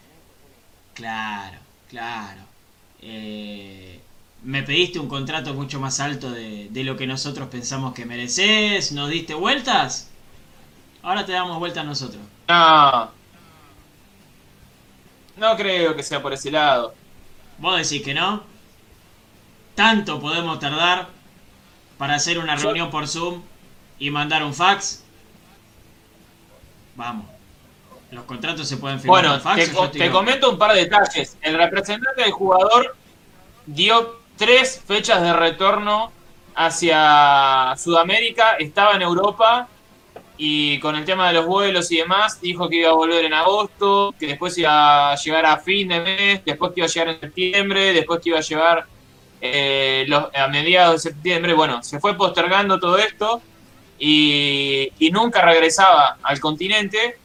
Claro, 0.94 1.59
claro. 1.88 2.40
Eh, 3.03 3.95
me 4.47 4.62
pediste 4.62 4.99
un 5.01 5.09
contrato 5.09 5.53
mucho 5.55 5.80
más 5.80 5.99
alto 6.01 6.30
de, 6.30 6.68
de 6.70 6.84
lo 6.84 6.97
que 6.97 7.07
nosotros 7.07 7.49
pensamos 7.49 7.92
que 7.94 8.07
mereces. 8.07 8.92
¿Nos 8.92 9.11
diste 9.11 9.34
vueltas? 9.34 10.09
Ahora 11.03 11.26
te 11.26 11.32
damos 11.32 11.59
vueltas 11.59 11.84
nosotros. 11.84 12.22
No. 12.49 13.11
No 15.36 15.57
creo 15.57 15.94
que 15.97 16.03
sea 16.03 16.22
por 16.22 16.32
ese 16.32 16.51
lado. 16.51 16.94
¿Vos 17.59 17.76
decís 17.76 18.05
que 18.05 18.14
no? 18.14 18.44
¿Tanto 19.74 20.20
podemos 20.20 20.59
tardar 20.61 21.09
para 21.99 22.14
hacer 22.14 22.38
una 22.38 22.57
Yo- 22.57 22.62
reunión 22.62 22.90
por 22.90 23.09
Zoom 23.09 23.42
y 23.99 24.11
mandar 24.11 24.44
un 24.44 24.55
fax? 24.55 25.03
Vamos. 26.94 27.26
Los 28.12 28.24
contratos 28.24 28.68
se 28.68 28.76
pueden 28.76 29.01
firmar 29.01 29.22
Bueno, 29.26 29.42
por 29.42 29.57
fax. 29.57 29.90
te, 29.92 30.11
comento 30.11 30.51
un 30.51 30.57
par 30.59 30.72
de 30.72 30.82
detalles. 30.82 31.36
El 31.42 31.57
representante 31.59 32.22
del 32.22 32.30
jugador 32.30 32.97
dio 33.66 34.20
tres 34.37 34.82
fechas 34.87 35.22
de 35.22 35.32
retorno 35.32 36.12
hacia 36.55 37.74
Sudamérica, 37.76 38.57
estaba 38.59 38.95
en 38.95 39.03
Europa 39.03 39.68
y 40.39 40.78
con 40.80 40.97
el 40.97 41.05
tema 41.05 41.28
de 41.28 41.34
los 41.34 41.47
vuelos 41.47 41.91
y 41.93 41.97
demás 41.99 42.41
dijo 42.41 42.68
que 42.68 42.76
iba 42.76 42.91
a 42.91 42.95
volver 42.95 43.24
en 43.24 43.32
agosto, 43.34 44.14
que 44.18 44.26
después 44.26 44.57
iba 44.59 45.12
a 45.12 45.16
llegar 45.16 45.47
a 45.47 45.57
fin 45.59 45.89
de 45.89 46.01
mes, 46.01 46.45
después 46.45 46.72
que 46.72 46.80
iba 46.80 46.87
a 46.87 46.91
llegar 46.91 47.09
en 47.09 47.20
septiembre, 47.20 47.93
después 47.93 48.20
que 48.22 48.28
iba 48.30 48.39
a 48.39 48.43
llegar 48.43 48.87
eh, 49.41 50.05
los- 50.09 50.34
a 50.34 50.49
mediados 50.49 51.03
de 51.03 51.11
septiembre. 51.11 51.53
Bueno, 51.55 51.82
se 51.82 52.01
fue 52.01 52.14
postergando 52.16 52.78
todo 52.80 52.97
esto 52.99 53.43
y, 53.99 54.91
y 54.99 55.11
nunca 55.11 55.43
regresaba 55.43 56.18
al 56.22 56.41
continente. 56.41 57.18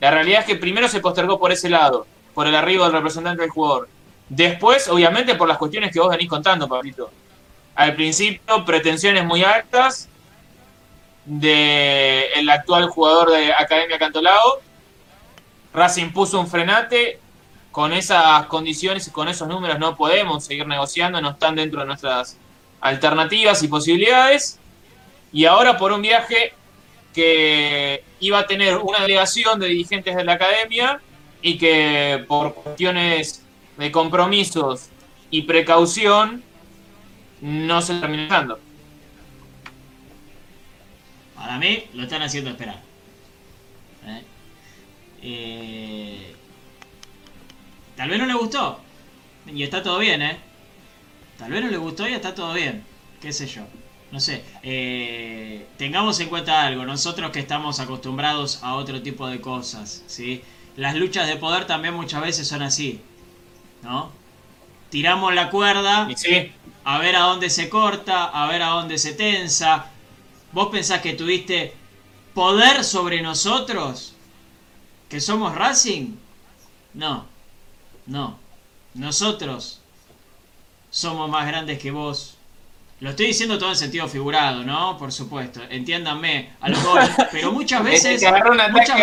La 0.00 0.10
realidad 0.10 0.40
es 0.40 0.46
que 0.46 0.56
primero 0.56 0.88
se 0.88 1.00
postergó 1.00 1.38
por 1.38 1.52
ese 1.52 1.68
lado, 1.68 2.06
por 2.34 2.46
el 2.46 2.54
arribo 2.54 2.84
del 2.84 2.92
representante 2.92 3.42
del 3.42 3.50
jugador. 3.50 3.88
Después, 4.28 4.88
obviamente, 4.88 5.34
por 5.34 5.48
las 5.48 5.58
cuestiones 5.58 5.92
que 5.92 6.00
vos 6.00 6.10
venís 6.10 6.28
contando, 6.28 6.68
Pablito. 6.68 7.10
Al 7.74 7.94
principio, 7.94 8.64
pretensiones 8.64 9.24
muy 9.24 9.44
altas 9.44 10.08
de 11.24 12.28
el 12.34 12.48
actual 12.48 12.88
jugador 12.88 13.30
de 13.30 13.52
Academia 13.52 13.98
Cantolao. 13.98 14.60
Racing 15.72 16.10
puso 16.10 16.40
un 16.40 16.48
frenate. 16.48 17.20
Con 17.70 17.92
esas 17.92 18.46
condiciones 18.46 19.06
y 19.06 19.10
con 19.10 19.28
esos 19.28 19.46
números 19.46 19.78
no 19.78 19.96
podemos 19.98 20.46
seguir 20.46 20.66
negociando, 20.66 21.20
no 21.20 21.32
están 21.32 21.56
dentro 21.56 21.80
de 21.80 21.86
nuestras 21.86 22.38
alternativas 22.80 23.62
y 23.62 23.68
posibilidades. 23.68 24.58
Y 25.30 25.44
ahora 25.44 25.76
por 25.76 25.92
un 25.92 26.00
viaje 26.00 26.54
que 27.12 28.02
iba 28.20 28.38
a 28.38 28.46
tener 28.46 28.78
una 28.78 29.00
delegación 29.00 29.60
de 29.60 29.66
dirigentes 29.66 30.16
de 30.16 30.24
la 30.24 30.32
academia 30.32 31.02
y 31.42 31.58
que 31.58 32.24
por 32.26 32.54
cuestiones 32.54 33.42
de 33.76 33.92
compromisos 33.92 34.90
y 35.30 35.42
precaución 35.42 36.42
no 37.40 37.82
se 37.82 38.00
terminó 38.00 38.28
dando. 38.28 38.60
Para 41.34 41.58
mí 41.58 41.84
lo 41.92 42.02
están 42.04 42.22
haciendo 42.22 42.50
esperar. 42.50 42.82
¿Eh? 44.04 44.26
Eh, 45.22 46.36
Tal 47.96 48.10
vez 48.10 48.18
no 48.18 48.26
le 48.26 48.34
gustó. 48.34 48.80
Y 49.46 49.62
está 49.62 49.82
todo 49.82 49.98
bien, 49.98 50.22
¿eh? 50.22 50.38
Tal 51.36 51.50
vez 51.52 51.62
no 51.64 51.70
le 51.70 51.76
gustó 51.78 52.08
y 52.08 52.14
está 52.14 52.34
todo 52.34 52.52
bien. 52.54 52.86
¿Qué 53.20 53.32
sé 53.32 53.46
yo? 53.46 53.62
No 54.10 54.20
sé. 54.20 54.44
Eh, 54.62 55.66
tengamos 55.78 56.20
en 56.20 56.28
cuenta 56.28 56.66
algo. 56.66 56.84
Nosotros 56.84 57.30
que 57.30 57.40
estamos 57.40 57.80
acostumbrados 57.80 58.62
a 58.62 58.74
otro 58.74 59.02
tipo 59.02 59.26
de 59.28 59.40
cosas, 59.40 60.04
¿sí? 60.06 60.42
las 60.76 60.94
luchas 60.94 61.26
de 61.26 61.36
poder 61.36 61.66
también 61.66 61.94
muchas 61.94 62.20
veces 62.22 62.46
son 62.48 62.62
así, 62.62 63.00
¿no? 63.86 64.10
Tiramos 64.90 65.34
la 65.34 65.48
cuerda 65.50 66.08
sí, 66.16 66.52
a 66.84 66.98
ver 66.98 67.16
a 67.16 67.20
dónde 67.20 67.50
se 67.50 67.68
corta, 67.68 68.24
a 68.24 68.46
ver 68.48 68.62
a 68.62 68.68
dónde 68.68 68.98
se 68.98 69.12
tensa. 69.12 69.86
¿Vos 70.52 70.68
pensás 70.70 71.00
que 71.00 71.14
tuviste 71.14 71.74
poder 72.34 72.84
sobre 72.84 73.22
nosotros? 73.22 74.14
¿Que 75.08 75.20
somos 75.20 75.54
Racing? 75.54 76.16
No, 76.94 77.26
no. 78.06 78.38
Nosotros 78.94 79.80
somos 80.90 81.28
más 81.28 81.46
grandes 81.46 81.78
que 81.78 81.90
vos. 81.90 82.36
Lo 83.00 83.10
estoy 83.10 83.26
diciendo 83.26 83.58
todo 83.58 83.70
en 83.70 83.76
sentido 83.76 84.08
figurado, 84.08 84.64
¿no? 84.64 84.96
Por 84.96 85.12
supuesto. 85.12 85.60
Entiéndanme, 85.68 86.54
a 86.60 86.70
lo 86.70 86.80
voy. 86.80 87.00
Pero 87.32 87.52
muchas 87.52 87.86
este 87.86 88.14
veces... 88.14 88.22
muchas. 88.72 88.98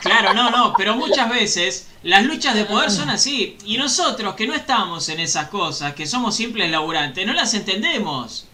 Claro, 0.00 0.34
no, 0.34 0.50
no, 0.50 0.74
pero 0.76 0.96
muchas 0.96 1.30
veces 1.30 1.88
las 2.02 2.24
luchas 2.24 2.54
de 2.54 2.64
poder 2.64 2.90
son 2.90 3.08
así. 3.10 3.56
Y 3.64 3.76
nosotros 3.76 4.34
que 4.34 4.46
no 4.46 4.54
estamos 4.54 5.08
en 5.08 5.20
esas 5.20 5.48
cosas, 5.48 5.94
que 5.94 6.06
somos 6.06 6.34
simples 6.34 6.70
laburantes, 6.70 7.24
no 7.26 7.32
las 7.32 7.54
entendemos. 7.54 8.46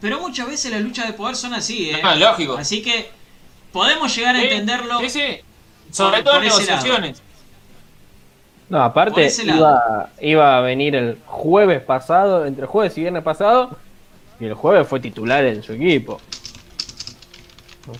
Pero 0.00 0.18
muchas 0.20 0.46
veces 0.48 0.70
las 0.72 0.80
luchas 0.80 1.06
de 1.06 1.12
poder 1.12 1.36
son 1.36 1.54
así, 1.54 1.90
¿eh? 1.90 2.00
Ah, 2.02 2.14
lógico. 2.16 2.56
Así 2.56 2.82
que 2.82 3.10
podemos 3.70 4.14
llegar 4.16 4.34
a 4.34 4.42
entenderlo. 4.42 4.98
Sí, 5.00 5.10
sí. 5.10 5.22
Sobre 5.90 6.22
por- 6.22 6.24
todo 6.24 6.34
por 6.34 6.42
en 6.42 6.48
negociaciones. 6.48 7.22
No, 8.70 8.82
aparte 8.82 9.30
iba 10.22 10.56
a 10.56 10.60
venir 10.62 10.96
el 10.96 11.18
jueves 11.26 11.82
pasado, 11.82 12.46
entre 12.46 12.64
jueves 12.64 12.96
y 12.96 13.02
viernes 13.02 13.22
pasado, 13.22 13.76
y 14.40 14.46
el 14.46 14.54
jueves 14.54 14.88
fue 14.88 14.98
titular 14.98 15.44
en 15.44 15.62
su 15.62 15.74
equipo. 15.74 16.20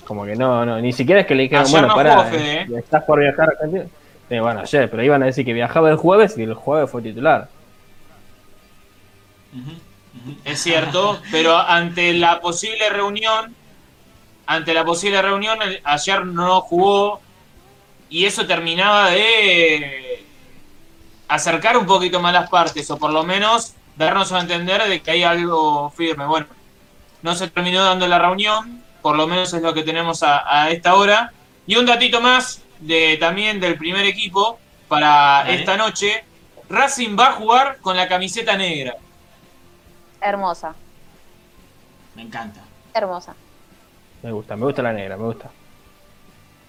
Como 0.05 0.24
que 0.24 0.37
no, 0.37 0.64
no, 0.64 0.80
ni 0.80 0.93
siquiera 0.93 1.22
es 1.22 1.26
que 1.26 1.35
le 1.35 1.45
dijeron, 1.45 1.64
Ayer 1.64 1.72
bueno, 1.72 1.89
no 1.89 1.95
pará, 1.95 2.30
eh, 2.33 2.66
estás 2.78 3.03
por 3.05 3.18
viajar 3.18 3.49
a 3.49 3.53
Argentina. 3.53 3.85
Sí, 4.28 4.39
bueno, 4.39 4.61
ayer, 4.61 4.91
pero 4.91 5.03
iban 5.03 5.22
a 5.22 5.26
decir 5.26 5.45
que 5.45 5.53
viajaba 5.53 5.91
el 5.91 5.97
jueves 5.97 6.39
y 6.39 6.43
el 6.43 6.55
jueves 6.55 6.91
fue 6.91 7.03
titular. 7.03 7.49
Es 10.45 10.62
cierto, 10.62 11.20
pero 11.30 11.59
ante 11.59 12.12
la 12.14 12.41
posible 12.41 12.89
reunión, 12.91 13.55
ante 14.47 14.72
la 14.72 14.85
posible 14.85 15.20
reunión, 15.20 15.59
ayer 15.85 16.24
no 16.26 16.61
jugó 16.61 17.20
y 18.09 18.26
eso 18.26 18.47
terminaba 18.47 19.11
de 19.11 20.24
acercar 21.28 21.76
un 21.76 21.87
poquito 21.87 22.20
más 22.20 22.33
las 22.33 22.51
partes, 22.51 22.91
o 22.91 22.99
por 22.99 23.12
lo 23.12 23.24
menos 23.24 23.74
darnos 23.97 24.33
a 24.33 24.41
entender 24.41 24.83
de 24.85 25.01
que 25.01 25.11
hay 25.11 25.22
algo 25.22 25.91
firme. 25.91 26.26
Bueno, 26.26 26.47
no 27.22 27.35
se 27.35 27.49
terminó 27.49 27.83
dando 27.83 28.07
la 28.07 28.18
reunión, 28.18 28.82
por 29.03 29.17
lo 29.17 29.27
menos 29.27 29.53
es 29.53 29.61
lo 29.63 29.75
que 29.75 29.83
tenemos 29.83 30.23
a, 30.23 30.63
a 30.65 30.71
esta 30.71 30.95
hora. 30.95 31.33
Y 31.67 31.77
un 31.77 31.87
datito 31.87 32.21
más 32.21 32.63
de 32.81 33.17
también 33.19 33.61
del 33.61 33.77
primer 33.77 34.05
equipo 34.07 34.59
para 34.89 35.43
Dale. 35.45 35.55
esta 35.55 35.77
noche. 35.77 36.25
Racing 36.69 37.17
va 37.19 37.29
a 37.29 37.33
jugar 37.33 37.79
con 37.83 37.97
la 37.97 38.09
camiseta 38.09 38.57
negra. 38.57 38.97
Hermosa, 40.21 40.75
Me 42.15 42.23
encanta. 42.23 42.61
hermosa. 42.95 43.35
Me 44.23 44.31
gusta, 44.33 44.57
me 44.57 44.65
gusta 44.67 44.83
la 44.83 44.93
negra, 44.93 45.17
me 45.17 45.25
gusta. 45.25 45.51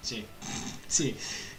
Sí. 0.02 0.26
Sí. 0.88 1.16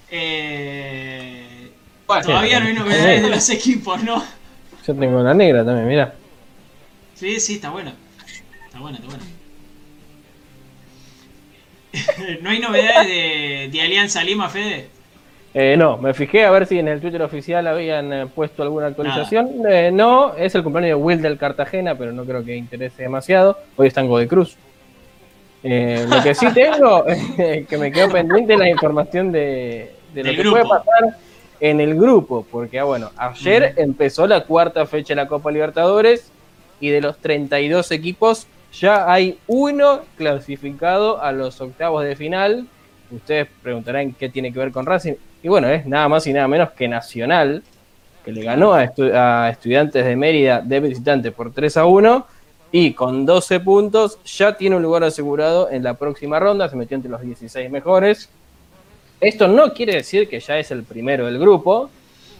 Eh, 0.09 1.71
Bueno, 2.07 2.25
todavía 2.25 2.59
no 2.59 2.67
hay 2.67 2.73
novedades 2.73 3.21
de 3.23 3.29
los 3.29 3.49
equipos, 3.49 4.01
¿no? 4.03 4.23
Yo 4.87 4.95
tengo 4.95 5.21
la 5.21 5.33
negra 5.33 5.65
también, 5.65 5.87
mira. 5.87 6.13
Sí, 7.15 7.39
sí, 7.39 7.55
está 7.55 7.69
bueno. 7.71 7.91
Está 8.65 8.79
bueno, 8.79 8.97
está 8.97 9.09
bueno. 9.09 9.23
¿No 12.41 12.49
hay 12.49 12.59
novedades 12.59 13.07
de, 13.07 13.69
de 13.71 13.81
Alianza 13.81 14.23
Lima, 14.23 14.49
Fede? 14.49 14.87
Eh, 15.53 15.75
no, 15.77 15.97
me 15.97 16.13
fijé 16.13 16.43
a 16.43 16.51
ver 16.51 16.65
si 16.65 16.79
en 16.79 16.89
el 16.89 16.99
Twitter 16.99 17.21
oficial 17.21 17.65
habían 17.65 18.11
eh, 18.11 18.27
puesto 18.27 18.61
alguna 18.61 18.87
actualización. 18.87 19.49
Eh, 19.69 19.89
no, 19.93 20.35
es 20.35 20.53
el 20.53 20.63
cumpleaños 20.63 20.97
de 20.97 21.03
Will 21.03 21.21
del 21.21 21.37
Cartagena, 21.37 21.95
pero 21.95 22.11
no 22.11 22.25
creo 22.25 22.43
que 22.43 22.57
interese 22.57 23.03
demasiado. 23.03 23.57
Hoy 23.77 23.87
está 23.87 24.01
en 24.01 24.07
Godoy 24.07 24.27
Cruz. 24.27 24.57
Eh, 25.63 26.05
lo 26.09 26.21
que 26.21 26.35
sí 26.35 26.47
tengo 26.53 27.05
que 27.37 27.77
me 27.77 27.91
quedo 27.91 28.11
pendiente 28.11 28.57
la 28.57 28.69
información 28.69 29.31
de, 29.31 29.93
de 30.13 30.23
lo 30.23 30.27
Del 30.27 30.35
que 30.35 30.41
grupo. 30.41 30.57
puede 30.57 30.69
pasar 30.69 31.17
en 31.61 31.79
el 31.79 31.95
grupo, 31.95 32.45
porque 32.51 32.79
ah, 32.79 32.83
bueno, 32.83 33.11
ayer 33.15 33.73
empezó 33.77 34.27
la 34.27 34.41
cuarta 34.41 34.85
fecha 34.85 35.13
de 35.13 35.21
la 35.21 35.27
Copa 35.29 35.51
Libertadores 35.51 36.31
y 36.81 36.89
de 36.89 36.99
los 36.99 37.17
32 37.19 37.91
equipos 37.91 38.47
ya 38.79 39.11
hay 39.11 39.37
uno 39.47 40.01
clasificado 40.17 41.21
a 41.21 41.31
los 41.31 41.59
octavos 41.61 42.03
de 42.03 42.15
final. 42.15 42.67
Ustedes 43.11 43.47
preguntarán 43.61 44.13
qué 44.13 44.29
tiene 44.29 44.51
que 44.51 44.59
ver 44.59 44.71
con 44.71 44.85
Racing. 44.85 45.13
Y 45.43 45.47
bueno, 45.47 45.67
es 45.69 45.85
nada 45.85 46.07
más 46.09 46.25
y 46.27 46.33
nada 46.33 46.47
menos 46.47 46.71
que 46.71 46.87
Nacional, 46.87 47.63
que 48.23 48.31
le 48.31 48.43
ganó 48.43 48.73
a, 48.73 48.83
estu- 48.83 49.13
a 49.13 49.49
Estudiantes 49.49 50.03
de 50.05 50.15
Mérida 50.15 50.61
de 50.61 50.79
visitante 50.79 51.31
por 51.31 51.53
3 51.53 51.77
a 51.77 51.85
1 51.85 52.25
y 52.71 52.93
con 52.93 53.25
12 53.25 53.59
puntos 53.59 54.19
ya 54.25 54.57
tiene 54.57 54.75
un 54.75 54.81
lugar 54.83 55.03
asegurado 55.03 55.69
en 55.69 55.83
la 55.83 55.93
próxima 55.93 56.39
ronda, 56.39 56.67
se 56.67 56.75
metió 56.75 56.95
entre 56.95 57.11
los 57.11 57.21
16 57.21 57.69
mejores. 57.69 58.27
Esto 59.21 59.47
no 59.47 59.73
quiere 59.73 59.93
decir 59.93 60.27
que 60.27 60.39
ya 60.39 60.57
es 60.57 60.71
el 60.71 60.83
primero 60.83 61.27
del 61.27 61.39
grupo, 61.39 61.89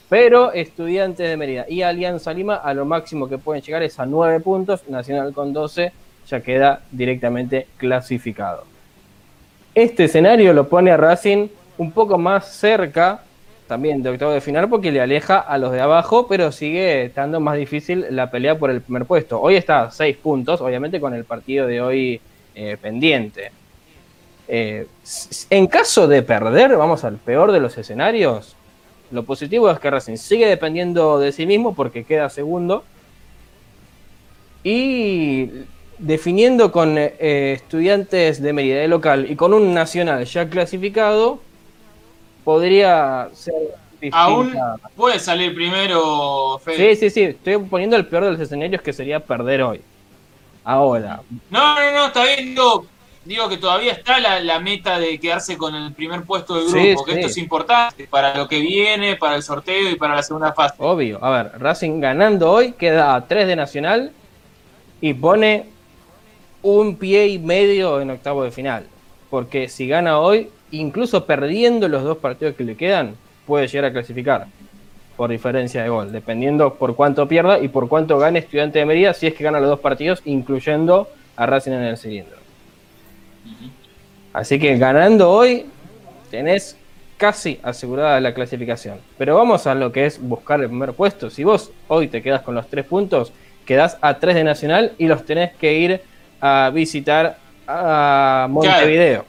pero 0.09 0.51
Estudiantes 0.51 1.29
de 1.29 1.37
Mérida 1.37 1.65
y 1.69 1.83
Alianza 1.83 2.33
Lima 2.33 2.55
a 2.55 2.73
lo 2.73 2.85
máximo 2.85 3.29
que 3.29 3.37
pueden 3.37 3.61
llegar 3.63 3.83
es 3.83 3.99
a 3.99 4.05
9 4.05 4.39
puntos, 4.41 4.87
Nacional 4.89 5.31
con 5.33 5.53
12 5.53 5.93
ya 6.27 6.41
queda 6.41 6.81
directamente 6.91 7.67
clasificado. 7.77 8.65
Este 9.73 10.05
escenario 10.05 10.53
lo 10.53 10.67
pone 10.67 10.91
a 10.91 10.97
Racing 10.97 11.47
un 11.77 11.91
poco 11.91 12.17
más 12.17 12.53
cerca 12.53 13.21
también 13.67 14.03
de 14.03 14.09
octavo 14.09 14.31
de 14.31 14.41
final 14.41 14.69
porque 14.69 14.91
le 14.91 15.01
aleja 15.01 15.39
a 15.39 15.57
los 15.57 15.71
de 15.71 15.81
abajo, 15.81 16.27
pero 16.27 16.51
sigue 16.51 17.05
estando 17.05 17.39
más 17.39 17.57
difícil 17.57 18.05
la 18.11 18.29
pelea 18.29 18.57
por 18.57 18.69
el 18.69 18.81
primer 18.81 19.05
puesto. 19.05 19.41
Hoy 19.41 19.55
está 19.55 19.83
a 19.83 19.91
6 19.91 20.17
puntos, 20.17 20.61
obviamente 20.61 20.99
con 20.99 21.13
el 21.13 21.25
partido 21.25 21.67
de 21.67 21.81
hoy 21.81 22.21
eh, 22.53 22.77
pendiente. 22.79 23.51
Eh, 24.47 24.85
en 25.49 25.67
caso 25.67 26.07
de 26.07 26.21
perder, 26.21 26.77
vamos 26.77 27.03
al 27.03 27.15
peor 27.17 27.51
de 27.51 27.59
los 27.59 27.77
escenarios, 27.77 28.55
lo 29.11 29.23
positivo 29.23 29.69
es 29.69 29.79
que 29.79 29.89
Racing 29.89 30.17
sigue 30.17 30.47
dependiendo 30.47 31.19
de 31.19 31.31
sí 31.31 31.45
mismo 31.45 31.75
porque 31.75 32.03
queda 32.03 32.29
segundo. 32.29 32.83
Y 34.63 35.49
definiendo 35.97 36.71
con 36.71 36.97
eh, 36.97 37.53
estudiantes 37.53 38.41
de 38.41 38.53
Mérida 38.53 38.77
de 38.81 38.87
local 38.87 39.27
y 39.29 39.35
con 39.35 39.53
un 39.53 39.73
nacional 39.73 40.25
ya 40.25 40.49
clasificado, 40.49 41.39
podría 42.43 43.29
ser 43.33 43.53
distinta. 43.93 44.17
Aún 44.19 44.53
puede 44.95 45.19
salir 45.19 45.55
primero. 45.55 46.59
Sí, 46.75 46.95
sí, 46.95 47.09
sí. 47.09 47.21
Estoy 47.23 47.57
poniendo 47.59 47.95
el 47.95 48.05
peor 48.05 48.25
de 48.25 48.31
los 48.31 48.39
escenarios 48.39 48.81
que 48.81 48.93
sería 48.93 49.19
perder 49.19 49.61
hoy. 49.63 49.81
Ahora, 50.63 51.21
No, 51.49 51.75
no, 51.75 51.91
no, 51.91 52.05
está 52.07 52.23
bien. 52.25 52.49
Digo, 52.49 52.85
digo 53.23 53.47
que 53.49 53.57
todavía 53.57 53.91
está 53.93 54.19
la, 54.19 54.39
la 54.39 54.59
meta 54.59 54.99
de 54.99 55.19
quedarse 55.19 55.57
con 55.57 55.75
el 55.75 55.93
primer 55.93 56.23
puesto 56.23 56.55
del 56.55 56.69
Sí, 56.69 56.89
grupo, 56.89 57.05
que 57.05 57.11
sí. 57.13 57.17
esto 57.19 57.31
es 57.31 57.37
importante 57.37 58.07
para 58.07 58.35
lo 58.35 58.47
que 58.47 58.59
viene, 58.59 59.15
para 59.15 59.35
el 59.35 59.43
sorteo 59.43 59.89
y 59.89 59.95
para 59.95 60.15
la 60.15 60.23
segunda 60.23 60.53
fase. 60.53 60.75
obvio. 60.79 61.23
A 61.23 61.29
ver, 61.31 61.51
Racing 61.59 61.99
ganando 61.99 62.51
hoy 62.51 62.71
queda 62.73 63.15
a 63.15 63.27
3 63.27 63.47
de 63.47 63.55
Nacional 63.55 64.11
y 65.01 65.13
pone 65.13 65.65
un 66.65 66.95
pie 66.95 67.27
y 67.27 67.37
medio 67.37 68.01
en 68.01 68.09
octavo 68.09 68.43
de 68.43 68.49
final. 68.49 68.87
Porque 69.29 69.69
si 69.69 69.87
gana 69.87 70.19
hoy, 70.19 70.49
incluso 70.71 71.25
perdiendo 71.25 71.87
los 71.87 72.03
dos 72.03 72.17
partidos 72.17 72.55
que 72.55 72.63
le 72.63 72.75
quedan, 72.75 73.15
puede 73.45 73.67
llegar 73.67 73.85
a 73.85 73.93
clasificar 73.93 74.47
por 75.15 75.29
diferencia 75.29 75.83
de 75.83 75.89
gol, 75.89 76.11
dependiendo 76.11 76.73
por 76.73 76.95
cuánto 76.95 77.27
pierda 77.27 77.59
y 77.59 77.67
por 77.67 77.87
cuánto 77.87 78.17
gane 78.17 78.39
Estudiante 78.39 78.79
de 78.79 78.85
Mérida 78.85 79.13
si 79.13 79.27
es 79.27 79.35
que 79.35 79.43
gana 79.43 79.59
los 79.59 79.69
dos 79.69 79.79
partidos, 79.79 80.23
incluyendo 80.25 81.07
a 81.35 81.45
Racing 81.45 81.71
en 81.71 81.83
el 81.83 81.97
cilindro. 81.97 82.37
Así 84.33 84.59
que 84.59 84.75
ganando 84.77 85.29
hoy, 85.29 85.67
tenés 86.31 86.77
casi 87.15 87.59
asegurada 87.61 88.19
la 88.19 88.33
clasificación. 88.33 88.97
Pero 89.19 89.35
vamos 89.35 89.67
a 89.67 89.75
lo 89.75 89.91
que 89.91 90.07
es 90.07 90.19
buscar 90.19 90.59
el 90.61 90.67
primer 90.67 90.93
puesto. 90.93 91.29
Si 91.29 91.43
vos 91.43 91.71
hoy 91.87 92.07
te 92.07 92.23
quedas 92.23 92.41
con 92.41 92.55
los 92.55 92.67
tres 92.67 92.85
puntos, 92.85 93.31
quedás 93.65 93.99
a 94.01 94.15
tres 94.15 94.33
de 94.35 94.43
Nacional 94.43 94.93
y 94.97 95.05
los 95.05 95.25
tenés 95.25 95.53
que 95.53 95.77
ir 95.77 96.01
a 96.45 96.69
visitar 96.69 97.37
a 97.67 98.47
Montevideo. 98.49 99.25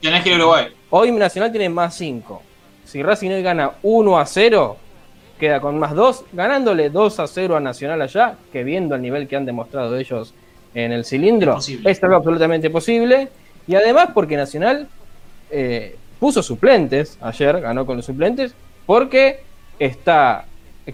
Tenés 0.00 0.22
que 0.22 0.28
ir 0.28 0.34
a 0.36 0.38
Uruguay. 0.38 0.66
Hoy 0.90 1.10
Nacional 1.10 1.50
tiene 1.50 1.68
más 1.68 1.96
5. 1.96 2.42
Si 2.84 3.02
Racing 3.02 3.30
hoy 3.30 3.42
gana 3.42 3.72
1 3.82 4.18
a 4.18 4.24
0, 4.24 4.76
queda 5.40 5.60
con 5.60 5.76
más 5.76 5.94
2, 5.94 6.26
ganándole 6.32 6.90
2 6.90 7.18
a 7.18 7.26
0 7.26 7.56
a 7.56 7.60
Nacional 7.60 8.00
allá, 8.00 8.36
que 8.52 8.62
viendo 8.62 8.94
el 8.94 9.02
nivel 9.02 9.26
que 9.26 9.34
han 9.34 9.44
demostrado 9.44 9.96
ellos 9.96 10.34
en 10.72 10.92
el 10.92 11.04
cilindro, 11.04 11.58
Es 11.58 11.84
es 11.84 12.02
algo 12.04 12.16
absolutamente 12.16 12.70
posible. 12.70 13.28
Y 13.66 13.74
además 13.74 14.10
porque 14.14 14.36
Nacional 14.36 14.86
eh, 15.50 15.96
puso 16.20 16.44
suplentes 16.44 17.18
ayer, 17.20 17.60
ganó 17.60 17.84
con 17.86 17.96
los 17.96 18.06
suplentes, 18.06 18.54
porque 18.86 19.40
está 19.80 20.44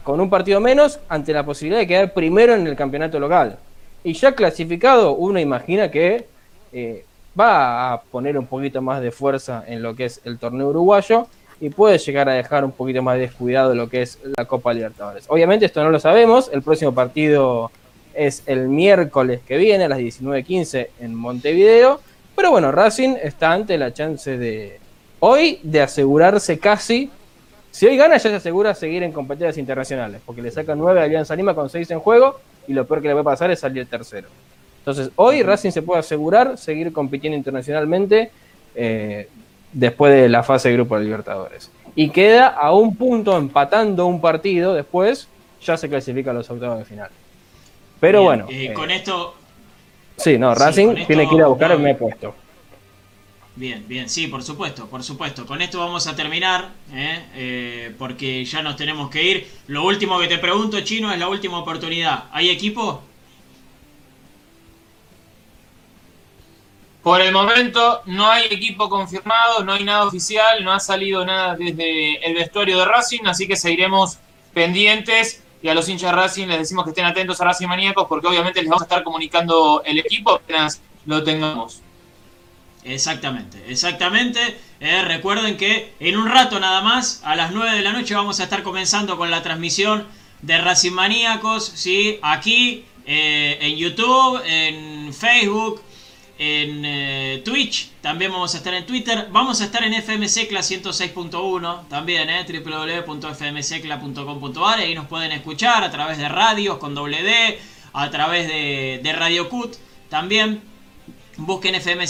con 0.02 0.18
un 0.18 0.30
partido 0.30 0.60
menos 0.60 0.98
ante 1.10 1.34
la 1.34 1.44
posibilidad 1.44 1.80
de 1.80 1.86
quedar 1.86 2.14
primero 2.14 2.54
en 2.54 2.66
el 2.66 2.74
campeonato 2.74 3.20
local. 3.20 3.58
Y 4.04 4.14
ya 4.14 4.32
clasificado, 4.32 5.14
uno 5.14 5.38
imagina 5.38 5.90
que 5.90 6.26
eh, 6.72 7.04
va 7.38 7.92
a 7.92 8.02
poner 8.02 8.36
un 8.36 8.46
poquito 8.46 8.82
más 8.82 9.00
de 9.00 9.10
fuerza 9.10 9.64
en 9.66 9.82
lo 9.82 9.94
que 9.94 10.06
es 10.06 10.20
el 10.24 10.38
torneo 10.38 10.68
uruguayo 10.68 11.26
y 11.60 11.70
puede 11.70 11.98
llegar 11.98 12.28
a 12.28 12.32
dejar 12.32 12.64
un 12.64 12.72
poquito 12.72 13.02
más 13.02 13.18
descuidado 13.18 13.74
lo 13.74 13.88
que 13.88 14.02
es 14.02 14.18
la 14.36 14.44
Copa 14.44 14.74
Libertadores. 14.74 15.24
Obviamente 15.28 15.66
esto 15.66 15.82
no 15.84 15.90
lo 15.90 16.00
sabemos, 16.00 16.50
el 16.52 16.62
próximo 16.62 16.92
partido 16.92 17.70
es 18.14 18.42
el 18.46 18.68
miércoles 18.68 19.40
que 19.46 19.56
viene 19.56 19.84
a 19.84 19.88
las 19.88 20.00
19.15 20.00 20.88
en 21.00 21.14
Montevideo, 21.14 22.00
pero 22.34 22.50
bueno, 22.50 22.72
Racing 22.72 23.14
está 23.22 23.52
ante 23.52 23.78
la 23.78 23.94
chance 23.94 24.36
de 24.36 24.80
hoy 25.20 25.60
de 25.62 25.80
asegurarse 25.80 26.58
casi, 26.58 27.10
si 27.70 27.86
hoy 27.86 27.96
gana 27.96 28.16
ya 28.16 28.30
se 28.30 28.34
asegura 28.34 28.74
seguir 28.74 29.04
en 29.04 29.12
competencias 29.12 29.56
internacionales, 29.56 30.20
porque 30.26 30.42
le 30.42 30.50
sacan 30.50 30.78
9 30.78 31.00
a 31.00 31.04
Alianza 31.04 31.36
Lima 31.36 31.54
con 31.54 31.70
6 31.70 31.90
en 31.92 32.00
juego 32.00 32.40
y 32.66 32.72
lo 32.72 32.86
peor 32.86 33.02
que 33.02 33.08
le 33.08 33.14
va 33.14 33.20
a 33.20 33.24
pasar 33.24 33.50
es 33.50 33.60
salir 33.60 33.86
tercero. 33.86 34.28
Entonces, 34.78 35.10
hoy 35.16 35.42
Racing 35.42 35.70
se 35.70 35.82
puede 35.82 36.00
asegurar 36.00 36.58
seguir 36.58 36.92
compitiendo 36.92 37.36
internacionalmente 37.36 38.30
eh, 38.74 39.28
después 39.72 40.12
de 40.12 40.28
la 40.28 40.42
fase 40.42 40.68
de 40.70 40.74
grupo 40.74 40.98
de 40.98 41.04
Libertadores. 41.04 41.70
Y 41.94 42.10
queda 42.10 42.48
a 42.48 42.72
un 42.74 42.96
punto 42.96 43.36
empatando 43.36 44.06
un 44.06 44.20
partido 44.20 44.74
después, 44.74 45.28
ya 45.62 45.76
se 45.76 45.88
clasifica 45.88 46.30
a 46.32 46.34
los 46.34 46.50
octavos 46.50 46.78
de 46.78 46.84
final. 46.84 47.10
Pero 48.00 48.20
Bien, 48.20 48.26
bueno. 48.42 48.46
eh, 48.50 48.66
eh, 48.70 48.72
con 48.72 48.90
esto, 48.90 49.34
sí, 50.16 50.36
no, 50.38 50.54
sí, 50.54 50.60
Racing 50.60 50.88
esto 50.88 51.06
tiene 51.06 51.28
que 51.28 51.34
ir 51.36 51.42
a 51.42 51.46
buscar 51.46 51.68
no- 51.68 51.74
el 51.76 51.80
me 51.80 51.94
puesto. 51.94 52.34
Bien, 53.54 53.86
bien, 53.86 54.08
sí, 54.08 54.28
por 54.28 54.42
supuesto, 54.42 54.88
por 54.88 55.02
supuesto. 55.02 55.44
Con 55.46 55.60
esto 55.60 55.78
vamos 55.78 56.06
a 56.06 56.16
terminar, 56.16 56.70
¿eh? 56.92 57.26
Eh, 57.34 57.94
porque 57.98 58.44
ya 58.46 58.62
nos 58.62 58.76
tenemos 58.76 59.10
que 59.10 59.22
ir. 59.22 59.50
Lo 59.66 59.84
último 59.84 60.18
que 60.18 60.26
te 60.26 60.38
pregunto, 60.38 60.80
Chino, 60.80 61.12
es 61.12 61.18
la 61.18 61.28
última 61.28 61.58
oportunidad. 61.58 62.24
¿Hay 62.32 62.48
equipo? 62.48 63.02
Por 67.02 67.20
el 67.20 67.32
momento 67.32 68.02
no 68.06 68.30
hay 68.30 68.46
equipo 68.46 68.88
confirmado, 68.88 69.64
no 69.64 69.72
hay 69.72 69.84
nada 69.84 70.06
oficial, 70.06 70.64
no 70.64 70.72
ha 70.72 70.80
salido 70.80 71.24
nada 71.26 71.56
desde 71.56 72.24
el 72.24 72.34
vestuario 72.34 72.78
de 72.78 72.84
Racing, 72.84 73.26
así 73.26 73.48
que 73.48 73.56
seguiremos 73.56 74.18
pendientes 74.54 75.42
y 75.60 75.68
a 75.68 75.74
los 75.74 75.88
hinchas 75.88 76.12
de 76.12 76.16
Racing 76.16 76.46
les 76.46 76.58
decimos 76.58 76.84
que 76.84 76.90
estén 76.90 77.04
atentos 77.04 77.40
a 77.40 77.44
Racing 77.44 77.66
Maníacos 77.66 78.06
porque 78.08 78.28
obviamente 78.28 78.60
les 78.60 78.68
vamos 78.68 78.82
a 78.82 78.84
estar 78.84 79.02
comunicando 79.02 79.82
el 79.84 79.98
equipo 79.98 80.34
apenas 80.34 80.80
lo 81.04 81.24
tengamos. 81.24 81.82
Exactamente, 82.84 83.62
exactamente. 83.68 84.58
Eh, 84.80 85.02
recuerden 85.02 85.56
que 85.56 85.94
en 86.00 86.16
un 86.16 86.28
rato 86.28 86.58
nada 86.58 86.82
más, 86.82 87.20
a 87.24 87.36
las 87.36 87.52
9 87.52 87.76
de 87.76 87.82
la 87.82 87.92
noche, 87.92 88.14
vamos 88.14 88.40
a 88.40 88.44
estar 88.44 88.64
comenzando 88.64 89.16
con 89.16 89.30
la 89.30 89.42
transmisión 89.42 90.04
de 90.42 90.58
Racing 90.58 90.92
Maníacos, 90.92 91.64
¿sí? 91.64 92.18
Aquí, 92.22 92.84
eh, 93.06 93.56
en 93.60 93.76
YouTube, 93.76 94.42
en 94.44 95.14
Facebook, 95.14 95.80
en 96.38 96.82
eh, 96.84 97.42
Twitch, 97.44 97.90
también 98.00 98.32
vamos 98.32 98.54
a 98.54 98.56
estar 98.58 98.74
en 98.74 98.84
Twitter, 98.84 99.28
vamos 99.30 99.60
a 99.60 99.64
estar 99.64 99.84
en 99.84 99.94
FM 99.94 100.28
Secla 100.28 100.58
106.1, 100.60 101.86
también, 101.88 102.28
eh, 102.28 102.44
www.fmsecla.com.ar, 102.44 104.78
ahí 104.80 104.96
nos 104.96 105.06
pueden 105.06 105.30
escuchar 105.30 105.84
a 105.84 105.92
través 105.92 106.18
de 106.18 106.28
radios 106.28 106.78
con 106.78 106.96
doble 106.96 107.22
D, 107.22 107.60
a 107.92 108.10
través 108.10 108.48
de 108.48 109.12
Radio 109.12 109.48
Cut, 109.48 109.76
también 110.08 110.71
busquen 111.36 111.74
FM 111.74 112.04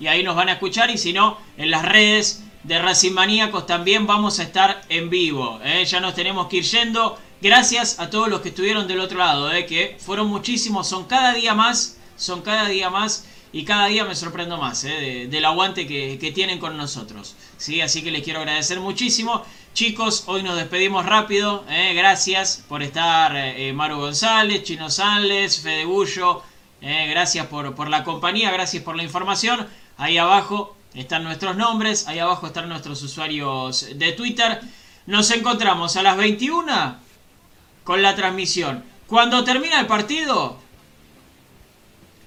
y 0.00 0.06
ahí 0.06 0.22
nos 0.22 0.36
van 0.36 0.48
a 0.48 0.52
escuchar 0.52 0.90
y 0.90 0.98
si 0.98 1.12
no, 1.12 1.38
en 1.56 1.70
las 1.70 1.84
redes 1.84 2.44
de 2.62 2.78
Racing 2.78 3.12
Maníacos 3.12 3.66
también 3.66 4.06
vamos 4.06 4.38
a 4.38 4.42
estar 4.42 4.82
en 4.88 5.10
vivo. 5.10 5.60
¿eh? 5.64 5.84
Ya 5.84 6.00
nos 6.00 6.14
tenemos 6.14 6.46
que 6.48 6.58
ir 6.58 6.64
yendo. 6.64 7.18
Gracias 7.40 7.98
a 7.98 8.10
todos 8.10 8.28
los 8.28 8.42
que 8.42 8.50
estuvieron 8.50 8.86
del 8.86 9.00
otro 9.00 9.18
lado, 9.18 9.50
¿eh? 9.52 9.64
que 9.64 9.96
fueron 9.98 10.26
muchísimos, 10.26 10.86
son 10.88 11.04
cada 11.04 11.32
día 11.32 11.54
más, 11.54 11.96
son 12.16 12.42
cada 12.42 12.68
día 12.68 12.90
más 12.90 13.24
y 13.52 13.64
cada 13.64 13.86
día 13.86 14.04
me 14.04 14.14
sorprendo 14.14 14.58
más 14.58 14.84
¿eh? 14.84 14.88
de- 14.90 15.26
del 15.28 15.44
aguante 15.46 15.86
que, 15.86 16.32
tienen 16.34 16.58
con 16.58 16.76
nosotros. 16.76 17.34
¿sí? 17.56 17.80
Así 17.80 18.02
que 18.02 18.10
les 18.10 18.22
quiero 18.22 18.40
agradecer 18.40 18.78
muchísimo. 18.78 19.42
Chicos, 19.72 20.24
hoy 20.26 20.42
nos 20.42 20.56
despedimos 20.56 21.06
rápido. 21.06 21.64
Gracias 21.94 22.64
por 22.68 22.82
estar 22.82 23.32
Maru 23.72 23.98
González, 23.98 24.64
Chino 24.64 24.90
Sanles, 24.90 25.60
Fede 25.60 25.84
Bullo. 25.84 26.42
Eh, 26.82 27.08
gracias 27.10 27.46
por, 27.46 27.74
por 27.74 27.88
la 27.88 28.04
compañía, 28.04 28.50
gracias 28.50 28.82
por 28.82 28.96
la 28.96 29.02
información. 29.02 29.66
Ahí 29.96 30.16
abajo 30.18 30.76
están 30.94 31.24
nuestros 31.24 31.56
nombres, 31.56 32.08
ahí 32.08 32.18
abajo 32.18 32.46
están 32.46 32.68
nuestros 32.68 33.02
usuarios 33.02 33.86
de 33.94 34.12
Twitter. 34.12 34.60
Nos 35.06 35.30
encontramos 35.30 35.96
a 35.96 36.02
las 36.02 36.16
21 36.16 36.96
con 37.84 38.02
la 38.02 38.14
transmisión. 38.14 38.84
Cuando 39.06 39.44
termina 39.44 39.80
el 39.80 39.86
partido, 39.86 40.56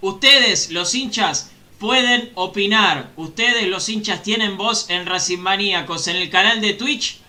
ustedes, 0.02 0.70
los 0.72 0.94
hinchas, 0.94 1.52
pueden 1.80 2.32
opinar. 2.36 3.12
Ustedes, 3.16 3.68
los 3.68 3.90
hinchas, 3.90 4.22
tienen 4.22 4.58
voz 4.58 4.90
en 4.90 5.06
Racing 5.06 5.40
Maníacos 5.40 6.08
en 6.08 6.18
el 6.18 6.30
canal 6.30 6.62
de 6.62 6.74
Twitch. 6.74 7.20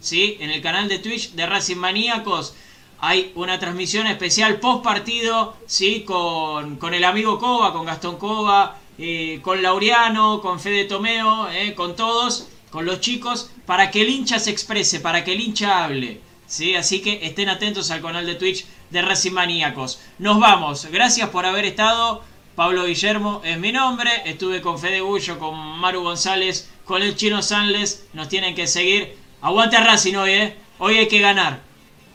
¿sí? 0.00 0.36
En 0.40 0.50
el 0.50 0.62
canal 0.62 0.88
de 0.88 0.98
Twitch 0.98 1.32
de 1.32 1.46
Racing 1.46 1.76
Maníacos 1.76 2.54
hay 2.98 3.32
una 3.34 3.58
transmisión 3.58 4.06
especial 4.06 4.58
post 4.58 4.82
partido, 4.82 5.56
¿sí? 5.66 6.02
Con, 6.02 6.76
con 6.76 6.94
el 6.94 7.04
amigo 7.04 7.38
Cova, 7.38 7.72
con 7.72 7.86
Gastón 7.86 8.16
Cova, 8.16 8.78
eh, 8.98 9.40
con 9.42 9.62
Laureano, 9.62 10.40
con 10.40 10.58
Fede 10.58 10.84
Tomeo, 10.84 11.48
eh, 11.50 11.74
con 11.74 11.96
todos, 11.96 12.48
con 12.70 12.86
los 12.86 13.00
chicos, 13.00 13.50
para 13.66 13.90
que 13.90 14.02
el 14.02 14.08
hincha 14.08 14.38
se 14.38 14.50
exprese, 14.50 15.00
para 15.00 15.24
que 15.24 15.32
el 15.32 15.40
hincha 15.40 15.84
hable. 15.84 16.20
¿sí? 16.46 16.74
Así 16.74 17.00
que 17.00 17.26
estén 17.26 17.48
atentos 17.48 17.90
al 17.90 18.02
canal 18.02 18.26
de 18.26 18.36
Twitch 18.36 18.64
de 18.90 19.02
Racing 19.02 19.32
Maníacos. 19.32 20.00
Nos 20.18 20.38
vamos, 20.38 20.86
gracias 20.86 21.28
por 21.30 21.44
haber 21.44 21.64
estado. 21.64 22.22
Pablo 22.54 22.86
Guillermo 22.86 23.42
es 23.44 23.58
mi 23.58 23.70
nombre. 23.70 24.10
Estuve 24.24 24.62
con 24.62 24.78
Fede 24.78 25.02
Bullo, 25.02 25.38
con 25.38 25.54
Maru 25.78 26.02
González, 26.02 26.70
con 26.86 27.02
el 27.02 27.14
Chino 27.14 27.42
Sanles. 27.42 28.06
Nos 28.14 28.28
tienen 28.28 28.54
que 28.54 28.66
seguir. 28.66 29.14
Aguante 29.42 29.76
a 29.76 29.84
Racing 29.84 30.14
hoy, 30.14 30.30
¿eh? 30.30 30.56
Hoy 30.78 30.96
hay 30.96 31.08
que 31.08 31.20
ganar. 31.20 31.65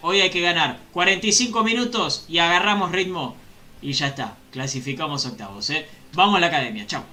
Hoy 0.01 0.21
hay 0.21 0.29
que 0.29 0.41
ganar. 0.41 0.79
45 0.93 1.63
minutos 1.63 2.25
y 2.27 2.39
agarramos 2.39 2.91
ritmo. 2.91 3.35
Y 3.81 3.93
ya 3.93 4.07
está. 4.07 4.37
Clasificamos 4.51 5.25
octavos, 5.25 5.69
¿eh? 5.69 5.87
Vamos 6.13 6.37
a 6.37 6.39
la 6.39 6.47
academia. 6.47 6.85
Chao. 6.87 7.03